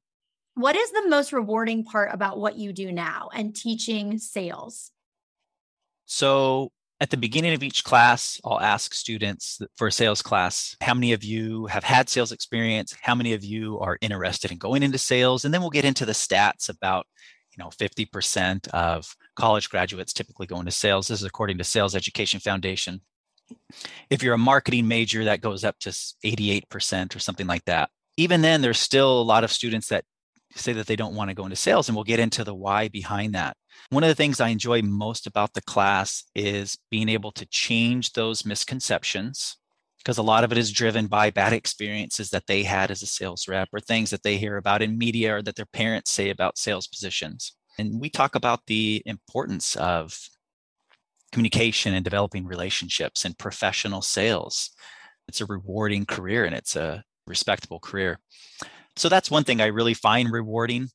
What 0.56 0.76
is 0.76 0.92
the 0.92 1.08
most 1.10 1.34
rewarding 1.34 1.84
part 1.84 2.14
about 2.14 2.40
what 2.40 2.56
you 2.56 2.72
do 2.72 2.92
now 2.92 3.30
and 3.34 3.56
teaching 3.56 4.18
sales? 4.18 4.92
So, 6.06 6.72
at 7.02 7.10
the 7.10 7.18
beginning 7.18 7.54
of 7.54 7.62
each 7.62 7.84
class, 7.84 8.40
I'll 8.46 8.62
ask 8.62 8.94
students 8.94 9.60
for 9.76 9.88
a 9.88 9.92
sales 9.92 10.22
class, 10.22 10.78
how 10.80 10.94
many 10.94 11.12
of 11.12 11.26
you 11.26 11.66
have 11.66 11.84
had 11.84 12.08
sales 12.08 12.32
experience? 12.32 12.96
How 13.02 13.14
many 13.14 13.34
of 13.34 13.44
you 13.44 13.78
are 13.80 13.98
interested 14.00 14.50
in 14.52 14.58
going 14.58 14.82
into 14.82 14.98
sales? 14.98 15.44
And 15.44 15.54
then 15.54 15.60
we'll 15.60 15.72
get 15.72 15.84
into 15.84 16.06
the 16.06 16.14
stats 16.14 16.70
about, 16.70 17.06
you 17.52 17.62
know, 17.62 17.70
50% 17.70 18.70
of 18.70 19.14
college 19.36 19.70
graduates 19.70 20.14
typically 20.14 20.48
go 20.48 20.60
into 20.60 20.72
sales. 20.72 21.10
This 21.10 21.20
is 21.20 21.26
according 21.26 21.58
to 21.58 21.66
Sales 21.66 21.96
Education 21.96 22.40
Foundation. 22.40 23.02
If 24.10 24.24
you're 24.24 24.34
a 24.34 24.40
marketing 24.40 24.88
major, 24.88 25.26
that 25.26 25.42
goes 25.42 25.64
up 25.64 25.78
to 25.80 25.90
88% 25.90 27.16
or 27.16 27.20
something 27.20 27.48
like 27.48 27.66
that. 27.66 27.90
Even 28.18 28.42
then, 28.42 28.62
there's 28.62 28.80
still 28.80 29.22
a 29.22 29.24
lot 29.24 29.44
of 29.44 29.52
students 29.52 29.90
that 29.90 30.06
say 30.56 30.74
that 30.74 30.88
they 30.88 30.96
don't 30.96 31.16
want 31.16 31.30
to 31.30 31.36
go 31.36 31.44
into 31.44 31.56
sales, 31.56 31.90
and 31.90 31.96
we'll 31.96 32.06
get 32.06 32.20
into 32.20 32.44
the 32.44 32.56
why 32.56 32.88
behind 32.88 33.36
that. 33.36 33.58
One 33.90 34.04
of 34.04 34.08
the 34.08 34.16
things 34.16 34.40
I 34.40 34.50
enjoy 34.50 34.82
most 34.82 35.28
about 35.28 35.54
the 35.54 35.62
class 35.62 36.24
is 36.34 36.78
being 36.90 37.10
able 37.10 37.32
to 37.34 37.46
change 37.48 38.14
those 38.14 38.46
misconceptions 38.46 39.58
because 40.06 40.18
a 40.20 40.24
lot 40.24 40.44
of 40.44 40.52
it 40.52 40.58
is 40.58 40.72
driven 40.72 41.08
by 41.08 41.32
bad 41.32 41.52
experiences 41.52 42.30
that 42.30 42.46
they 42.48 42.62
had 42.62 42.92
as 42.92 43.02
a 43.02 43.08
sales 43.08 43.48
rep 43.48 43.70
or 43.74 43.80
things 43.80 44.12
that 44.12 44.22
they 44.22 44.38
hear 44.38 44.58
about 44.58 44.84
in 44.84 45.00
media 45.00 45.36
or 45.36 45.42
that 45.42 45.56
their 45.56 45.66
parents 45.66 46.12
say 46.12 46.30
about 46.30 46.60
sales 46.60 46.86
positions. 46.86 47.54
And 47.80 48.00
we 48.00 48.10
talk 48.10 48.36
about 48.36 48.62
the 48.68 49.02
importance 49.06 49.76
of 49.76 50.18
communication 51.36 51.93
and 51.93 52.06
developing 52.06 52.45
relationships 52.45 53.26
and 53.26 53.38
professional 53.38 54.02
sales. 54.02 54.69
it's 55.28 55.41
a 55.41 55.45
rewarding 55.45 56.06
career 56.06 56.45
and 56.45 56.56
it's 56.56 56.78
a 56.78 57.04
respectable 57.28 57.80
career. 57.80 58.17
So 58.95 59.10
that's 59.10 59.30
one 59.30 59.43
thing 59.43 59.60
I 59.60 59.65
really 59.65 59.93
find 59.93 60.32
rewarding. 60.32 60.88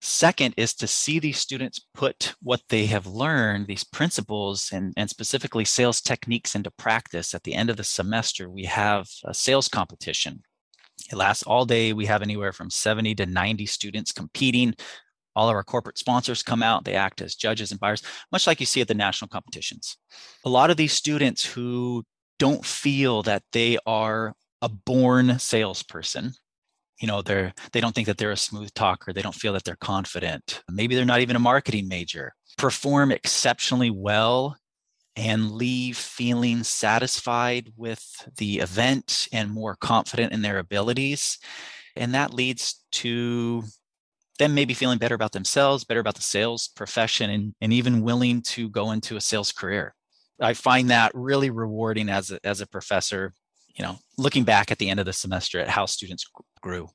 Second 0.00 0.54
is 0.56 0.74
to 0.74 0.86
see 0.86 1.18
these 1.18 1.38
students 1.38 1.80
put 1.92 2.34
what 2.40 2.60
they 2.68 2.86
have 2.86 3.06
learned, 3.08 3.66
these 3.66 3.82
principles 3.82 4.70
and, 4.72 4.94
and 4.96 5.10
specifically 5.10 5.64
sales 5.64 6.00
techniques 6.00 6.54
into 6.54 6.70
practice. 6.70 7.34
At 7.34 7.42
the 7.42 7.54
end 7.54 7.68
of 7.68 7.76
the 7.76 7.84
semester, 7.98 8.48
we 8.48 8.66
have 8.66 9.08
a 9.24 9.34
sales 9.34 9.66
competition. 9.66 10.42
It 11.10 11.16
lasts 11.16 11.42
all 11.42 11.64
day. 11.64 11.92
We 11.92 12.06
have 12.06 12.22
anywhere 12.22 12.52
from 12.52 12.70
70 12.70 13.16
to 13.16 13.26
90 13.26 13.66
students 13.66 14.12
competing. 14.12 14.74
All 15.34 15.48
of 15.48 15.54
our 15.54 15.64
corporate 15.64 15.98
sponsors 15.98 16.42
come 16.42 16.62
out, 16.62 16.84
they 16.84 16.94
act 16.94 17.22
as 17.22 17.34
judges 17.34 17.70
and 17.70 17.80
buyers, 17.80 18.02
much 18.30 18.46
like 18.46 18.60
you 18.60 18.66
see 18.66 18.80
at 18.80 18.88
the 18.88 18.94
national 18.94 19.28
competitions. 19.28 19.96
A 20.44 20.50
lot 20.50 20.70
of 20.70 20.76
these 20.76 20.92
students 20.92 21.44
who 21.44 22.04
don't 22.38 22.64
feel 22.64 23.22
that 23.22 23.42
they 23.52 23.78
are 23.86 24.34
a 24.60 24.68
born 24.68 25.38
salesperson 25.38 26.34
you 27.00 27.08
know 27.08 27.20
they're 27.20 27.52
they 27.72 27.80
don't 27.80 27.94
think 27.94 28.06
that 28.06 28.16
they're 28.16 28.30
a 28.30 28.36
smooth 28.36 28.72
talker 28.74 29.12
they 29.12 29.22
don't 29.22 29.34
feel 29.34 29.52
that 29.52 29.64
they're 29.64 29.76
confident 29.76 30.62
maybe 30.70 30.94
they're 30.94 31.04
not 31.04 31.20
even 31.20 31.36
a 31.36 31.40
marketing 31.40 31.88
major 31.88 32.32
perform 32.56 33.10
exceptionally 33.10 33.90
well 33.90 34.56
and 35.16 35.50
leave 35.50 35.96
feeling 35.96 36.62
satisfied 36.62 37.70
with 37.76 38.28
the 38.38 38.60
event 38.60 39.28
and 39.32 39.50
more 39.50 39.76
confident 39.76 40.32
in 40.32 40.42
their 40.42 40.58
abilities 40.58 41.38
and 41.96 42.14
that 42.14 42.32
leads 42.32 42.82
to 42.92 43.62
them 44.38 44.54
maybe 44.54 44.74
feeling 44.74 44.98
better 44.98 45.14
about 45.14 45.32
themselves 45.32 45.84
better 45.84 46.00
about 46.00 46.14
the 46.14 46.22
sales 46.22 46.68
profession 46.68 47.30
and, 47.30 47.54
and 47.60 47.72
even 47.72 48.02
willing 48.02 48.42
to 48.42 48.68
go 48.70 48.90
into 48.90 49.16
a 49.16 49.20
sales 49.20 49.52
career. 49.52 49.94
I 50.40 50.54
find 50.54 50.90
that 50.90 51.12
really 51.14 51.50
rewarding 51.50 52.08
as 52.08 52.30
a, 52.30 52.38
as 52.44 52.60
a 52.60 52.66
professor 52.66 53.34
you 53.74 53.84
know 53.84 53.98
looking 54.18 54.44
back 54.44 54.70
at 54.70 54.78
the 54.78 54.90
end 54.90 55.00
of 55.00 55.06
the 55.06 55.12
semester 55.12 55.60
at 55.60 55.68
how 55.68 55.86
students 55.86 56.26
grew. 56.60 56.88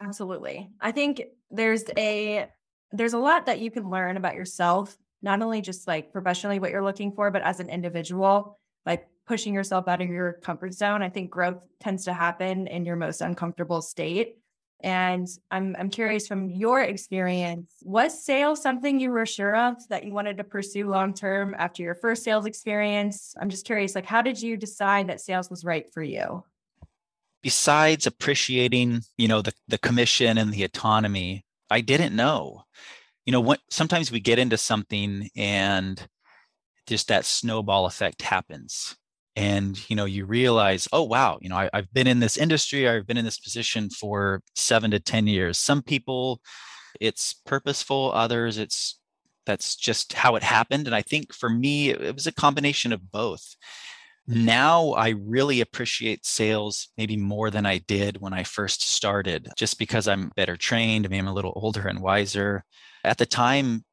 Absolutely. 0.00 0.70
I 0.80 0.92
think 0.92 1.22
there's 1.50 1.84
a 1.96 2.48
there's 2.92 3.14
a 3.14 3.18
lot 3.18 3.46
that 3.46 3.60
you 3.60 3.70
can 3.70 3.88
learn 3.88 4.16
about 4.16 4.34
yourself 4.34 4.96
not 5.22 5.40
only 5.40 5.60
just 5.60 5.86
like 5.86 6.12
professionally 6.12 6.58
what 6.58 6.70
you're 6.70 6.84
looking 6.84 7.12
for 7.12 7.30
but 7.30 7.42
as 7.42 7.60
an 7.60 7.68
individual 7.68 8.58
by 8.84 9.00
pushing 9.26 9.54
yourself 9.54 9.86
out 9.88 10.02
of 10.02 10.08
your 10.08 10.34
comfort 10.44 10.74
zone. 10.74 11.02
I 11.02 11.08
think 11.08 11.30
growth 11.30 11.62
tends 11.80 12.04
to 12.04 12.12
happen 12.12 12.66
in 12.66 12.84
your 12.84 12.96
most 12.96 13.20
uncomfortable 13.20 13.80
state 13.80 14.38
and 14.82 15.28
I'm 15.50 15.76
I'm 15.78 15.90
curious 15.90 16.26
from 16.26 16.50
your 16.50 16.80
experience, 16.82 17.74
was 17.82 18.24
sales 18.24 18.62
something 18.62 19.00
you 19.00 19.10
were 19.10 19.26
sure 19.26 19.56
of 19.56 19.76
that 19.88 20.04
you 20.04 20.12
wanted 20.12 20.36
to 20.38 20.44
pursue 20.44 20.88
long 20.88 21.14
term 21.14 21.54
after 21.58 21.82
your 21.82 21.94
first 21.94 22.24
sales 22.24 22.46
experience? 22.46 23.34
I'm 23.40 23.48
just 23.48 23.66
curious, 23.66 23.94
like 23.94 24.06
how 24.06 24.22
did 24.22 24.40
you 24.40 24.56
decide 24.56 25.08
that 25.08 25.20
sales 25.20 25.50
was 25.50 25.64
right 25.64 25.86
for 25.92 26.02
you? 26.02 26.44
Besides 27.42 28.06
appreciating, 28.06 29.02
you 29.16 29.28
know, 29.28 29.42
the 29.42 29.52
the 29.68 29.78
commission 29.78 30.38
and 30.38 30.52
the 30.52 30.64
autonomy, 30.64 31.44
I 31.70 31.80
didn't 31.80 32.14
know. 32.14 32.64
You 33.26 33.32
know, 33.32 33.40
what 33.40 33.60
sometimes 33.70 34.10
we 34.10 34.20
get 34.20 34.38
into 34.38 34.56
something 34.56 35.28
and 35.36 36.04
just 36.86 37.08
that 37.08 37.24
snowball 37.24 37.86
effect 37.86 38.22
happens 38.22 38.96
and 39.36 39.88
you 39.88 39.96
know 39.96 40.04
you 40.04 40.26
realize 40.26 40.86
oh 40.92 41.02
wow 41.02 41.38
you 41.40 41.48
know 41.48 41.56
I, 41.56 41.70
have 41.72 41.92
been 41.92 42.06
in 42.06 42.20
this 42.20 42.36
industry 42.36 42.88
i've 42.88 43.06
been 43.06 43.16
in 43.16 43.24
this 43.24 43.38
position 43.38 43.88
for 43.90 44.42
seven 44.54 44.90
to 44.90 45.00
ten 45.00 45.26
years. 45.26 45.58
Some 45.58 45.82
people 45.82 46.40
it's 47.00 47.34
purposeful 47.46 48.12
others 48.14 48.58
it's 48.58 48.98
that's 49.46 49.74
just 49.74 50.12
how 50.12 50.36
it 50.36 50.42
happened 50.42 50.86
and 50.86 50.94
i 50.94 51.02
think 51.02 51.32
for 51.32 51.48
me 51.48 51.90
it, 51.90 52.00
it 52.00 52.14
was 52.14 52.26
a 52.26 52.32
combination 52.32 52.92
of 52.92 53.10
both. 53.10 53.56
Mm-hmm. 54.28 54.44
Now 54.44 54.90
i 54.90 55.10
really 55.10 55.60
appreciate 55.60 56.26
sales 56.26 56.88
maybe 56.98 57.16
more 57.16 57.50
than 57.50 57.66
i 57.66 57.78
did 57.78 58.20
when 58.20 58.32
i 58.32 58.44
first 58.44 58.92
started 58.92 59.48
just 59.56 59.78
because 59.78 60.06
i'm 60.06 60.30
better 60.36 60.56
trained 60.56 61.06
i 61.06 61.08
mean 61.08 61.20
i'm 61.20 61.28
a 61.28 61.32
little 61.34 61.54
older 61.56 61.88
and 61.88 62.00
wiser. 62.00 62.64
At 63.04 63.18
the 63.18 63.26
time 63.26 63.84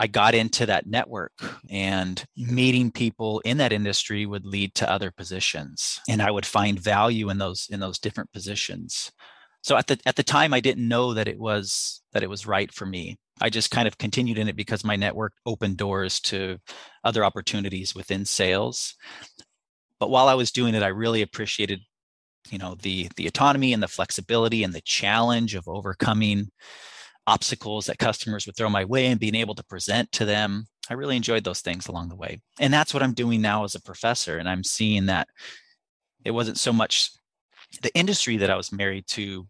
I 0.00 0.06
got 0.06 0.34
into 0.34 0.64
that 0.64 0.86
network 0.86 1.32
and 1.68 2.24
meeting 2.34 2.90
people 2.90 3.40
in 3.40 3.58
that 3.58 3.70
industry 3.70 4.24
would 4.24 4.46
lead 4.46 4.74
to 4.76 4.90
other 4.90 5.10
positions 5.10 6.00
and 6.08 6.22
I 6.22 6.30
would 6.30 6.46
find 6.46 6.80
value 6.80 7.28
in 7.28 7.36
those 7.36 7.68
in 7.70 7.80
those 7.80 7.98
different 7.98 8.32
positions. 8.32 9.12
So 9.62 9.76
at 9.76 9.88
the 9.88 10.00
at 10.06 10.16
the 10.16 10.22
time 10.22 10.54
I 10.54 10.60
didn't 10.60 10.88
know 10.88 11.12
that 11.12 11.28
it 11.28 11.38
was 11.38 12.00
that 12.12 12.22
it 12.22 12.30
was 12.30 12.46
right 12.46 12.72
for 12.72 12.86
me. 12.86 13.18
I 13.42 13.50
just 13.50 13.70
kind 13.70 13.86
of 13.86 13.98
continued 13.98 14.38
in 14.38 14.48
it 14.48 14.56
because 14.56 14.84
my 14.84 14.96
network 14.96 15.34
opened 15.44 15.76
doors 15.76 16.18
to 16.20 16.56
other 17.04 17.22
opportunities 17.22 17.94
within 17.94 18.24
sales. 18.24 18.94
But 19.98 20.08
while 20.08 20.28
I 20.28 20.34
was 20.34 20.50
doing 20.50 20.74
it 20.74 20.82
I 20.82 20.88
really 20.88 21.20
appreciated 21.20 21.80
you 22.48 22.56
know 22.56 22.74
the 22.74 23.10
the 23.16 23.26
autonomy 23.26 23.74
and 23.74 23.82
the 23.82 23.88
flexibility 23.88 24.64
and 24.64 24.72
the 24.72 24.80
challenge 24.80 25.54
of 25.54 25.68
overcoming 25.68 26.50
obstacles 27.30 27.86
that 27.86 27.98
customers 27.98 28.46
would 28.46 28.56
throw 28.56 28.68
my 28.68 28.84
way 28.84 29.06
and 29.06 29.20
being 29.20 29.34
able 29.36 29.54
to 29.54 29.64
present 29.64 30.10
to 30.12 30.24
them. 30.24 30.66
I 30.88 30.94
really 30.94 31.16
enjoyed 31.16 31.44
those 31.44 31.60
things 31.60 31.86
along 31.86 32.08
the 32.08 32.16
way. 32.16 32.40
And 32.58 32.72
that's 32.72 32.92
what 32.92 33.02
I'm 33.02 33.14
doing 33.14 33.40
now 33.40 33.64
as 33.64 33.76
a 33.76 33.82
professor. 33.82 34.38
And 34.38 34.48
I'm 34.48 34.64
seeing 34.64 35.06
that 35.06 35.28
it 36.24 36.32
wasn't 36.32 36.58
so 36.58 36.72
much 36.72 37.10
the 37.82 37.94
industry 37.94 38.36
that 38.38 38.50
I 38.50 38.56
was 38.56 38.72
married 38.72 39.06
to, 39.08 39.46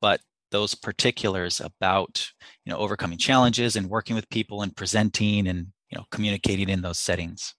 but 0.00 0.20
those 0.50 0.74
particulars 0.74 1.60
about 1.60 2.26
you 2.64 2.72
know 2.72 2.78
overcoming 2.78 3.18
challenges 3.18 3.76
and 3.76 3.90
working 3.90 4.16
with 4.16 4.30
people 4.30 4.62
and 4.62 4.74
presenting 4.74 5.46
and 5.46 5.66
you 5.90 5.98
know 5.98 6.04
communicating 6.10 6.70
in 6.70 6.80
those 6.80 6.98
settings 6.98 7.54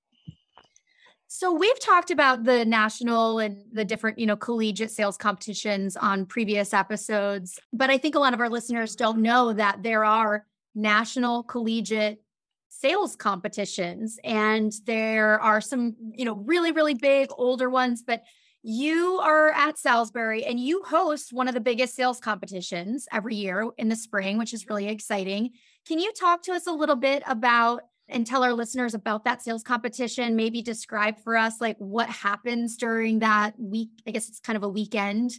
so 1.32 1.54
we've 1.54 1.80
talked 1.80 2.10
about 2.10 2.44
the 2.44 2.66
national 2.66 3.38
and 3.38 3.64
the 3.72 3.86
different, 3.86 4.18
you 4.18 4.26
know, 4.26 4.36
collegiate 4.36 4.90
sales 4.90 5.16
competitions 5.16 5.96
on 5.96 6.26
previous 6.26 6.74
episodes, 6.74 7.60
but 7.72 7.92
I 7.92 8.00
think 8.00 8.16
a 8.16 8.20
lot 8.20 8.34
of 8.34 8.40
our 8.40 8.50
listeners 8.50 8.96
don't 8.96 9.20
know 9.20 9.54
that 9.54 9.84
there 9.84 10.04
are 10.04 10.48
national 10.74 11.44
collegiate 11.44 12.24
sales 12.70 13.16
competitions 13.16 14.18
and 14.24 14.74
there 14.88 15.40
are 15.40 15.62
some, 15.62 15.96
you 16.16 16.26
know, 16.26 16.34
really 16.34 16.72
really 16.72 16.96
big 16.96 17.30
older 17.38 17.70
ones, 17.70 18.02
but 18.02 18.24
you 18.64 19.20
are 19.22 19.52
at 19.52 19.78
Salisbury 19.78 20.44
and 20.46 20.60
you 20.60 20.82
host 20.82 21.32
one 21.32 21.48
of 21.48 21.54
the 21.54 21.62
biggest 21.62 21.96
sales 21.96 22.20
competitions 22.20 23.08
every 23.12 23.36
year 23.36 23.70
in 23.78 23.88
the 23.88 23.96
spring, 23.96 24.40
which 24.40 24.54
is 24.54 24.68
really 24.68 24.88
exciting. 24.88 25.52
Can 25.88 26.00
you 26.00 26.12
talk 26.12 26.42
to 26.44 26.54
us 26.54 26.66
a 26.66 26.72
little 26.72 26.96
bit 26.96 27.22
about 27.28 27.84
and 28.10 28.26
tell 28.26 28.44
our 28.44 28.54
listeners 28.54 28.94
about 28.94 29.24
that 29.26 29.42
sales 29.42 29.64
competition? 29.64 30.36
Maybe 30.36 30.62
describe 30.62 31.20
for 31.24 31.38
us 31.38 31.62
like 31.62 31.78
what 31.78 32.10
happens 32.10 32.76
during 32.78 33.20
that 33.20 33.54
week. 33.60 33.90
I 34.08 34.12
guess 34.12 34.28
it's 34.28 34.40
kind 34.40 34.58
of 34.58 34.64
a 34.64 34.70
weekend 34.70 35.32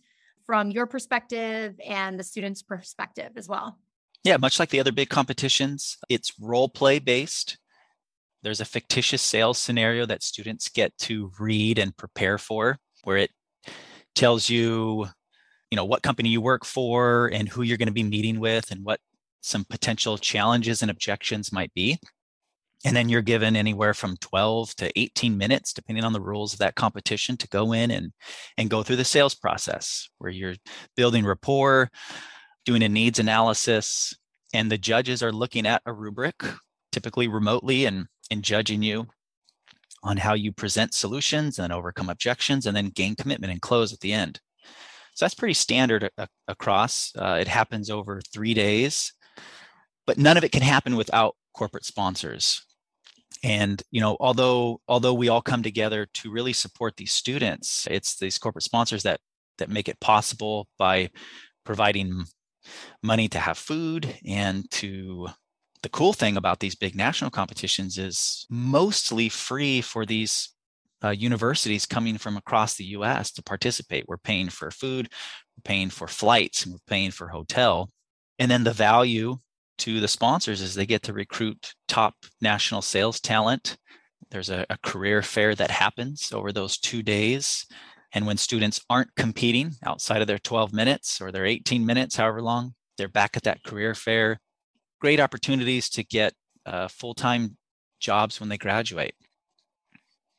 from 0.46 0.70
your 0.70 0.86
perspective 0.86 1.78
and 1.86 2.18
the 2.18 2.24
students' 2.24 2.62
perspective 2.62 3.32
as 3.36 3.48
well. 3.48 3.78
Yeah, 4.24 4.36
much 4.36 4.58
like 4.58 4.70
the 4.70 4.80
other 4.80 4.92
big 4.92 5.08
competitions, 5.08 5.96
it's 6.08 6.32
role 6.40 6.68
play 6.68 6.98
based. 6.98 7.58
There's 8.42 8.60
a 8.60 8.64
fictitious 8.64 9.22
sales 9.22 9.58
scenario 9.58 10.06
that 10.06 10.22
students 10.22 10.68
get 10.68 10.96
to 10.98 11.30
read 11.38 11.78
and 11.78 11.96
prepare 11.96 12.38
for, 12.38 12.78
where 13.04 13.18
it 13.18 13.30
tells 14.14 14.48
you, 14.48 15.06
you 15.70 15.76
know, 15.76 15.84
what 15.84 16.02
company 16.02 16.30
you 16.30 16.40
work 16.40 16.64
for 16.64 17.30
and 17.32 17.48
who 17.48 17.62
you're 17.62 17.76
going 17.76 17.88
to 17.88 17.92
be 17.92 18.02
meeting 18.02 18.40
with 18.40 18.70
and 18.70 18.84
what 18.84 19.00
some 19.40 19.64
potential 19.64 20.18
challenges 20.18 20.82
and 20.82 20.90
objections 20.90 21.52
might 21.52 21.72
be. 21.74 21.98
And 22.84 22.96
then 22.96 23.10
you're 23.10 23.20
given 23.20 23.56
anywhere 23.56 23.92
from 23.92 24.16
12 24.18 24.74
to 24.76 24.98
18 24.98 25.36
minutes, 25.36 25.74
depending 25.74 26.04
on 26.04 26.14
the 26.14 26.20
rules 26.20 26.54
of 26.54 26.60
that 26.60 26.76
competition, 26.76 27.36
to 27.36 27.48
go 27.48 27.72
in 27.72 27.90
and, 27.90 28.12
and 28.56 28.70
go 28.70 28.82
through 28.82 28.96
the 28.96 29.04
sales 29.04 29.34
process 29.34 30.08
where 30.18 30.30
you're 30.30 30.54
building 30.96 31.26
rapport, 31.26 31.90
doing 32.64 32.82
a 32.82 32.88
needs 32.88 33.18
analysis, 33.18 34.14
and 34.54 34.70
the 34.70 34.78
judges 34.78 35.22
are 35.22 35.32
looking 35.32 35.66
at 35.66 35.82
a 35.84 35.92
rubric, 35.92 36.42
typically 36.90 37.28
remotely, 37.28 37.84
and, 37.84 38.06
and 38.30 38.42
judging 38.42 38.82
you 38.82 39.06
on 40.02 40.16
how 40.16 40.32
you 40.32 40.50
present 40.50 40.94
solutions 40.94 41.58
and 41.58 41.74
overcome 41.74 42.08
objections 42.08 42.64
and 42.64 42.74
then 42.74 42.88
gain 42.88 43.14
commitment 43.14 43.52
and 43.52 43.60
close 43.60 43.92
at 43.92 44.00
the 44.00 44.14
end. 44.14 44.40
So 45.14 45.24
that's 45.26 45.34
pretty 45.34 45.54
standard 45.54 46.08
a- 46.16 46.28
across. 46.48 47.12
Uh, 47.14 47.36
it 47.38 47.48
happens 47.48 47.90
over 47.90 48.22
three 48.32 48.54
days, 48.54 49.12
but 50.06 50.16
none 50.16 50.38
of 50.38 50.44
it 50.44 50.52
can 50.52 50.62
happen 50.62 50.96
without 50.96 51.36
corporate 51.52 51.84
sponsors 51.84 52.64
and 53.42 53.82
you 53.90 54.00
know 54.00 54.16
although 54.20 54.80
although 54.88 55.14
we 55.14 55.28
all 55.28 55.42
come 55.42 55.62
together 55.62 56.06
to 56.12 56.30
really 56.30 56.52
support 56.52 56.96
these 56.96 57.12
students 57.12 57.86
it's 57.90 58.18
these 58.18 58.38
corporate 58.38 58.64
sponsors 58.64 59.02
that 59.02 59.20
that 59.58 59.70
make 59.70 59.88
it 59.88 60.00
possible 60.00 60.68
by 60.78 61.08
providing 61.64 62.24
money 63.02 63.28
to 63.28 63.38
have 63.38 63.56
food 63.56 64.14
and 64.26 64.70
to 64.70 65.26
the 65.82 65.88
cool 65.88 66.12
thing 66.12 66.36
about 66.36 66.60
these 66.60 66.74
big 66.74 66.94
national 66.94 67.30
competitions 67.30 67.96
is 67.96 68.46
mostly 68.50 69.28
free 69.28 69.80
for 69.80 70.04
these 70.04 70.50
uh, 71.02 71.10
universities 71.10 71.86
coming 71.86 72.18
from 72.18 72.36
across 72.36 72.74
the 72.74 72.84
US 72.84 73.30
to 73.32 73.42
participate. 73.42 74.04
We're 74.06 74.18
paying 74.18 74.50
for 74.50 74.70
food, 74.70 75.08
we're 75.56 75.62
paying 75.64 75.90
for 75.90 76.06
flights, 76.06 76.64
and 76.64 76.74
we're 76.74 76.80
paying 76.86 77.10
for 77.10 77.28
hotel. 77.28 77.90
And 78.38 78.50
then 78.50 78.64
the 78.64 78.72
value 78.72 79.38
to 79.80 80.00
the 80.00 80.08
sponsors 80.08 80.60
is 80.60 80.74
they 80.74 80.86
get 80.86 81.02
to 81.04 81.12
recruit 81.12 81.74
top 81.88 82.14
national 82.40 82.82
sales 82.82 83.20
talent. 83.20 83.78
There's 84.30 84.50
a, 84.50 84.66
a 84.70 84.78
career 84.82 85.22
fair 85.22 85.54
that 85.54 85.70
happens 85.70 86.32
over 86.32 86.52
those 86.52 86.78
two 86.78 87.02
days. 87.02 87.66
And 88.12 88.26
when 88.26 88.36
students 88.36 88.80
aren't 88.90 89.14
competing 89.16 89.72
outside 89.84 90.20
of 90.20 90.26
their 90.26 90.38
12 90.38 90.72
minutes 90.72 91.20
or 91.20 91.32
their 91.32 91.46
18 91.46 91.86
minutes, 91.86 92.16
however 92.16 92.42
long, 92.42 92.74
they're 92.98 93.08
back 93.08 93.36
at 93.36 93.44
that 93.44 93.64
career 93.64 93.94
fair. 93.94 94.40
Great 95.00 95.18
opportunities 95.18 95.88
to 95.90 96.04
get 96.04 96.34
uh, 96.66 96.88
full 96.88 97.14
time 97.14 97.56
jobs 98.00 98.38
when 98.38 98.48
they 98.48 98.58
graduate. 98.58 99.14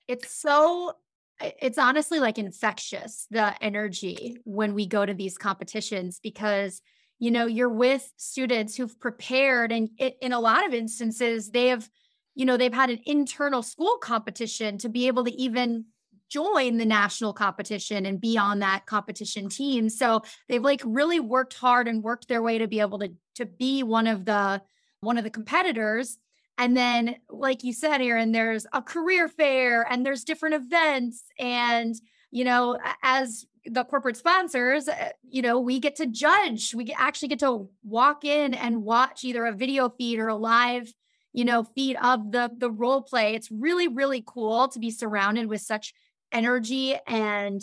It's 0.07 0.31
so, 0.31 0.93
it's 1.39 1.77
honestly 1.77 2.19
like 2.19 2.37
infectious, 2.37 3.25
the 3.31 3.55
energy 3.63 4.37
when 4.43 4.75
we 4.75 4.85
go 4.85 5.05
to 5.05 5.13
these 5.13 5.37
competitions 5.37 6.19
because 6.21 6.81
you 7.21 7.31
know 7.31 7.45
you're 7.45 7.69
with 7.69 8.11
students 8.17 8.75
who've 8.75 8.99
prepared 8.99 9.71
and 9.71 9.89
it, 9.97 10.17
in 10.21 10.33
a 10.33 10.39
lot 10.39 10.65
of 10.65 10.73
instances 10.73 11.51
they 11.51 11.67
have 11.67 11.89
you 12.35 12.45
know 12.45 12.57
they've 12.57 12.73
had 12.73 12.89
an 12.89 12.99
internal 13.05 13.63
school 13.63 13.97
competition 14.01 14.77
to 14.79 14.89
be 14.89 15.07
able 15.07 15.23
to 15.23 15.31
even 15.33 15.85
join 16.31 16.77
the 16.77 16.85
national 16.85 17.33
competition 17.33 18.05
and 18.05 18.21
be 18.21 18.37
on 18.37 18.59
that 18.59 18.85
competition 18.85 19.49
team. 19.49 19.89
So 19.89 20.21
they've 20.47 20.63
like 20.63 20.81
really 20.85 21.19
worked 21.19 21.53
hard 21.53 21.89
and 21.89 22.01
worked 22.01 22.29
their 22.29 22.41
way 22.41 22.57
to 22.57 22.67
be 22.67 22.79
able 22.79 22.99
to 22.99 23.09
to 23.35 23.45
be 23.45 23.83
one 23.83 24.07
of 24.07 24.25
the 24.25 24.61
one 25.01 25.17
of 25.17 25.23
the 25.23 25.29
competitors. 25.29 26.17
And 26.57 26.75
then 26.75 27.17
like 27.29 27.63
you 27.63 27.73
said 27.73 28.01
aaron 28.01 28.31
there's 28.31 28.65
a 28.73 28.81
career 28.81 29.27
fair 29.27 29.85
and 29.89 30.05
there's 30.05 30.23
different 30.23 30.55
events 30.55 31.23
and 31.37 31.95
you 32.31 32.43
know 32.43 32.77
as 33.03 33.45
the 33.65 33.83
corporate 33.83 34.17
sponsors, 34.17 34.87
uh, 34.87 35.09
you 35.21 35.41
know, 35.41 35.59
we 35.59 35.79
get 35.79 35.95
to 35.97 36.07
judge. 36.07 36.73
We 36.73 36.93
actually 36.97 37.27
get 37.27 37.39
to 37.39 37.69
walk 37.83 38.25
in 38.25 38.53
and 38.53 38.83
watch 38.83 39.23
either 39.23 39.45
a 39.45 39.51
video 39.51 39.89
feed 39.89 40.17
or 40.17 40.29
a 40.29 40.35
live, 40.35 40.93
you 41.31 41.45
know, 41.45 41.63
feed 41.63 41.95
of 41.97 42.31
the 42.31 42.51
the 42.57 42.71
role 42.71 43.01
play. 43.01 43.35
It's 43.35 43.51
really 43.51 43.87
really 43.87 44.23
cool 44.25 44.67
to 44.69 44.79
be 44.79 44.91
surrounded 44.91 45.47
with 45.47 45.61
such 45.61 45.93
energy 46.31 46.95
and 47.07 47.61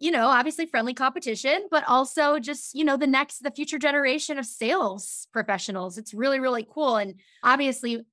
you 0.00 0.10
know, 0.10 0.28
obviously 0.28 0.64
friendly 0.66 0.94
competition, 0.94 1.66
but 1.70 1.82
also 1.88 2.38
just, 2.38 2.74
you 2.74 2.84
know, 2.84 2.96
the 2.96 3.06
next, 3.06 3.42
the 3.42 3.50
future 3.50 3.78
generation 3.78 4.38
of 4.38 4.46
sales 4.46 5.26
professionals. 5.32 5.98
It's 5.98 6.14
really, 6.14 6.38
really 6.38 6.66
cool. 6.72 6.96
And 6.96 7.14
obviously, 7.42 8.04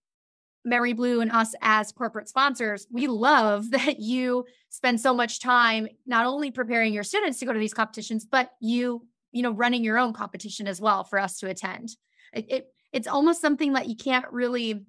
memoryBlue 0.65 1.21
and 1.21 1.31
us 1.31 1.53
as 1.61 1.91
corporate 1.91 2.29
sponsors, 2.29 2.87
we 2.91 3.07
love 3.07 3.71
that 3.71 3.99
you 3.99 4.45
spend 4.69 4.99
so 4.99 5.13
much 5.13 5.39
time 5.39 5.87
not 6.05 6.25
only 6.25 6.51
preparing 6.51 6.93
your 6.93 7.03
students 7.03 7.39
to 7.39 7.45
go 7.45 7.53
to 7.53 7.59
these 7.59 7.73
competitions, 7.73 8.25
but 8.25 8.51
you, 8.59 9.05
you 9.31 9.41
know, 9.41 9.51
running 9.51 9.83
your 9.83 9.97
own 9.97 10.13
competition 10.13 10.67
as 10.67 10.81
well 10.81 11.03
for 11.03 11.19
us 11.19 11.39
to 11.39 11.47
attend. 11.47 11.89
It, 12.33 12.45
it 12.49 12.67
it's 12.91 13.07
almost 13.07 13.41
something 13.41 13.73
that 13.73 13.87
you 13.87 13.95
can't 13.95 14.25
really 14.31 14.85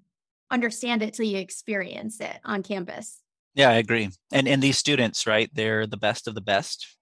understand 0.50 1.02
it 1.02 1.14
till 1.14 1.26
you 1.26 1.38
experience 1.38 2.20
it 2.20 2.38
on 2.44 2.62
campus. 2.62 3.20
Yeah, 3.54 3.70
I 3.70 3.74
agree. 3.74 4.10
And 4.32 4.46
and 4.46 4.62
these 4.62 4.78
students, 4.78 5.26
right? 5.26 5.50
They're 5.52 5.86
the 5.86 5.96
best 5.96 6.28
of 6.28 6.34
the 6.34 6.40
best 6.40 6.96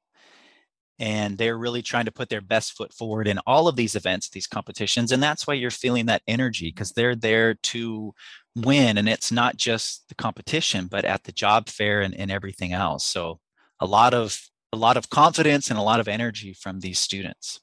and 0.99 1.37
they're 1.37 1.59
really 1.59 1.83
trying 1.83 2.05
to 2.05 2.13
put 2.13 2.29
their 2.29 2.41
best 2.41 2.77
foot 2.77 2.93
forward 2.93 3.27
in 3.27 3.39
all 3.47 3.67
of 3.67 3.77
these 3.77 3.97
events 3.97 4.29
these 4.29 4.47
competitions 4.47 5.11
and 5.11 5.23
that's 5.23 5.47
why 5.47 5.55
you're 5.55 5.71
feeling 5.71 6.07
that 6.07 6.23
energy 6.27 6.69
because 6.71 6.93
they're 6.93 7.17
there 7.17 7.55
to 7.55 8.15
win 8.57 8.99
and 8.99 9.09
it's 9.09 9.33
not 9.33 9.57
just 9.57 10.09
the 10.09 10.15
competition 10.15 10.87
but 10.87 11.05
at 11.05 11.25
the 11.25 11.33
job 11.33 11.69
fair 11.69 12.01
and, 12.01 12.15
and 12.15 12.31
everything 12.31 12.73
else 12.73 13.05
so 13.05 13.41
a 13.81 13.87
lot 13.87 14.15
of 14.15 14.41
a 14.73 14.77
lot 14.77 14.97
of 14.97 15.11
confidence 15.11 15.71
and 15.71 15.79
a 15.79 15.83
lot 15.83 16.01
of 16.01 16.09
energy 16.09 16.53
from 16.53 16.81
these 16.81 16.99
students 16.99 17.61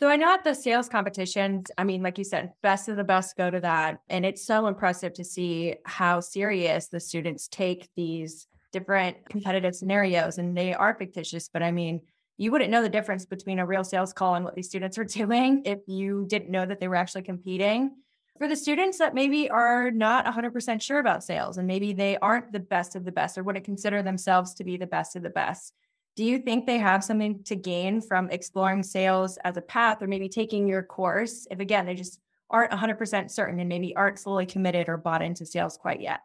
so 0.00 0.08
I 0.08 0.16
know 0.16 0.34
at 0.34 0.42
the 0.42 0.54
sales 0.54 0.88
competitions, 0.88 1.70
I 1.78 1.84
mean, 1.84 2.02
like 2.02 2.18
you 2.18 2.24
said, 2.24 2.52
best 2.62 2.88
of 2.88 2.96
the 2.96 3.04
best 3.04 3.36
go 3.36 3.48
to 3.48 3.60
that. 3.60 4.00
And 4.08 4.26
it's 4.26 4.44
so 4.44 4.66
impressive 4.66 5.14
to 5.14 5.24
see 5.24 5.76
how 5.86 6.18
serious 6.18 6.88
the 6.88 6.98
students 6.98 7.46
take 7.46 7.88
these 7.96 8.48
different 8.72 9.16
competitive 9.28 9.74
scenarios 9.74 10.38
and 10.38 10.56
they 10.56 10.74
are 10.74 10.94
fictitious, 10.94 11.48
but 11.48 11.62
I 11.62 11.70
mean, 11.70 12.00
you 12.36 12.50
wouldn't 12.50 12.70
know 12.70 12.82
the 12.82 12.88
difference 12.88 13.24
between 13.24 13.60
a 13.60 13.66
real 13.66 13.84
sales 13.84 14.12
call 14.12 14.34
and 14.34 14.44
what 14.44 14.56
these 14.56 14.66
students 14.66 14.98
are 14.98 15.04
doing 15.20 15.62
if 15.64 15.78
you 15.86 16.26
didn't 16.28 16.50
know 16.50 16.66
that 16.66 16.80
they 16.80 16.88
were 16.88 16.96
actually 16.96 17.22
competing. 17.22 17.92
For 18.38 18.48
the 18.48 18.56
students 18.56 18.98
that 18.98 19.14
maybe 19.14 19.48
are 19.48 19.92
not 19.92 20.26
100% 20.26 20.82
sure 20.82 20.98
about 20.98 21.22
sales 21.22 21.56
and 21.56 21.68
maybe 21.68 21.92
they 21.92 22.16
aren't 22.18 22.50
the 22.52 22.58
best 22.58 22.96
of 22.96 23.04
the 23.04 23.12
best 23.12 23.38
or 23.38 23.44
wouldn't 23.44 23.64
consider 23.64 24.02
themselves 24.02 24.54
to 24.54 24.64
be 24.64 24.76
the 24.76 24.88
best 24.88 25.14
of 25.14 25.22
the 25.22 25.30
best, 25.30 25.72
do 26.16 26.24
you 26.24 26.40
think 26.40 26.66
they 26.66 26.78
have 26.78 27.04
something 27.04 27.44
to 27.44 27.54
gain 27.54 28.00
from 28.00 28.28
exploring 28.30 28.82
sales 28.82 29.36
as 29.44 29.56
a 29.56 29.62
path 29.62 30.02
or 30.02 30.08
maybe 30.08 30.28
taking 30.28 30.66
your 30.66 30.82
course 30.82 31.46
if, 31.48 31.60
again, 31.60 31.86
they 31.86 31.94
just 31.94 32.18
aren't 32.50 32.72
100% 32.72 33.30
certain 33.30 33.60
and 33.60 33.68
maybe 33.68 33.94
aren't 33.94 34.18
fully 34.18 34.46
committed 34.46 34.88
or 34.88 34.96
bought 34.96 35.22
into 35.22 35.46
sales 35.46 35.76
quite 35.76 36.00
yet? 36.00 36.20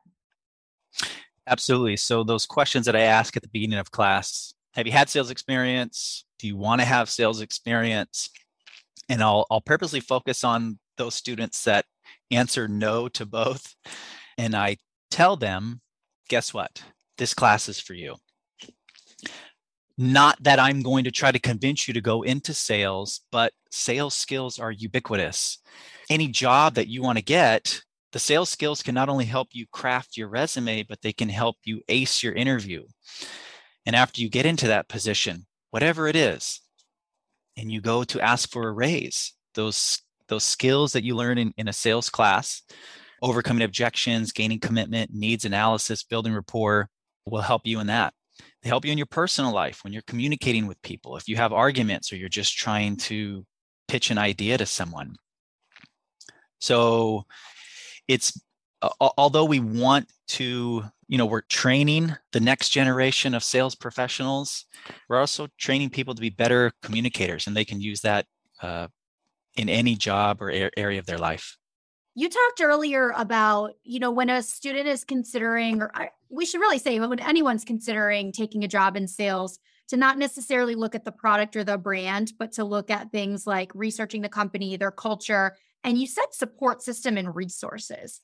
Absolutely. 1.45 1.97
So 1.97 2.23
those 2.23 2.45
questions 2.45 2.87
that 2.87 2.95
I 2.95 3.01
ask 3.01 3.35
at 3.37 3.43
the 3.43 3.49
beginning 3.49 3.79
of 3.79 3.91
class, 3.91 4.53
have 4.73 4.87
you 4.87 4.93
had 4.93 5.09
sales 5.09 5.29
experience? 5.29 6.25
Do 6.37 6.47
you 6.47 6.57
want 6.57 6.81
to 6.81 6.85
have 6.85 7.09
sales 7.09 7.41
experience? 7.41 8.29
And 9.09 9.23
I'll 9.23 9.47
I'll 9.49 9.61
purposely 9.61 9.99
focus 9.99 10.43
on 10.43 10.77
those 10.97 11.15
students 11.15 11.63
that 11.63 11.85
answer 12.31 12.67
no 12.67 13.07
to 13.09 13.25
both. 13.25 13.75
And 14.37 14.55
I 14.55 14.77
tell 15.11 15.35
them, 15.35 15.81
guess 16.29 16.53
what? 16.53 16.83
This 17.17 17.33
class 17.33 17.67
is 17.67 17.79
for 17.79 17.93
you. 17.93 18.15
Not 19.97 20.41
that 20.41 20.59
I'm 20.59 20.81
going 20.81 21.03
to 21.03 21.11
try 21.11 21.31
to 21.31 21.39
convince 21.39 21.87
you 21.87 21.93
to 21.93 22.01
go 22.01 22.21
into 22.21 22.53
sales, 22.53 23.21
but 23.31 23.51
sales 23.69 24.13
skills 24.13 24.57
are 24.57 24.71
ubiquitous. 24.71 25.57
Any 26.09 26.29
job 26.29 26.75
that 26.75 26.87
you 26.87 27.01
want 27.01 27.17
to 27.17 27.23
get, 27.23 27.81
the 28.13 28.19
sales 28.19 28.49
skills 28.49 28.81
can 28.81 28.95
not 28.95 29.09
only 29.09 29.25
help 29.25 29.49
you 29.51 29.65
craft 29.71 30.15
your 30.15 30.29
resume, 30.29 30.83
but 30.83 31.01
they 31.01 31.11
can 31.11 31.27
help 31.27 31.57
you 31.65 31.81
ace 31.89 32.23
your 32.23 32.33
interview. 32.33 32.83
And 33.85 33.95
after 33.95 34.21
you 34.21 34.29
get 34.29 34.45
into 34.45 34.67
that 34.67 34.87
position, 34.87 35.45
whatever 35.71 36.07
it 36.07 36.15
is, 36.15 36.61
and 37.57 37.69
you 37.69 37.81
go 37.81 38.05
to 38.05 38.21
ask 38.21 38.49
for 38.49 38.67
a 38.67 38.71
raise, 38.71 39.33
those 39.53 40.01
those 40.29 40.43
skills 40.43 40.93
that 40.93 41.03
you 41.03 41.15
learn 41.15 41.37
in, 41.37 41.53
in 41.57 41.67
a 41.67 41.73
sales 41.73 42.09
class, 42.09 42.61
overcoming 43.21 43.63
objections, 43.63 44.31
gaining 44.31 44.59
commitment, 44.59 45.11
needs 45.13 45.45
analysis, 45.45 46.03
building 46.03 46.33
rapport 46.33 46.89
will 47.25 47.41
help 47.41 47.63
you 47.65 47.79
in 47.79 47.87
that. 47.87 48.13
They 48.61 48.69
help 48.69 48.85
you 48.85 48.91
in 48.91 48.97
your 48.97 49.07
personal 49.07 49.53
life 49.53 49.83
when 49.83 49.93
you're 49.93 50.01
communicating 50.03 50.67
with 50.67 50.81
people. 50.81 51.17
If 51.17 51.27
you 51.27 51.35
have 51.35 51.53
arguments 51.53 52.11
or 52.11 52.15
you're 52.15 52.29
just 52.29 52.57
trying 52.57 52.97
to 52.97 53.45
pitch 53.87 54.11
an 54.11 54.17
idea 54.17 54.57
to 54.57 54.65
someone. 54.65 55.15
So 56.59 57.25
it's 58.07 58.39
although 58.99 59.45
we 59.45 59.59
want 59.59 60.09
to 60.27 60.83
you 61.07 61.17
know 61.17 61.25
we're 61.25 61.41
training 61.41 62.15
the 62.31 62.39
next 62.39 62.69
generation 62.69 63.33
of 63.33 63.43
sales 63.43 63.75
professionals 63.75 64.65
we're 65.09 65.19
also 65.19 65.47
training 65.57 65.89
people 65.89 66.15
to 66.15 66.21
be 66.21 66.29
better 66.29 66.71
communicators 66.81 67.45
and 67.45 67.57
they 67.57 67.65
can 67.65 67.81
use 67.81 67.99
that 67.99 68.25
uh, 68.61 68.87
in 69.59 69.69
any 69.69 69.95
job 69.95 70.41
or 70.41 70.51
area 70.77 70.99
of 70.99 71.05
their 71.05 71.17
life 71.17 71.57
you 72.15 72.27
talked 72.27 72.61
earlier 72.61 73.13
about 73.15 73.71
you 73.83 73.99
know 73.99 74.11
when 74.11 74.29
a 74.29 74.41
student 74.41 74.87
is 74.87 75.03
considering 75.03 75.81
or 75.81 75.91
I, 75.93 76.09
we 76.29 76.45
should 76.45 76.61
really 76.61 76.79
say 76.79 76.99
when 76.99 77.19
anyone's 77.19 77.63
considering 77.63 78.31
taking 78.31 78.63
a 78.63 78.67
job 78.67 78.97
in 78.97 79.07
sales 79.07 79.59
to 79.89 79.97
not 79.97 80.17
necessarily 80.17 80.75
look 80.75 80.95
at 80.95 81.05
the 81.05 81.11
product 81.11 81.55
or 81.55 81.63
the 81.63 81.77
brand 81.77 82.33
but 82.37 82.51
to 82.53 82.63
look 82.63 82.89
at 82.89 83.11
things 83.11 83.45
like 83.45 83.71
researching 83.73 84.21
the 84.21 84.29
company 84.29 84.75
their 84.77 84.91
culture 84.91 85.55
and 85.83 85.97
you 85.97 86.07
said 86.07 86.25
support 86.31 86.81
system 86.81 87.17
and 87.17 87.35
resources. 87.35 88.21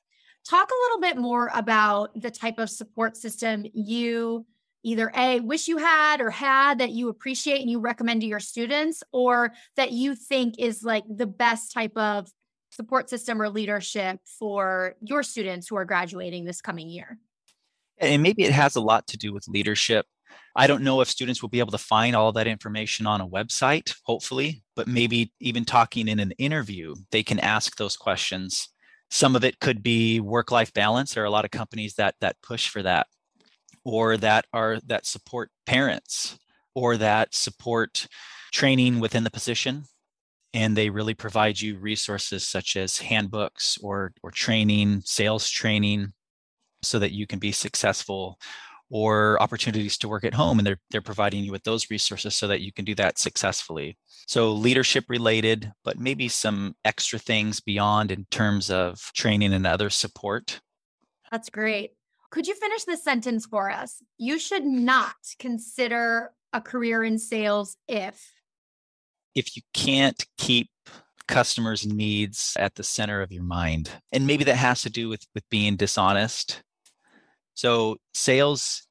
Talk 0.48 0.70
a 0.70 0.82
little 0.84 1.02
bit 1.02 1.20
more 1.20 1.50
about 1.54 2.20
the 2.20 2.30
type 2.30 2.60
of 2.60 2.70
support 2.70 3.18
system 3.18 3.66
you 3.74 4.46
either 4.86 5.12
A, 5.16 5.40
wish 5.42 5.68
you 5.68 5.78
had 5.78 6.22
or 6.22 6.30
had 6.30 6.78
that 6.78 6.92
you 6.92 7.10
appreciate 7.10 7.60
and 7.60 7.70
you 7.70 7.80
recommend 7.80 8.22
to 8.22 8.28
your 8.28 8.40
students, 8.40 9.04
or 9.12 9.52
that 9.76 9.92
you 9.92 10.16
think 10.16 10.56
is 10.60 10.84
like 10.84 11.04
the 11.10 11.26
best 11.26 11.74
type 11.74 11.98
of 11.98 12.30
support 12.70 13.10
system 13.10 13.42
or 13.42 13.50
leadership 13.50 14.20
for 14.40 14.96
your 15.02 15.24
students 15.24 15.68
who 15.68 15.76
are 15.76 15.86
graduating 15.86 16.46
this 16.46 16.62
coming 16.62 16.88
year? 16.90 17.18
And 17.98 18.22
maybe 18.22 18.44
it 18.44 18.52
has 18.52 18.76
a 18.76 18.82
lot 18.82 19.08
to 19.08 19.18
do 19.18 19.34
with 19.34 19.48
leadership. 19.48 20.06
I 20.56 20.68
don't 20.68 20.84
know 20.84 21.02
if 21.02 21.10
students 21.10 21.42
will 21.42 21.50
be 21.50 21.60
able 21.60 21.72
to 21.72 21.78
find 21.78 22.16
all 22.16 22.32
that 22.34 22.48
information 22.48 23.08
on 23.08 23.22
a 23.22 23.28
website, 23.28 23.94
hopefully, 24.04 24.64
but 24.76 24.88
maybe 24.88 25.32
even 25.40 25.66
talking 25.66 26.08
in 26.08 26.20
an 26.20 26.32
interview, 26.38 26.96
they 27.12 27.24
can 27.24 27.40
ask 27.40 27.78
those 27.78 27.96
questions. 27.98 28.70
Some 29.10 29.36
of 29.36 29.44
it 29.44 29.60
could 29.60 29.82
be 29.82 30.20
work-life 30.20 30.74
balance. 30.74 31.14
There 31.14 31.24
are 31.24 31.28
a 31.28 31.32
lot 31.32 31.46
of 31.46 31.52
companies 31.52 31.96
that 31.96 32.16
that 32.22 32.42
push 32.42 32.68
for 32.68 32.84
that, 32.84 33.08
or 33.86 34.18
that 34.18 34.46
are 34.52 34.80
that 34.88 35.06
support 35.06 35.52
parents, 35.66 36.38
or 36.74 36.98
that 36.98 37.34
support 37.34 38.08
training 38.52 39.00
within 39.00 39.24
the 39.24 39.32
position. 39.32 39.84
And 40.54 40.76
they 40.76 40.90
really 40.90 41.14
provide 41.14 41.60
you 41.60 41.78
resources 41.78 42.48
such 42.48 42.76
as 42.76 42.98
handbooks 42.98 43.78
or 43.82 44.14
or 44.24 44.32
training, 44.32 45.02
sales 45.06 45.50
training, 45.50 46.14
so 46.82 47.00
that 47.00 47.14
you 47.14 47.28
can 47.28 47.40
be 47.40 47.52
successful 47.52 48.40
or 48.90 49.42
opportunities 49.42 49.98
to 49.98 50.08
work 50.08 50.24
at 50.24 50.34
home. 50.34 50.60
And 50.60 50.66
they're 50.66 50.80
they're 50.90 51.02
providing 51.02 51.44
you 51.44 51.52
with 51.52 51.64
those 51.64 51.90
resources 51.92 52.36
so 52.36 52.48
that 52.48 52.62
you 52.62 52.74
can 52.74 52.86
do 52.86 52.96
that 52.96 53.20
successfully. 53.20 53.98
So 54.28 54.52
leadership 54.52 55.06
related 55.10 55.72
but 55.84 56.00
maybe 56.00 56.28
some 56.28 56.76
extra 56.84 57.20
things 57.20 57.60
beyond 57.60 58.12
in 58.12 58.26
terms 58.32 58.72
of 58.72 59.12
training 59.14 59.54
and 59.54 59.68
other 59.68 59.90
support. 59.92 60.62
That's 61.32 61.50
great 61.50 61.92
Could 62.30 62.48
you 62.48 62.56
finish 62.56 62.84
this 62.84 63.04
sentence 63.04 63.46
for 63.46 63.70
us? 63.70 64.02
You 64.18 64.40
should 64.40 64.66
not 64.66 65.16
consider 65.40 66.32
a 66.54 66.62
career 66.62 67.04
in 67.04 67.20
sales 67.20 67.78
if 67.88 68.32
if 69.36 69.56
you 69.58 69.62
can't 69.74 70.26
keep 70.38 70.70
customers' 71.28 71.86
needs 71.86 72.56
at 72.58 72.76
the 72.76 72.84
center 72.84 73.22
of 73.22 73.32
your 73.32 73.44
mind. 73.44 73.92
And 74.14 74.26
maybe 74.26 74.44
that 74.46 74.56
has 74.56 74.82
to 74.84 74.90
do 74.90 75.10
with 75.10 75.26
with 75.34 75.48
being 75.50 75.76
dishonest. 75.76 76.62
So 77.54 77.98
sales 78.14 78.88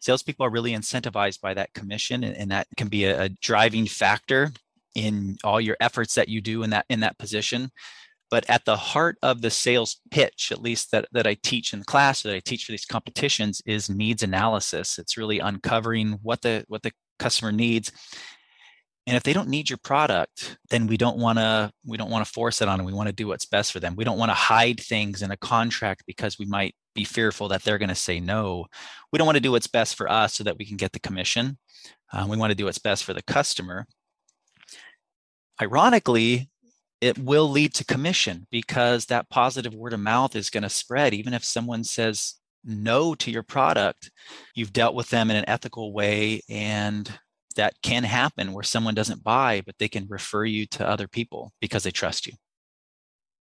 salespeople 0.00 0.44
are 0.44 0.50
really 0.50 0.72
incentivized 0.72 1.40
by 1.40 1.54
that 1.54 1.72
commission, 1.74 2.24
and, 2.24 2.36
and 2.36 2.50
that 2.50 2.66
can 2.76 2.88
be 2.88 3.04
a, 3.04 3.22
a 3.22 3.28
driving 3.28 3.86
factor 3.86 4.52
in 4.94 5.36
all 5.44 5.60
your 5.60 5.76
efforts 5.80 6.14
that 6.14 6.28
you 6.28 6.40
do 6.40 6.62
in 6.62 6.70
that 6.70 6.86
in 6.88 7.00
that 7.00 7.18
position. 7.18 7.70
But 8.32 8.48
at 8.48 8.64
the 8.64 8.78
heart 8.78 9.18
of 9.22 9.42
the 9.42 9.50
sales 9.50 10.00
pitch, 10.10 10.50
at 10.50 10.62
least 10.62 10.90
that, 10.90 11.06
that 11.12 11.26
I 11.26 11.34
teach 11.34 11.74
in 11.74 11.84
class, 11.84 12.22
that 12.22 12.34
I 12.34 12.40
teach 12.40 12.64
for 12.64 12.72
these 12.72 12.86
competitions, 12.86 13.60
is 13.66 13.90
needs 13.90 14.22
analysis. 14.22 14.98
It's 14.98 15.18
really 15.18 15.38
uncovering 15.38 16.18
what 16.22 16.40
the 16.40 16.64
what 16.66 16.82
the 16.82 16.92
customer 17.18 17.52
needs. 17.52 17.92
And 19.06 19.16
if 19.16 19.22
they 19.22 19.34
don't 19.34 19.48
need 19.48 19.68
your 19.68 19.78
product 19.78 20.56
then 20.70 20.86
we 20.86 20.96
don't 20.96 21.18
want 21.18 21.38
to 21.38 21.70
we 21.84 21.98
don't 21.98 22.10
want 22.10 22.24
to 22.24 22.32
force 22.32 22.62
it 22.62 22.68
on 22.68 22.78
them. 22.78 22.86
We 22.86 22.94
want 22.94 23.08
to 23.08 23.14
do 23.14 23.26
what's 23.26 23.44
best 23.44 23.70
for 23.70 23.80
them. 23.80 23.96
We 23.96 24.04
don't 24.04 24.18
want 24.18 24.30
to 24.30 24.34
hide 24.34 24.80
things 24.80 25.20
in 25.20 25.30
a 25.30 25.36
contract 25.36 26.04
because 26.06 26.38
we 26.38 26.46
might 26.46 26.74
be 26.94 27.04
fearful 27.04 27.48
that 27.48 27.64
they're 27.64 27.78
going 27.78 27.90
to 27.90 27.94
say 27.94 28.18
no. 28.18 28.64
We 29.12 29.18
don't 29.18 29.26
want 29.26 29.36
to 29.36 29.42
do 29.42 29.52
what's 29.52 29.66
best 29.66 29.94
for 29.94 30.10
us 30.10 30.32
so 30.32 30.44
that 30.44 30.56
we 30.56 30.64
can 30.64 30.78
get 30.78 30.92
the 30.92 31.00
commission. 31.00 31.58
Um, 32.14 32.30
we 32.30 32.38
want 32.38 32.50
to 32.50 32.56
do 32.56 32.64
what's 32.64 32.78
best 32.78 33.04
for 33.04 33.12
the 33.12 33.22
customer. 33.22 33.86
Ironically 35.60 36.48
it 37.02 37.18
will 37.18 37.50
lead 37.50 37.74
to 37.74 37.84
commission 37.84 38.46
because 38.50 39.04
that 39.06 39.28
positive 39.28 39.74
word 39.74 39.92
of 39.92 40.00
mouth 40.00 40.34
is 40.34 40.48
going 40.48 40.62
to 40.62 40.70
spread 40.70 41.12
even 41.12 41.34
if 41.34 41.44
someone 41.44 41.84
says 41.84 42.36
no 42.64 43.14
to 43.14 43.30
your 43.30 43.42
product 43.42 44.10
you've 44.54 44.72
dealt 44.72 44.94
with 44.94 45.10
them 45.10 45.30
in 45.30 45.36
an 45.36 45.44
ethical 45.48 45.92
way 45.92 46.40
and 46.48 47.12
that 47.54 47.74
can 47.82 48.04
happen 48.04 48.52
where 48.52 48.62
someone 48.62 48.94
doesn't 48.94 49.22
buy, 49.22 49.62
but 49.64 49.76
they 49.78 49.88
can 49.88 50.06
refer 50.08 50.44
you 50.44 50.66
to 50.66 50.88
other 50.88 51.08
people 51.08 51.52
because 51.60 51.82
they 51.82 51.90
trust 51.90 52.26
you. 52.26 52.32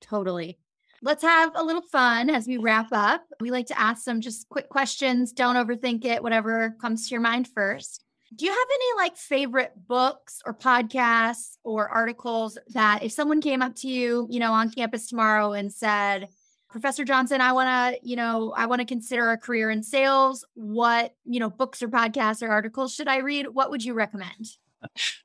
Totally. 0.02 0.58
Let's 1.02 1.24
have 1.24 1.52
a 1.56 1.64
little 1.64 1.82
fun 1.82 2.30
as 2.30 2.48
we 2.48 2.58
wrap 2.58 2.88
up. 2.92 3.24
We 3.42 3.52
like 3.52 3.68
to 3.68 3.80
ask 3.80 4.04
some 4.04 4.22
just 4.22 4.48
quick 4.50 4.70
questions. 4.70 5.34
Don't 5.34 5.56
overthink 5.56 6.06
it, 6.06 6.24
whatever 6.24 6.76
comes 6.82 7.08
to 7.08 7.16
your 7.16 7.22
mind 7.22 7.48
first. 7.54 8.04
Do 8.36 8.46
you 8.46 8.52
have 8.52 8.67
any 8.74 9.04
like 9.04 9.17
favorite 9.17 9.74
books 9.88 10.41
or 10.46 10.54
podcasts 10.54 11.58
or 11.63 11.89
articles 11.89 12.58
that 12.69 13.04
if 13.04 13.12
someone 13.12 13.41
came 13.41 13.62
up 13.62 13.76
to 13.78 13.88
you, 13.88 14.28
you 14.30 14.39
know, 14.39 14.54
on 14.54 14.72
campus 14.72 15.08
tomorrow 15.08 15.54
and 15.54 15.72
said, 15.72 16.30
Professor 16.69 17.04
Johnson, 17.06 17.41
I 17.41 17.52
want 17.54 17.67
to, 17.96 18.08
you 18.08 18.15
know, 18.15 18.52
I 18.58 18.65
want 18.65 18.80
to 18.80 18.86
consider 18.86 19.30
a 19.32 19.38
career 19.38 19.69
in 19.69 19.84
sales. 19.84 20.43
What, 20.56 21.13
you 21.26 21.39
know, 21.39 21.50
books 21.50 21.84
or 21.84 21.88
podcasts 21.88 22.41
or 22.41 22.50
articles 22.50 22.96
should 22.96 23.08
I 23.08 23.17
read? 23.17 23.48
What 23.50 23.69
would 23.69 23.84
you 23.84 23.93
recommend? 23.93 24.48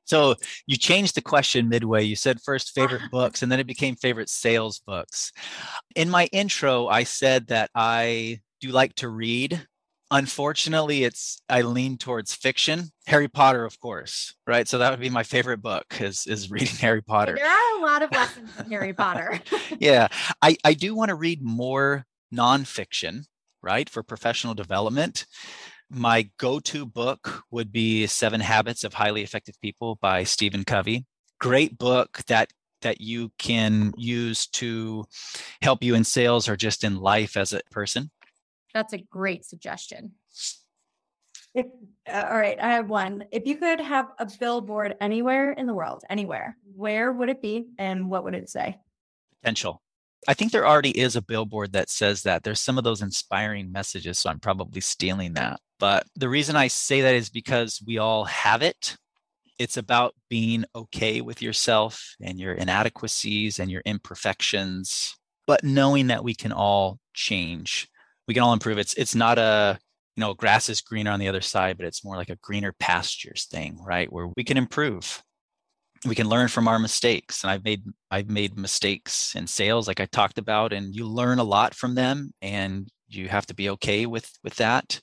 So 0.05 0.35
you 0.67 0.77
changed 0.77 1.15
the 1.15 1.21
question 1.21 1.69
midway. 1.69 2.03
You 2.03 2.15
said 2.15 2.41
first 2.41 2.71
favorite 2.71 3.01
books, 3.11 3.41
and 3.41 3.51
then 3.51 3.59
it 3.59 3.67
became 3.67 3.95
favorite 3.95 4.29
sales 4.29 4.79
books. 4.79 5.31
In 5.95 6.09
my 6.09 6.25
intro, 6.31 6.87
I 6.87 7.03
said 7.03 7.47
that 7.47 7.69
I 7.73 8.41
do 8.61 8.69
like 8.69 8.93
to 8.95 9.09
read 9.09 9.65
unfortunately 10.11 11.03
it's 11.03 11.41
i 11.49 11.61
lean 11.61 11.97
towards 11.97 12.33
fiction. 12.33 12.91
Harry 13.07 13.27
potter 13.27 13.65
of 13.65 13.79
course 13.79 14.35
right? 14.47 14.67
So 14.67 14.77
that 14.77 14.91
would 14.91 14.99
be 14.99 15.09
my 15.09 15.23
favorite 15.23 15.61
book 15.61 15.85
is 15.99 16.25
is 16.27 16.51
reading 16.51 16.75
harry 16.79 17.01
potter. 17.01 17.35
There 17.35 17.45
are 17.47 17.79
a 17.79 17.81
lot 17.81 18.01
of 18.01 18.11
lessons 18.11 18.51
in 18.59 18.69
harry 18.69 18.93
potter. 18.93 19.39
Yeah. 19.79 20.07
I 20.41 20.57
i 20.63 20.73
do 20.73 20.95
want 20.95 21.09
to 21.09 21.15
read 21.15 21.41
more 21.41 22.05
nonfiction 22.33 23.25
right 23.61 23.89
for 23.89 24.03
professional 24.03 24.53
development. 24.53 25.25
My 25.91 26.29
go-to 26.37 26.85
book 26.85 27.43
would 27.49 27.71
be 27.71 28.05
seven 28.05 28.41
habits 28.41 28.83
of 28.83 28.93
highly 28.93 29.23
effective 29.23 29.59
people 29.61 29.97
by 30.01 30.23
stephen 30.23 30.63
covey. 30.63 31.05
Great 31.39 31.77
book 31.77 32.21
that 32.27 32.51
that 32.81 33.01
you 33.01 33.31
can 33.37 33.91
use 33.97 34.47
to 34.47 35.05
help 35.61 35.83
you 35.83 35.95
in 35.95 36.03
sales 36.03 36.47
or 36.47 36.55
just 36.55 36.83
in 36.83 36.95
life 36.95 37.35
as 37.35 37.51
a 37.53 37.61
person 37.71 38.09
that's 38.73 38.93
a 38.93 38.97
great 38.97 39.45
suggestion. 39.45 40.13
If, 41.55 41.65
uh, 42.07 42.27
all 42.29 42.37
right, 42.37 42.59
I 42.59 42.69
have 42.73 42.89
one. 42.89 43.25
If 43.31 43.45
you 43.45 43.57
could 43.57 43.79
have 43.79 44.07
a 44.19 44.29
billboard 44.39 44.95
anywhere 45.01 45.51
in 45.51 45.65
the 45.65 45.73
world, 45.73 46.03
anywhere, 46.09 46.55
where 46.75 47.11
would 47.11 47.29
it 47.29 47.41
be 47.41 47.67
and 47.79 48.09
what 48.09 48.23
would 48.23 48.35
it 48.35 48.49
say? 48.49 48.77
Potential. 49.41 49.81
I 50.27 50.33
think 50.33 50.51
there 50.51 50.67
already 50.67 50.97
is 50.97 51.15
a 51.15 51.21
billboard 51.21 51.73
that 51.73 51.89
says 51.89 52.23
that. 52.23 52.43
There's 52.43 52.59
some 52.59 52.77
of 52.77 52.83
those 52.83 53.01
inspiring 53.01 53.71
messages, 53.71 54.19
so 54.19 54.29
I'm 54.29 54.39
probably 54.39 54.81
stealing 54.81 55.33
that. 55.33 55.59
But 55.79 56.05
the 56.15 56.29
reason 56.29 56.55
I 56.55 56.67
say 56.67 57.01
that 57.01 57.15
is 57.15 57.29
because 57.29 57.81
we 57.85 57.97
all 57.97 58.25
have 58.25 58.61
it. 58.61 58.97
It's 59.57 59.77
about 59.77 60.13
being 60.29 60.65
okay 60.75 61.21
with 61.21 61.41
yourself 61.41 62.15
and 62.21 62.39
your 62.39 62.53
inadequacies 62.53 63.59
and 63.59 63.71
your 63.71 63.81
imperfections, 63.85 65.15
but 65.47 65.63
knowing 65.63 66.07
that 66.07 66.23
we 66.23 66.35
can 66.35 66.51
all 66.51 66.99
change 67.13 67.87
we 68.29 68.35
can 68.35 68.43
all 68.43 68.53
improve. 68.53 68.77
It's 68.77 68.93
it's 68.93 69.15
not 69.15 69.39
a 69.39 69.79
you 70.15 70.21
know 70.21 70.35
grass 70.35 70.69
is 70.69 70.81
greener 70.81 71.09
on 71.09 71.19
the 71.19 71.27
other 71.27 71.41
side, 71.41 71.77
but 71.77 71.87
it's 71.87 72.05
more 72.05 72.15
like 72.15 72.29
a 72.29 72.35
greener 72.35 72.75
pastures 72.79 73.47
thing, 73.49 73.79
right? 73.83 74.11
Where 74.13 74.29
we 74.37 74.43
can 74.43 74.55
improve. 74.55 75.23
We 76.05 76.13
can 76.13 76.29
learn 76.29 76.47
from 76.47 76.67
our 76.67 76.77
mistakes. 76.77 77.43
And 77.43 77.49
I've 77.49 77.63
made 77.63 77.81
I've 78.11 78.29
made 78.29 78.55
mistakes 78.55 79.33
in 79.35 79.47
sales, 79.47 79.87
like 79.87 79.99
I 79.99 80.05
talked 80.05 80.37
about, 80.37 80.73
and 80.73 80.95
you 80.95 81.07
learn 81.07 81.39
a 81.39 81.43
lot 81.43 81.73
from 81.73 81.95
them, 81.95 82.31
and 82.39 82.87
you 83.07 83.29
have 83.29 83.47
to 83.47 83.55
be 83.55 83.71
okay 83.71 84.05
with 84.05 84.31
with 84.43 84.57
that, 84.57 85.01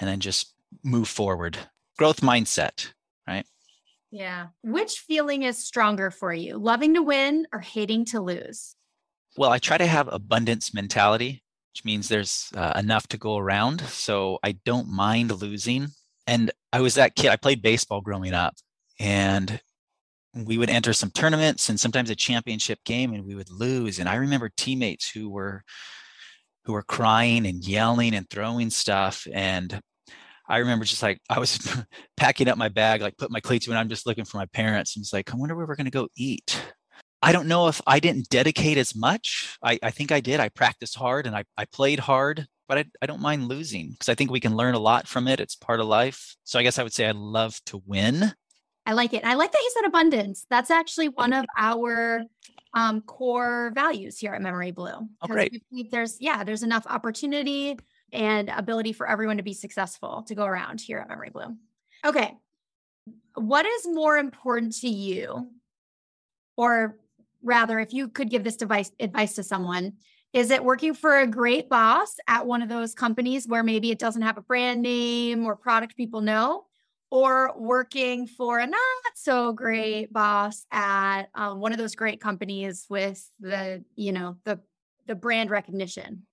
and 0.00 0.08
then 0.08 0.18
just 0.18 0.54
move 0.82 1.08
forward. 1.08 1.58
Growth 1.98 2.22
mindset, 2.22 2.90
right? 3.28 3.44
Yeah. 4.10 4.46
Which 4.64 5.00
feeling 5.00 5.42
is 5.42 5.58
stronger 5.58 6.10
for 6.10 6.32
you, 6.32 6.56
loving 6.56 6.94
to 6.94 7.02
win 7.02 7.46
or 7.52 7.58
hating 7.58 8.06
to 8.06 8.20
lose? 8.22 8.76
Well, 9.36 9.50
I 9.50 9.58
try 9.58 9.76
to 9.76 9.86
have 9.86 10.08
abundance 10.10 10.72
mentality 10.72 11.42
which 11.72 11.84
means 11.84 12.08
there's 12.08 12.50
uh, 12.56 12.72
enough 12.76 13.06
to 13.08 13.18
go 13.18 13.36
around. 13.36 13.80
So 13.82 14.38
I 14.42 14.52
don't 14.64 14.88
mind 14.88 15.30
losing. 15.40 15.88
And 16.26 16.50
I 16.72 16.80
was 16.80 16.94
that 16.94 17.16
kid, 17.16 17.30
I 17.30 17.36
played 17.36 17.62
baseball 17.62 18.00
growing 18.00 18.34
up, 18.34 18.54
and 18.98 19.60
we 20.34 20.58
would 20.58 20.70
enter 20.70 20.92
some 20.92 21.10
tournaments 21.10 21.68
and 21.68 21.78
sometimes 21.78 22.10
a 22.10 22.14
championship 22.14 22.78
game 22.84 23.12
and 23.12 23.24
we 23.24 23.34
would 23.34 23.50
lose. 23.50 23.98
And 23.98 24.08
I 24.08 24.16
remember 24.16 24.48
teammates 24.48 25.10
who 25.10 25.28
were 25.28 25.64
who 26.64 26.72
were 26.72 26.82
crying 26.82 27.46
and 27.46 27.66
yelling 27.66 28.14
and 28.14 28.28
throwing 28.28 28.70
stuff. 28.70 29.26
And 29.32 29.80
I 30.48 30.58
remember 30.58 30.84
just 30.84 31.02
like 31.02 31.20
I 31.28 31.38
was 31.38 31.58
packing 32.16 32.48
up 32.48 32.58
my 32.58 32.68
bag, 32.68 33.00
like 33.00 33.16
put 33.16 33.30
my 33.30 33.40
cleats 33.40 33.68
on. 33.68 33.76
I'm 33.76 33.88
just 33.88 34.06
looking 34.06 34.24
for 34.24 34.36
my 34.36 34.46
parents. 34.46 34.96
And 34.96 35.02
it's 35.02 35.12
like, 35.12 35.32
I 35.32 35.36
wonder 35.36 35.56
where 35.56 35.66
we're 35.66 35.76
gonna 35.76 35.90
go 35.90 36.08
eat. 36.16 36.60
I 37.22 37.32
don't 37.32 37.48
know 37.48 37.68
if 37.68 37.80
I 37.86 38.00
didn't 38.00 38.30
dedicate 38.30 38.78
as 38.78 38.94
much. 38.94 39.56
I, 39.62 39.78
I 39.82 39.90
think 39.90 40.10
I 40.10 40.20
did. 40.20 40.40
I 40.40 40.48
practiced 40.48 40.96
hard 40.96 41.26
and 41.26 41.36
I, 41.36 41.44
I 41.56 41.66
played 41.66 41.98
hard, 41.98 42.46
but 42.66 42.78
I, 42.78 42.84
I 43.02 43.06
don't 43.06 43.20
mind 43.20 43.48
losing 43.48 43.90
because 43.90 44.08
I 44.08 44.14
think 44.14 44.30
we 44.30 44.40
can 44.40 44.56
learn 44.56 44.74
a 44.74 44.78
lot 44.78 45.06
from 45.06 45.28
it. 45.28 45.40
It's 45.40 45.54
part 45.54 45.80
of 45.80 45.86
life. 45.86 46.34
So 46.44 46.58
I 46.58 46.62
guess 46.62 46.78
I 46.78 46.82
would 46.82 46.94
say 46.94 47.06
I 47.06 47.12
love 47.12 47.60
to 47.66 47.82
win. 47.86 48.32
I 48.86 48.94
like 48.94 49.12
it. 49.12 49.24
I 49.24 49.34
like 49.34 49.52
that 49.52 49.60
you 49.60 49.70
said 49.74 49.86
abundance. 49.86 50.46
That's 50.48 50.70
actually 50.70 51.08
one 51.08 51.34
of 51.34 51.44
our 51.58 52.22
um, 52.72 53.02
core 53.02 53.72
values 53.74 54.18
here 54.18 54.32
at 54.32 54.40
memoryBlue. 54.40 55.08
Oh, 55.22 55.26
great. 55.26 55.62
There's 55.90 56.16
yeah, 56.20 56.42
there's 56.44 56.62
enough 56.62 56.86
opportunity 56.86 57.78
and 58.12 58.48
ability 58.48 58.92
for 58.94 59.08
everyone 59.08 59.36
to 59.36 59.42
be 59.42 59.52
successful 59.52 60.24
to 60.28 60.34
go 60.34 60.44
around 60.44 60.80
here 60.80 60.98
at 60.98 61.08
memoryBlue. 61.08 61.56
Okay. 62.04 62.34
What 63.34 63.66
is 63.66 63.86
more 63.86 64.16
important 64.16 64.74
to 64.80 64.88
you 64.88 65.50
or 66.56 66.96
rather, 67.42 67.78
if 67.78 67.92
you 67.92 68.08
could 68.08 68.30
give 68.30 68.44
this 68.44 68.56
device 68.56 68.90
advice 69.00 69.34
to 69.34 69.42
someone, 69.42 69.94
is 70.32 70.50
it 70.50 70.64
working 70.64 70.94
for 70.94 71.18
a 71.18 71.26
great 71.26 71.68
boss 71.68 72.14
at 72.28 72.46
one 72.46 72.62
of 72.62 72.68
those 72.68 72.94
companies 72.94 73.48
where 73.48 73.62
maybe 73.62 73.90
it 73.90 73.98
doesn't 73.98 74.22
have 74.22 74.38
a 74.38 74.42
brand 74.42 74.82
name 74.82 75.44
or 75.44 75.56
product 75.56 75.96
people 75.96 76.20
know, 76.20 76.66
or 77.10 77.52
working 77.58 78.26
for 78.26 78.58
a 78.58 78.66
not 78.66 78.80
so 79.14 79.52
great 79.52 80.12
boss 80.12 80.64
at 80.70 81.24
um, 81.34 81.60
one 81.60 81.72
of 81.72 81.78
those 81.78 81.96
great 81.96 82.20
companies 82.20 82.86
with 82.88 83.28
the 83.40 83.84
you 83.96 84.12
know 84.12 84.36
the 84.44 84.60
the 85.06 85.16
brand 85.16 85.50
recognition? 85.50 86.26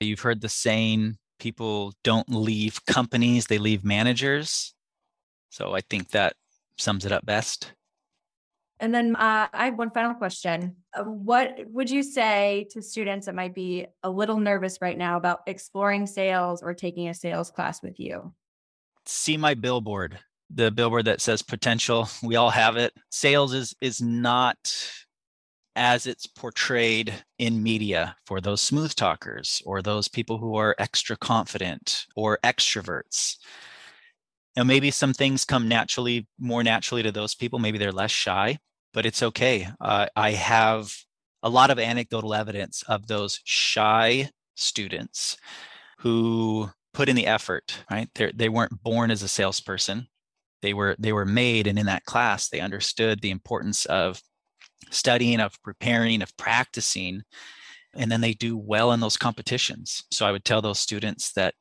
You've 0.00 0.20
heard 0.20 0.40
the 0.40 0.48
saying, 0.48 1.18
people 1.38 1.92
don't 2.02 2.30
leave 2.30 2.84
companies, 2.86 3.46
they 3.46 3.58
leave 3.58 3.84
managers. 3.84 4.74
So 5.50 5.74
I 5.74 5.80
think 5.82 6.10
that 6.10 6.34
sums 6.78 7.04
it 7.04 7.12
up 7.12 7.26
best. 7.26 7.74
And 8.82 8.92
then 8.92 9.14
uh, 9.14 9.46
I 9.52 9.66
have 9.66 9.78
one 9.78 9.92
final 9.92 10.12
question. 10.12 10.74
Uh, 10.92 11.04
what 11.04 11.56
would 11.68 11.88
you 11.88 12.02
say 12.02 12.66
to 12.72 12.82
students 12.82 13.26
that 13.26 13.34
might 13.36 13.54
be 13.54 13.86
a 14.02 14.10
little 14.10 14.40
nervous 14.40 14.78
right 14.82 14.98
now 14.98 15.16
about 15.16 15.42
exploring 15.46 16.04
sales 16.04 16.64
or 16.64 16.74
taking 16.74 17.08
a 17.08 17.14
sales 17.14 17.52
class 17.52 17.80
with 17.80 18.00
you? 18.00 18.34
See 19.06 19.36
my 19.36 19.54
billboard, 19.54 20.18
the 20.50 20.72
billboard 20.72 21.04
that 21.04 21.20
says 21.20 21.42
potential. 21.42 22.08
We 22.24 22.34
all 22.34 22.50
have 22.50 22.76
it. 22.76 22.92
Sales 23.12 23.54
is 23.54 23.72
is 23.80 24.02
not 24.02 24.58
as 25.76 26.08
it's 26.08 26.26
portrayed 26.26 27.14
in 27.38 27.62
media 27.62 28.16
for 28.26 28.40
those 28.40 28.60
smooth 28.60 28.94
talkers 28.96 29.62
or 29.64 29.80
those 29.80 30.08
people 30.08 30.38
who 30.38 30.56
are 30.56 30.74
extra 30.80 31.16
confident 31.16 32.06
or 32.16 32.40
extroverts. 32.42 33.36
Now, 34.56 34.64
maybe 34.64 34.90
some 34.90 35.14
things 35.14 35.44
come 35.44 35.68
naturally, 35.68 36.26
more 36.38 36.62
naturally 36.62 37.02
to 37.04 37.12
those 37.12 37.34
people. 37.34 37.58
Maybe 37.58 37.78
they're 37.78 37.90
less 37.92 38.10
shy, 38.10 38.58
but 38.92 39.06
it's 39.06 39.22
okay. 39.22 39.68
Uh, 39.80 40.06
I 40.14 40.32
have 40.32 40.94
a 41.42 41.48
lot 41.48 41.70
of 41.70 41.78
anecdotal 41.78 42.34
evidence 42.34 42.82
of 42.84 43.06
those 43.06 43.40
shy 43.44 44.30
students 44.54 45.36
who 45.98 46.70
put 46.92 47.08
in 47.08 47.16
the 47.16 47.26
effort, 47.26 47.84
right? 47.90 48.08
They're, 48.14 48.32
they 48.34 48.48
weren't 48.48 48.82
born 48.82 49.10
as 49.10 49.22
a 49.22 49.28
salesperson. 49.28 50.08
They 50.60 50.74
were 50.74 50.94
they 50.98 51.12
were 51.12 51.24
made, 51.24 51.66
and 51.66 51.78
in 51.78 51.86
that 51.86 52.04
class, 52.04 52.48
they 52.48 52.60
understood 52.60 53.20
the 53.20 53.30
importance 53.30 53.84
of 53.86 54.22
studying, 54.90 55.40
of 55.40 55.60
preparing, 55.62 56.22
of 56.22 56.36
practicing, 56.36 57.22
and 57.94 58.12
then 58.12 58.20
they 58.20 58.32
do 58.32 58.56
well 58.56 58.92
in 58.92 59.00
those 59.00 59.16
competitions. 59.16 60.04
So 60.12 60.24
I 60.24 60.30
would 60.30 60.44
tell 60.44 60.62
those 60.62 60.78
students 60.78 61.32
that 61.32 61.54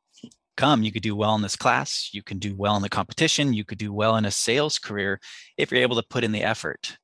come, 0.56 0.84
you 0.84 0.92
could 0.92 1.02
do 1.02 1.16
well 1.16 1.34
in 1.34 1.42
this 1.42 1.56
class, 1.56 2.10
you 2.14 2.22
can 2.22 2.38
do 2.38 2.56
well 2.56 2.76
in 2.76 2.84
the 2.84 2.90
competition, 2.90 3.54
you 3.54 3.66
could 3.66 3.80
do 3.80 3.92
well 3.92 4.16
in 4.18 4.26
a 4.26 4.32
sales 4.32 4.78
career 4.78 5.20
if 5.58 5.72
you're 5.72 5.82
able 5.82 5.96
to 5.96 6.08
put 6.08 6.24
in 6.24 6.32
the 6.32 6.44
effort. 6.44 6.98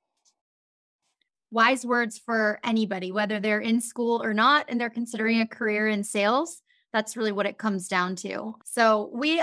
Wise 1.52 1.86
words 1.86 2.18
for 2.18 2.60
anybody, 2.64 3.12
whether 3.12 3.40
they're 3.40 3.60
in 3.60 3.80
school 3.80 4.22
or 4.24 4.34
not, 4.34 4.66
and 4.68 4.80
they're 4.80 4.90
considering 4.90 5.42
a 5.42 5.48
career 5.48 5.88
in 5.88 6.04
sales. 6.04 6.62
That's 6.94 7.16
really 7.16 7.32
what 7.32 7.46
it 7.46 7.58
comes 7.58 7.88
down 7.88 8.16
to. 8.18 8.56
So 8.66 9.10
we 9.14 9.42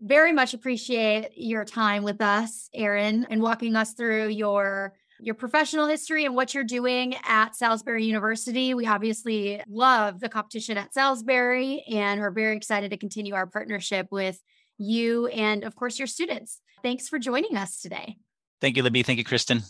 very 0.00 0.32
much 0.32 0.54
appreciate 0.54 1.30
your 1.36 1.64
time 1.64 2.02
with 2.02 2.20
us, 2.20 2.68
Erin, 2.74 3.26
and 3.30 3.42
walking 3.42 3.76
us 3.76 3.94
through 3.94 4.28
your 4.28 4.94
your 5.20 5.34
professional 5.34 5.86
history 5.86 6.24
and 6.24 6.34
what 6.34 6.54
you're 6.54 6.64
doing 6.64 7.14
at 7.24 7.54
Salisbury 7.54 8.04
University. 8.04 8.74
We 8.74 8.86
obviously 8.86 9.62
love 9.68 10.20
the 10.20 10.28
competition 10.28 10.76
at 10.76 10.92
Salisbury 10.92 11.84
and 11.88 12.20
we're 12.20 12.32
very 12.32 12.56
excited 12.56 12.90
to 12.90 12.96
continue 12.96 13.34
our 13.34 13.46
partnership 13.46 14.08
with 14.10 14.40
you 14.76 15.28
and, 15.28 15.62
of 15.62 15.76
course, 15.76 15.98
your 15.98 16.08
students. 16.08 16.60
Thanks 16.82 17.08
for 17.08 17.18
joining 17.18 17.56
us 17.56 17.80
today. 17.80 18.16
Thank 18.60 18.76
you, 18.76 18.82
Libby. 18.82 19.02
Thank 19.02 19.18
you, 19.18 19.24
Kristen. 19.24 19.62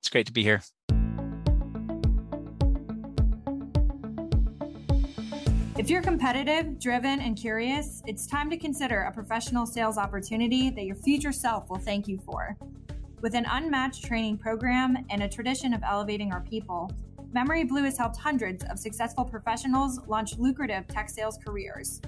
It's 0.00 0.08
great 0.08 0.26
to 0.26 0.32
be 0.32 0.42
here. 0.42 0.62
If 5.78 5.90
you're 5.90 6.00
competitive, 6.00 6.78
driven, 6.78 7.20
and 7.20 7.36
curious, 7.36 8.02
it's 8.06 8.26
time 8.26 8.48
to 8.48 8.56
consider 8.56 9.02
a 9.02 9.12
professional 9.12 9.66
sales 9.66 9.98
opportunity 9.98 10.70
that 10.70 10.86
your 10.86 10.96
future 10.96 11.32
self 11.32 11.68
will 11.68 11.78
thank 11.78 12.08
you 12.08 12.18
for. 12.24 12.56
With 13.20 13.34
an 13.34 13.44
unmatched 13.44 14.02
training 14.02 14.38
program 14.38 14.96
and 15.10 15.22
a 15.22 15.28
tradition 15.28 15.74
of 15.74 15.82
elevating 15.82 16.32
our 16.32 16.40
people, 16.40 16.90
memoryBlue 17.30 17.84
has 17.84 17.98
helped 17.98 18.16
hundreds 18.16 18.64
of 18.64 18.78
successful 18.78 19.22
professionals 19.22 20.00
launch 20.06 20.38
lucrative 20.38 20.88
tech 20.88 21.10
sales 21.10 21.38
careers. 21.46 22.00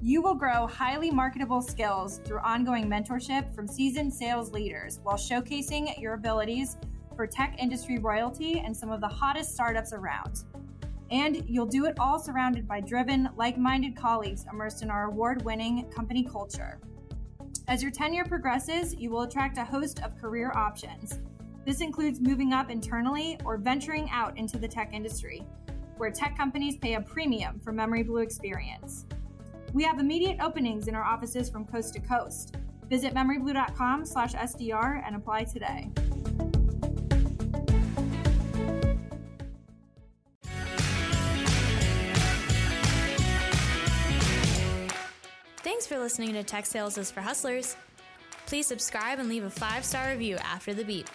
You 0.00 0.22
will 0.22 0.34
grow 0.34 0.66
highly 0.66 1.10
marketable 1.10 1.60
skills 1.60 2.18
through 2.24 2.38
ongoing 2.38 2.88
mentorship 2.88 3.54
from 3.54 3.68
seasoned 3.68 4.14
sales 4.14 4.52
leaders 4.52 5.00
while 5.02 5.18
showcasing 5.18 6.00
your 6.00 6.14
abilities 6.14 6.78
for 7.14 7.26
tech 7.26 7.56
industry 7.58 7.98
royalty 7.98 8.60
and 8.64 8.74
some 8.74 8.90
of 8.90 9.02
the 9.02 9.08
hottest 9.08 9.52
startups 9.52 9.92
around. 9.92 10.44
And 11.12 11.44
you'll 11.46 11.66
do 11.66 11.84
it 11.84 11.94
all 12.00 12.18
surrounded 12.18 12.66
by 12.66 12.80
driven, 12.80 13.28
like 13.36 13.58
minded 13.58 13.94
colleagues 13.94 14.46
immersed 14.50 14.82
in 14.82 14.90
our 14.90 15.04
award 15.04 15.44
winning 15.44 15.84
company 15.94 16.24
culture. 16.24 16.80
As 17.68 17.82
your 17.82 17.92
tenure 17.92 18.24
progresses, 18.24 18.94
you 18.94 19.10
will 19.10 19.22
attract 19.22 19.58
a 19.58 19.64
host 19.64 20.02
of 20.02 20.18
career 20.18 20.50
options. 20.56 21.20
This 21.66 21.82
includes 21.82 22.18
moving 22.18 22.54
up 22.54 22.70
internally 22.70 23.38
or 23.44 23.58
venturing 23.58 24.08
out 24.10 24.38
into 24.38 24.58
the 24.58 24.66
tech 24.66 24.94
industry, 24.94 25.46
where 25.98 26.10
tech 26.10 26.36
companies 26.36 26.78
pay 26.78 26.94
a 26.94 27.00
premium 27.00 27.60
for 27.60 27.74
memoryBlue 27.74 28.22
experience. 28.22 29.04
We 29.74 29.84
have 29.84 30.00
immediate 30.00 30.38
openings 30.40 30.88
in 30.88 30.94
our 30.94 31.04
offices 31.04 31.50
from 31.50 31.66
coast 31.66 31.92
to 31.92 32.00
coast. 32.00 32.56
Visit 32.88 33.14
memoryblue.com/sdr 33.14 35.06
and 35.06 35.14
apply 35.14 35.44
today. 35.44 35.90
Thanks 45.62 45.86
for 45.86 45.96
listening 45.96 46.32
to 46.32 46.42
Tech 46.42 46.66
Sales 46.66 46.98
is 46.98 47.12
for 47.12 47.20
Hustlers. 47.20 47.76
Please 48.46 48.66
subscribe 48.66 49.20
and 49.20 49.28
leave 49.28 49.44
a 49.44 49.50
five 49.50 49.84
star 49.84 50.10
review 50.10 50.36
after 50.38 50.74
the 50.74 50.84
beep. 50.84 51.08